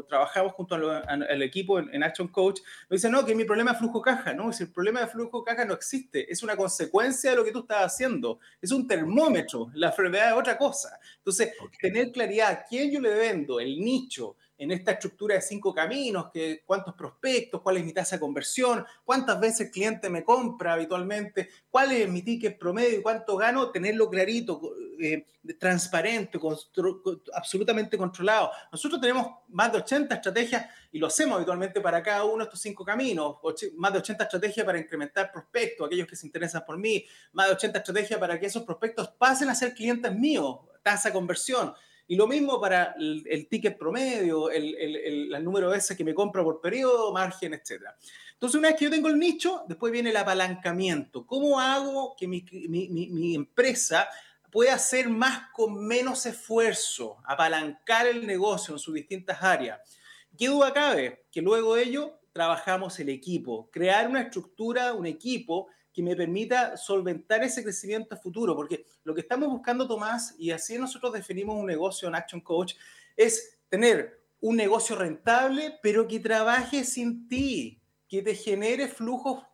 trabajamos 0.08 0.52
junto 0.52 0.74
al, 0.74 1.42
equipo 1.42 1.78
en, 1.78 2.02
Action 2.02 2.28
Coach, 2.28 2.60
me 2.90 2.96
dicen, 2.96 3.12
no, 3.12 3.24
que 3.24 3.34
mi 3.34 3.44
problema 3.44 3.72
es 3.72 3.78
flujo 3.78 4.02
caja. 4.02 4.34
No, 4.34 4.52
si 4.52 4.64
el 4.64 4.72
problema 4.72 5.00
de 5.00 5.06
flujo 5.06 5.42
caja 5.44 5.64
no 5.64 5.74
existe, 5.74 6.30
es 6.30 6.42
una 6.42 6.56
consecuencia 6.56 7.30
de 7.30 7.36
lo 7.36 7.44
que 7.44 7.52
tú 7.52 7.60
estás 7.60 7.84
haciendo. 7.84 8.38
Es 8.60 8.70
un 8.70 8.86
termómetro, 8.86 9.70
la 9.74 9.88
enfermedad 9.88 10.28
es 10.28 10.34
otra 10.34 10.58
cosa. 10.58 10.98
Entonces, 11.18 11.52
tener 11.80 12.12
claridad 12.12 12.50
a 12.50 12.64
quién 12.64 12.90
yo 12.90 13.00
le 13.00 13.14
vendo, 13.14 13.60
el 13.60 13.80
nicho, 13.80 14.36
en 14.56 14.70
esta 14.70 14.92
estructura 14.92 15.34
de 15.34 15.42
cinco 15.42 15.74
caminos, 15.74 16.30
que 16.32 16.62
cuántos 16.64 16.94
prospectos, 16.94 17.60
cuál 17.60 17.78
es 17.78 17.84
mi 17.84 17.92
tasa 17.92 18.16
de 18.16 18.20
conversión, 18.20 18.84
cuántas 19.04 19.40
veces 19.40 19.62
el 19.62 19.70
cliente 19.70 20.08
me 20.08 20.24
compra 20.24 20.74
habitualmente, 20.74 21.48
cuál 21.70 21.92
es 21.92 22.08
mi 22.08 22.22
ticket 22.22 22.58
promedio 22.58 22.98
y 22.98 23.02
cuánto 23.02 23.36
gano, 23.36 23.70
tenerlo 23.70 24.08
clarito, 24.08 24.60
eh, 25.00 25.26
transparente, 25.58 26.38
absolutamente 27.34 27.98
controlado. 27.98 28.50
Nosotros 28.70 29.00
tenemos 29.00 29.26
más 29.48 29.72
de 29.72 29.78
80 29.78 30.14
estrategias 30.14 30.66
y 30.92 30.98
lo 30.98 31.08
hacemos 31.08 31.36
habitualmente 31.36 31.80
para 31.80 32.02
cada 32.02 32.24
uno 32.24 32.38
de 32.38 32.44
estos 32.44 32.60
cinco 32.60 32.84
caminos, 32.84 33.36
más 33.76 33.92
de 33.92 33.98
80 33.98 34.24
estrategias 34.24 34.64
para 34.64 34.78
incrementar 34.78 35.32
prospectos, 35.32 35.86
aquellos 35.86 36.06
que 36.06 36.16
se 36.16 36.26
interesan 36.26 36.64
por 36.64 36.78
mí, 36.78 37.04
más 37.32 37.48
de 37.48 37.54
80 37.54 37.78
estrategias 37.78 38.20
para 38.20 38.38
que 38.38 38.46
esos 38.46 38.62
prospectos 38.62 39.08
pasen 39.18 39.48
a 39.48 39.54
ser 39.54 39.74
clientes 39.74 40.14
míos, 40.14 40.60
tasa 40.82 41.08
de 41.08 41.14
conversión 41.14 41.74
y 42.06 42.16
lo 42.16 42.26
mismo 42.26 42.60
para 42.60 42.94
el, 42.98 43.46
ticket 43.48 43.78
promedio, 43.78 44.50
el, 44.50 44.74
el, 44.74 45.44
número 45.44 45.70
de 45.70 45.76
veces 45.76 45.96
que 45.96 46.04
me 46.04 46.14
compra 46.14 46.42
por 46.44 46.60
periodo, 46.60 47.12
margen, 47.12 47.54
etc. 47.54 47.82
Entonces, 48.34 48.58
una 48.58 48.68
vez 48.68 48.78
que 48.78 48.84
yo 48.84 48.90
tengo 48.90 49.08
el 49.08 49.18
nicho, 49.18 49.64
después 49.68 49.92
viene 49.92 50.10
el 50.10 50.16
apalancamiento. 50.16 51.26
¿Cómo 51.26 51.58
hago 51.58 52.14
que 52.18 52.28
mi, 52.28 52.44
mi, 52.68 52.88
mi 52.88 53.34
empresa 53.34 54.08
pueda 54.50 54.74
hacer 54.74 55.08
más 55.08 55.50
con 55.52 55.86
menos 55.86 56.26
esfuerzo, 56.26 57.16
apalancar 57.24 58.06
el 58.06 58.26
negocio 58.26 58.74
en 58.74 58.78
sus 58.78 58.94
distintas 58.94 59.42
áreas? 59.42 59.80
¿Qué 60.36 60.48
duda 60.48 60.72
cabe? 60.72 61.24
Que 61.30 61.40
luego 61.40 61.76
de 61.76 61.84
ello 61.84 62.18
trabajamos 62.32 62.98
el 62.98 63.08
equipo, 63.08 63.70
crear 63.70 64.08
una 64.08 64.22
estructura, 64.22 64.92
un 64.92 65.06
equipo 65.06 65.68
que 65.94 66.02
me 66.02 66.16
permita 66.16 66.76
solventar 66.76 67.44
ese 67.44 67.62
crecimiento 67.62 68.16
futuro, 68.16 68.56
porque 68.56 68.84
lo 69.04 69.14
que 69.14 69.20
estamos 69.20 69.48
buscando, 69.48 69.86
Tomás, 69.86 70.34
y 70.36 70.50
así 70.50 70.76
nosotros 70.76 71.12
definimos 71.12 71.56
un 71.56 71.66
negocio 71.66 72.08
en 72.08 72.16
Action 72.16 72.40
Coach, 72.40 72.74
es 73.16 73.60
tener 73.68 74.20
un 74.40 74.56
negocio 74.56 74.96
rentable, 74.96 75.78
pero 75.82 76.08
que 76.08 76.18
trabaje 76.18 76.82
sin 76.82 77.28
ti, 77.28 77.80
que 78.08 78.22
te 78.22 78.34
genere 78.34 78.88
flujos, 78.88 79.44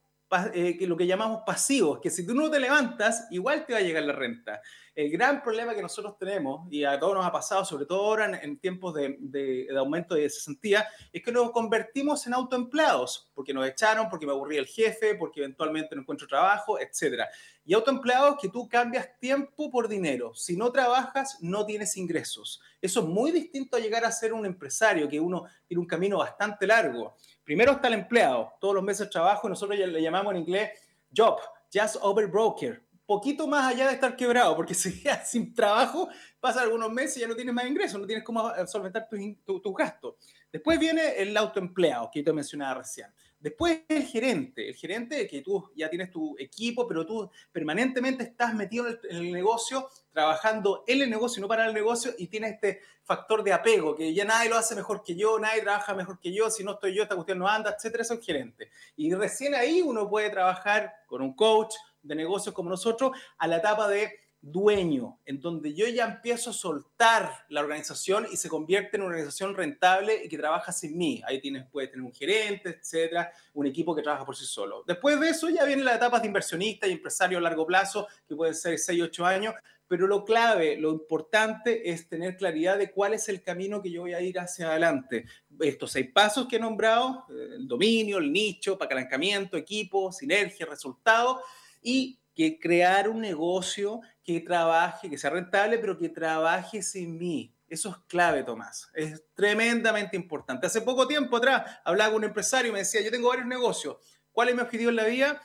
eh, 0.55 0.79
que 0.79 0.87
lo 0.87 0.97
que 0.97 1.07
llamamos 1.07 1.43
pasivos, 1.45 2.01
que 2.01 2.09
si 2.09 2.27
tú 2.27 2.35
no 2.35 2.51
te 2.51 2.59
levantas, 2.59 3.27
igual 3.31 3.67
te 3.67 3.75
va 3.75 3.81
a 3.81 3.83
llegar 3.83 4.05
la 4.05 4.15
renta. 4.15 4.63
El 5.01 5.11
gran 5.11 5.43
problema 5.43 5.75
que 5.75 5.81
nosotros 5.81 6.19
tenemos, 6.19 6.71
y 6.71 6.85
a 6.85 7.01
todos 7.01 7.15
nos 7.15 7.25
ha 7.25 7.33
pasado, 7.33 7.65
sobre 7.65 7.87
todo 7.87 8.05
ahora 8.05 8.39
en, 8.43 8.59
tiempos 8.59 8.93
de, 8.93 9.17
de, 9.19 9.67
aumento 9.75 10.15
de 10.15 10.29
cesantía, 10.29 10.87
es 11.11 11.23
que 11.23 11.33
nos 11.33 11.53
convertimos 11.53 12.27
en 12.27 12.35
autoempleados, 12.35 13.31
porque 13.35 13.55
nos 13.55 13.67
echaron, 13.67 14.11
porque 14.11 14.27
me 14.27 14.33
aburría 14.33 14.61
el 14.61 14.67
jefe, 14.67 15.15
porque 15.15 15.41
eventualmente 15.41 15.95
no 15.95 16.03
encuentro 16.03 16.29
trabajo, 16.29 16.79
etc. 16.79 17.23
Y 17.65 17.73
autoempleados 17.73 18.37
que 18.39 18.51
tú 18.51 18.69
cambias 18.69 19.19
tiempo 19.19 19.71
por 19.71 19.89
dinero. 19.89 20.35
Si 20.35 20.55
no 20.55 20.71
trabajas, 20.71 21.39
no 21.41 21.65
tienes 21.65 21.97
ingresos. 21.97 22.61
Eso 22.83 23.01
es 23.01 23.07
muy 23.07 23.31
distinto 23.31 23.79
a 23.79 23.81
llegar 23.81 24.05
a 24.05 24.13
ser 24.13 24.35
un 24.35 24.45
empresario, 24.45 25.09
que 25.09 25.19
uno 25.19 25.47
tiene 25.67 25.81
un 25.81 25.87
camino 25.87 26.19
bastante 26.19 26.67
largo. 26.67 27.17
Primero 27.43 27.73
está 27.73 27.89
el 27.89 27.95
empleado, 27.95 28.53
todos 28.61 28.75
los 28.75 28.85
meses 28.85 29.09
trabajo, 29.09 29.47
y 29.47 29.51
nosotros 29.51 29.79
le 29.79 30.03
llamamos 30.03 30.35
en 30.35 30.41
inglés 30.41 30.73
job, 31.17 31.39
just 31.73 31.97
over 32.03 32.27
broker 32.27 32.90
poquito 33.11 33.49
más 33.49 33.73
allá 33.73 33.89
de 33.89 33.95
estar 33.95 34.15
quebrado, 34.15 34.55
porque 34.55 34.73
si 34.75 35.03
quedas 35.03 35.29
sin 35.29 35.53
trabajo, 35.53 36.09
pasa 36.39 36.63
algunos 36.63 36.93
meses 36.93 37.17
y 37.17 37.21
ya 37.21 37.27
no 37.27 37.35
tienes 37.35 37.53
más 37.53 37.67
ingresos, 37.67 38.01
no 38.01 38.07
tienes 38.07 38.25
cómo 38.25 38.49
solventar 38.69 39.09
tus 39.09 39.61
tu, 39.61 39.75
gastos. 39.75 40.15
Después 40.53 40.79
viene 40.79 41.21
el 41.21 41.37
autoempleado, 41.37 42.09
que 42.13 42.23
te 42.23 42.33
mencionaba 42.33 42.75
recién. 42.75 43.09
Después 43.41 43.81
el 43.89 44.05
gerente, 44.05 44.69
el 44.69 44.77
gerente 44.77 45.27
que 45.27 45.41
tú 45.43 45.73
ya 45.75 45.91
tienes 45.91 46.13
tu 46.13 46.37
equipo, 46.39 46.87
pero 46.87 47.05
tú 47.05 47.29
permanentemente 47.51 48.23
estás 48.23 48.55
metido 48.55 48.87
en 48.87 48.99
el, 49.11 49.33
negocio, 49.33 49.89
trabajando 50.13 50.85
en 50.87 51.03
el 51.03 51.11
negocio, 51.11 51.41
no 51.41 51.49
para 51.49 51.67
el 51.67 51.75
negocio, 51.75 52.13
y 52.17 52.29
tienes 52.29 52.53
este 52.53 52.81
factor 53.03 53.43
de 53.43 53.53
apego, 53.53 53.97
que 53.97 54.15
ya 54.15 54.25
nadie 54.25 54.51
lo 54.51 54.57
hace 54.57 54.77
mejor 54.77 55.03
que 55.03 55.17
yo, 55.17 55.37
nadie 55.41 55.63
trabaja 55.63 55.95
mejor 55.95 56.21
que 56.21 56.33
yo, 56.33 56.49
si 56.49 56.63
no 56.63 56.73
estoy 56.73 56.95
yo, 56.95 57.03
esta 57.03 57.17
cuestión 57.17 57.39
no 57.39 57.49
anda, 57.49 57.75
etcétera, 57.77 58.03
eso 58.03 58.15
es 58.15 58.25
gerente. 58.25 58.71
Y 58.95 59.13
recién 59.15 59.55
ahí 59.57 59.83
uno 59.83 60.09
puede 60.09 60.31
trabajar 60.31 60.93
con 61.07 61.23
un 61.23 61.35
coach, 61.35 61.75
de 62.03 62.15
negocios 62.15 62.55
como 62.55 62.71
nosotros 62.71 63.13
a 63.39 63.47
la 63.47 63.59
etapa 63.59 63.89
de 63.89 64.11
dueño, 64.43 65.19
en 65.27 65.41
donde 65.41 65.75
yo 65.75 65.87
ya 65.87 66.07
empiezo 66.07 66.51
a 66.51 66.55
soltar 66.55 67.45
la 67.51 67.61
organización 67.61 68.27
y 68.33 68.37
se 68.37 68.49
convierte 68.49 68.97
en 68.97 69.03
una 69.03 69.11
organización 69.11 69.55
rentable 69.55 70.25
y 70.25 70.29
que 70.29 70.39
trabaja 70.39 70.73
sin 70.73 70.97
mí. 70.97 71.23
Ahí 71.27 71.41
tienes, 71.41 71.67
puedes 71.71 71.91
tener 71.91 72.05
un 72.05 72.13
gerente, 72.13 72.71
etcétera, 72.71 73.31
un 73.53 73.67
equipo 73.67 73.95
que 73.95 74.03
trabaja 74.03 74.25
por 74.25 74.37
sí 74.37 74.47
solo. 74.47 74.83
Después 74.87 75.21
de 75.21 75.29
eso 75.29 75.51
ya 75.51 75.65
vienen 75.65 75.85
las 75.85 75.97
etapas 75.97 76.23
de 76.23 76.29
inversionista 76.29 76.87
y 76.87 76.93
empresario 76.93 77.39
a 77.39 77.43
largo 77.43 77.67
plazo, 77.67 78.07
que 78.27 78.35
pueden 78.35 78.55
ser 78.55 78.79
6, 78.79 79.03
8 79.03 79.27
años, 79.27 79.55
pero 79.91 80.07
lo 80.07 80.25
clave, 80.25 80.77
lo 80.77 80.93
importante 80.93 81.91
es 81.91 82.09
tener 82.09 82.37
claridad 82.37 82.79
de 82.79 82.93
cuál 82.93 83.13
es 83.13 83.29
el 83.29 83.43
camino 83.43 83.83
que 83.83 83.91
yo 83.91 84.03
voy 84.03 84.15
a 84.15 84.21
ir 84.21 84.39
hacia 84.39 84.71
adelante. 84.71 85.25
Estos 85.59 85.91
seis 85.91 86.09
pasos 86.13 86.47
que 86.47 86.57
he 86.57 86.61
nombrado, 86.61 87.27
eh, 87.29 87.57
el 87.57 87.67
dominio, 87.67 88.19
el 88.19 88.33
nicho, 88.33 88.75
apalancamiento, 88.75 89.57
equipo, 89.57 90.13
sinergia, 90.13 90.65
resultado, 90.65 91.43
y 91.81 92.21
que 92.35 92.59
crear 92.59 93.09
un 93.09 93.21
negocio 93.21 94.01
que 94.23 94.41
trabaje, 94.41 95.11
que 95.11 95.19
sea 95.19 95.31
rentable, 95.31 95.79
pero 95.79 95.99
que 95.99 96.09
trabaje 96.09 96.83
sin 96.83 97.19
mí. 97.19 97.55
Eso 97.69 97.91
es 97.91 97.97
clave, 98.09 98.43
Tomás. 98.43 98.91
Es 98.95 99.23
tremendamente 99.35 100.17
importante. 100.17 100.67
Hace 100.67 100.81
poco 100.81 101.07
tiempo 101.07 101.37
atrás 101.37 101.81
hablaba 101.85 102.11
con 102.11 102.19
un 102.19 102.25
empresario 102.25 102.71
y 102.71 102.73
me 102.73 102.81
decía, 102.81 103.01
yo 103.01 103.11
tengo 103.11 103.29
varios 103.29 103.47
negocios. 103.47 103.97
¿Cuál 104.33 104.49
es 104.49 104.55
mi 104.55 104.61
objetivo 104.61 104.91
en 104.91 104.97
la 104.97 105.05
vida? 105.05 105.43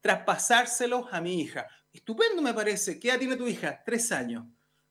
Traspasárselos 0.00 1.06
a 1.10 1.20
mi 1.20 1.40
hija. 1.40 1.66
Estupendo 1.92 2.42
me 2.42 2.54
parece. 2.54 3.00
¿Qué 3.00 3.08
edad 3.08 3.18
tiene 3.18 3.36
tu 3.36 3.46
hija? 3.48 3.82
Tres 3.84 4.12
años. 4.12 4.44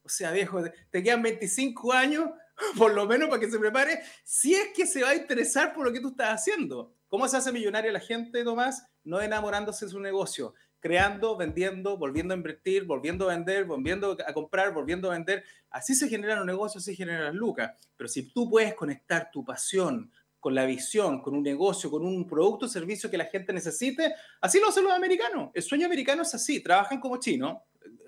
O 0.04 0.10
sea, 0.10 0.32
viejo, 0.32 0.64
te 0.92 1.02
quedan 1.02 1.22
25 1.22 1.94
años, 1.94 2.30
por 2.78 2.94
lo 2.94 3.06
menos 3.06 3.30
para 3.30 3.40
que 3.40 3.50
se 3.50 3.58
prepare, 3.58 4.02
si 4.24 4.54
es 4.54 4.70
que 4.76 4.86
se 4.86 5.02
va 5.02 5.10
a 5.10 5.16
interesar 5.16 5.74
por 5.74 5.86
lo 5.86 5.94
que 5.94 6.00
tú 6.00 6.10
estás 6.10 6.42
haciendo. 6.42 6.94
¿Cómo 7.08 7.28
se 7.28 7.38
hace 7.38 7.52
millonaria 7.52 7.92
la 7.92 8.00
gente, 8.00 8.44
Tomás? 8.44 8.86
No 9.04 9.22
enamorándose 9.22 9.86
de 9.86 9.92
su 9.92 10.00
negocio, 10.00 10.54
creando, 10.86 11.36
vendiendo, 11.36 11.98
volviendo 11.98 12.36
a 12.36 12.38
invertir, 12.38 12.84
volviendo 12.84 13.28
a 13.28 13.34
vender, 13.34 13.66
volviendo 13.66 14.16
a 14.24 14.34
comprar, 14.34 14.72
volviendo 14.72 15.10
a 15.10 15.16
vender. 15.16 15.44
Así 15.72 15.96
se 15.96 16.08
generan 16.08 16.38
los 16.38 16.46
negocios, 16.46 16.84
así 16.84 16.92
se 16.92 16.98
generan 16.98 17.36
lucas. 17.36 17.72
Pero 17.98 18.08
si 18.08 18.32
tú 18.32 18.48
puedes 18.48 18.76
conectar 18.76 19.32
tu 19.32 19.44
pasión 19.44 20.12
con 20.40 20.54
la 20.54 20.64
visión, 20.68 21.24
con 21.24 21.34
un 21.34 21.42
negocio, 21.42 21.90
con 21.90 22.06
un 22.06 22.28
producto 22.28 22.68
o 22.68 22.70
servicio 22.70 23.10
que 23.10 23.18
la 23.18 23.26
gente 23.26 23.52
necesite, 23.52 24.14
así 24.40 24.60
lo 24.60 24.70
hacen 24.70 24.84
los 24.84 24.94
americanos. 24.94 25.50
El 25.56 25.64
sueño 25.64 25.88
americano 25.88 26.22
es 26.22 26.36
así, 26.36 26.62
trabajan 26.62 27.00
como 27.00 27.18
chinos, 27.18 27.64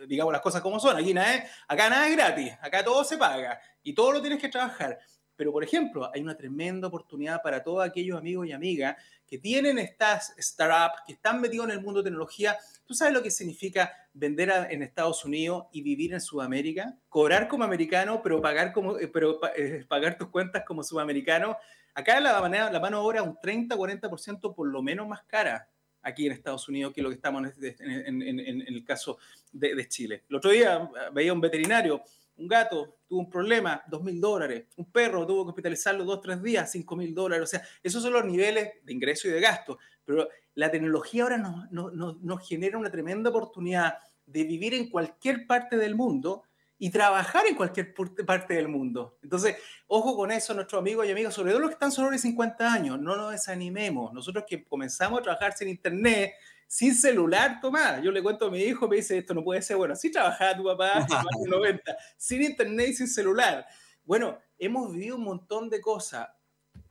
digamos 0.07 0.31
las 0.31 0.43
cosas 0.43 0.61
como 0.61 0.79
son. 0.79 0.97
Aquí 0.97 1.15
nada 1.15 1.45
acá 1.67 1.89
nada 1.89 2.07
es 2.07 2.15
gratis, 2.15 2.51
acá 2.61 2.83
todo 2.83 3.03
se 3.03 3.17
paga 3.17 3.59
y 3.81 3.95
todo 3.95 4.11
lo 4.11 4.21
tienes 4.21 4.39
que 4.39 4.49
trabajar 4.49 4.99
Pero, 5.35 5.51
por 5.51 5.63
ejemplo, 5.63 6.11
hay 6.13 6.21
una 6.21 6.37
tremenda 6.37 6.89
oportunidad 6.89 7.41
para 7.41 7.63
todos 7.63 7.83
aquellos 7.83 8.19
amigos 8.19 8.45
y 8.45 8.51
amigas 8.51 8.97
que 9.27 9.37
tienen 9.37 9.77
estas 9.77 10.33
startups, 10.37 11.01
que 11.05 11.13
están 11.13 11.41
metidos 11.41 11.67
en 11.67 11.73
el 11.73 11.81
mundo 11.81 12.01
de 12.01 12.09
tecnología. 12.09 12.57
¿Tú 12.85 12.93
sabes 12.93 13.13
lo 13.13 13.21
que 13.21 13.29
significa 13.29 13.91
vender 14.13 14.49
en 14.69 14.81
Estados 14.81 15.25
Unidos 15.25 15.65
y 15.71 15.81
vivir 15.81 16.13
en 16.13 16.21
Sudamérica? 16.21 16.97
Cobrar 17.09 17.47
como 17.47 17.65
americano, 17.65 18.21
pero 18.23 18.41
pagar, 18.41 18.71
como, 18.71 18.97
eh, 18.97 19.09
pero, 19.09 19.39
eh, 19.55 19.85
pagar 19.87 20.17
tus 20.17 20.29
cuentas 20.29 20.63
como 20.65 20.81
sudamericano. 20.81 21.57
Acá 21.93 22.19
la, 22.21 22.39
manera, 22.39 22.71
la 22.71 22.79
mano 22.79 23.01
obra 23.03 23.21
un 23.21 23.35
30-40% 23.35 24.55
por 24.55 24.67
lo 24.67 24.81
menos 24.81 25.07
más 25.07 25.23
cara 25.23 25.69
aquí 26.01 26.25
en 26.25 26.31
Estados 26.31 26.69
Unidos 26.69 26.93
que 26.93 27.01
lo 27.01 27.09
que 27.09 27.15
estamos 27.15 27.43
en, 27.59 28.21
el 28.21 28.85
caso 28.85 29.17
de, 29.51 29.75
de, 29.75 29.87
Chile. 29.89 30.23
El 30.29 30.37
otro 30.37 30.51
día 30.51 30.89
veía 31.11 31.33
un 31.33 31.41
veterinario 31.41 32.01
un 32.37 32.47
gato 32.47 32.97
tuvo 33.07 33.21
un 33.21 33.29
problema, 33.29 33.83
dos 33.87 34.03
mil 34.03 34.19
dólares. 34.19 34.65
Un 34.75 34.91
perro 34.91 35.25
tuvo 35.25 35.45
que 35.45 35.49
hospitalizarlo 35.49 36.03
dos, 36.03 36.21
tres 36.21 36.41
días, 36.41 36.71
cinco 36.71 36.95
mil 36.95 37.13
dólares. 37.13 37.43
O 37.43 37.47
sea, 37.47 37.63
esos 37.81 38.03
son 38.03 38.13
los 38.13 38.25
niveles 38.25 38.73
de 38.83 38.93
ingreso 38.93 39.27
y 39.27 39.31
de 39.31 39.41
gasto. 39.41 39.79
Pero 40.03 40.27
la 40.55 40.71
tecnología 40.71 41.23
ahora 41.23 41.37
nos, 41.37 41.93
nos, 41.93 42.47
genera 42.47 42.77
una 42.77 42.91
tremenda 42.91 43.29
oportunidad 43.29 43.97
de 44.25 44.43
vivir 44.43 44.73
en 44.73 44.89
cualquier 44.89 45.47
parte 45.47 45.77
del 45.77 45.95
mundo 45.95 46.43
y 46.79 46.91
trabajar 46.91 47.47
en 47.47 47.55
cualquier 47.55 47.93
parte 48.25 48.53
del 48.53 48.67
mundo. 48.67 49.17
Entonces, 49.23 49.55
ojo 49.87 50.15
con 50.15 50.31
eso, 50.31 50.53
nuestros 50.53 50.79
amigos 50.79 51.07
y 51.07 51.11
amigas, 51.11 51.33
sobre 51.33 51.51
todo 51.51 51.61
los 51.61 51.69
que 51.69 51.73
están 51.73 51.91
sobre 51.91 52.19
50 52.19 52.71
años, 52.71 52.99
no 52.99 53.15
nos 53.15 53.31
desanimemos. 53.31 54.13
Nosotros 54.13 54.45
que 54.47 54.63
comenzamos 54.63 55.19
a 55.19 55.23
trabajar 55.23 55.53
sin 55.53 55.69
internet, 55.69 56.33
sin 56.67 56.93
celular, 56.93 57.59
Tomás. 57.61 58.03
Yo 58.03 58.11
le 58.11 58.21
cuento 58.21 58.45
a 58.45 58.51
mi 58.51 58.59
hijo, 58.59 58.87
me 58.87 58.97
dice, 58.97 59.17
esto 59.17 59.33
no 59.33 59.43
puede 59.43 59.61
ser, 59.61 59.77
bueno, 59.77 59.95
sí 59.95 60.11
trabajaba 60.11 60.55
tu 60.55 60.65
papá 60.65 60.99
en 60.99 61.49
los 61.49 61.59
90, 61.61 61.97
sin 62.17 62.43
internet 62.43 62.89
y 62.89 62.93
sin 62.93 63.07
celular. 63.07 63.65
Bueno, 64.03 64.37
hemos 64.57 64.91
vivido 64.93 65.15
un 65.15 65.23
montón 65.23 65.69
de 65.69 65.79
cosas. 65.79 66.27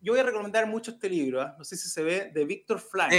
Yo 0.01 0.15
voy 0.15 0.21
a 0.21 0.25
recomendar 0.25 0.67
mucho 0.67 0.93
este 0.93 1.09
libro, 1.09 1.43
¿ah? 1.43 1.55
no 1.59 1.65
sé 1.65 1.77
si 1.77 1.89
se 1.89 2.03
ve, 2.03 2.31
de 2.33 2.45
Víctor 2.45 2.81
Frank. 2.81 3.13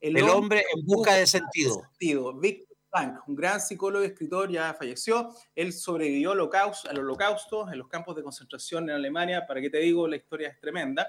el, 0.00 0.22
hombre, 0.22 0.64
en 0.74 0.86
busca 0.86 1.14
de 1.14 1.26
sentido. 1.26 1.82
sentido. 1.82 2.32
Víctor 2.38 2.76
Frank, 2.90 3.20
un 3.26 3.34
gran 3.34 3.60
psicólogo 3.60 4.04
y 4.04 4.08
escritor, 4.08 4.50
ya 4.50 4.74
falleció. 4.74 5.34
Él 5.54 5.72
sobrevivió 5.72 6.32
al 6.32 6.40
holocausto, 6.40 6.88
al 6.88 6.98
holocausto 6.98 7.70
en 7.70 7.78
los 7.78 7.88
campos 7.88 8.16
de 8.16 8.22
concentración 8.22 8.88
en 8.88 8.96
Alemania. 8.96 9.46
Para 9.46 9.60
qué 9.60 9.70
te 9.70 9.78
digo, 9.78 10.06
la 10.06 10.16
historia 10.16 10.48
es 10.48 10.60
tremenda. 10.60 11.08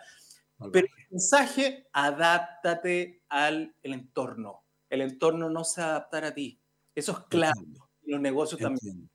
Pero 0.72 0.88
el 0.88 1.08
mensaje, 1.10 1.90
adáptate 1.92 3.24
al 3.28 3.76
entorno 3.82 4.63
el 4.94 5.02
entorno 5.02 5.50
no 5.50 5.64
se 5.64 5.82
adaptará 5.82 6.28
a 6.28 6.34
ti. 6.34 6.60
Eso 6.94 7.14
es 7.14 7.18
claro. 7.28 7.60
los 8.04 8.22
negocios 8.22 8.62
también. 8.62 9.10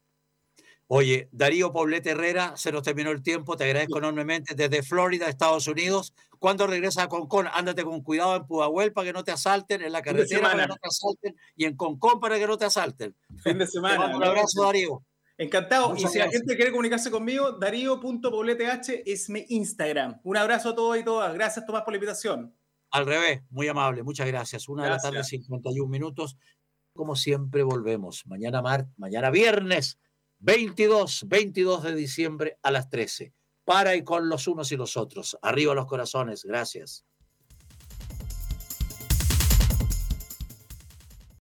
Oye, 0.89 1.29
Darío 1.33 1.71
Poblete 1.71 2.11
Herrera, 2.11 2.57
se 2.57 2.73
nos 2.73 2.83
terminó 2.83 3.11
el 3.11 3.23
tiempo, 3.23 3.57
te 3.57 3.65
agradezco 3.65 3.99
enormemente 3.99 4.55
desde 4.55 4.83
Florida, 4.83 5.29
Estados 5.29 5.69
Unidos. 5.69 6.15
Cuando 6.39 6.67
regresas 6.67 7.05
a 7.05 7.09
Concón, 7.09 7.47
ándate 7.53 7.85
con 7.85 8.03
cuidado 8.03 8.35
en 8.37 8.47
Pudahuel 8.47 8.93
para 8.93 9.07
que 9.07 9.13
no 9.13 9.23
te 9.23 9.31
asalten, 9.31 9.83
en 9.83 9.93
la 9.93 10.03
carretera 10.03 10.51
para 10.51 10.63
que 10.63 10.69
no 10.69 10.77
te 10.77 10.89
asalten 10.89 11.37
y 11.55 11.65
en 11.67 11.77
Concón 11.77 12.19
para 12.19 12.39
que 12.39 12.47
no 12.47 12.57
te 12.57 12.65
asalten. 12.65 13.15
Fin 13.45 13.59
de 13.59 13.67
semana. 13.67 14.17
un 14.17 14.25
abrazo, 14.25 14.65
Darío. 14.65 15.05
Encantado. 15.37 15.95
y 15.97 16.07
si 16.09 16.19
la 16.19 16.29
gente 16.29 16.57
quiere 16.57 16.73
comunicarse 16.73 17.11
conmigo, 17.11 17.53
darío.pobleteh 17.53 19.05
es 19.07 19.31
mi 19.31 19.45
Instagram. 19.51 20.21
Un 20.25 20.37
abrazo 20.37 20.71
a 20.71 20.75
todos 20.75 20.99
y 20.99 21.05
todas. 21.05 21.33
Gracias, 21.35 21.65
Tomás, 21.65 21.83
por 21.83 21.93
la 21.93 21.99
invitación. 21.99 22.53
Al 22.91 23.07
revés, 23.07 23.43
muy 23.51 23.69
amable, 23.69 24.03
muchas 24.03 24.27
gracias. 24.27 24.69
Una 24.69 24.85
de 24.85 24.91
la 24.91 24.99
tarde, 24.99 25.23
51 25.25 25.89
minutos. 25.89 26.37
Como 26.95 27.17
siempre, 27.17 27.63
volvemos 27.63 28.27
mañana, 28.27 28.63
mar 28.63 28.89
mañana 28.97 29.31
viernes 29.31 29.99
22, 30.41 31.27
22 31.29 31.83
de 31.83 31.95
diciembre 31.95 32.59
a 32.63 32.71
las 32.71 32.89
13. 32.89 33.33
Para 33.65 33.95
y 33.97 34.03
con 34.03 34.29
los 34.29 34.49
unos 34.49 34.73
y 34.73 34.77
los 34.77 34.97
otros. 34.97 35.37
Arriba 35.43 35.75
los 35.75 35.87
corazones. 35.87 36.45
Gracias. 36.45 37.05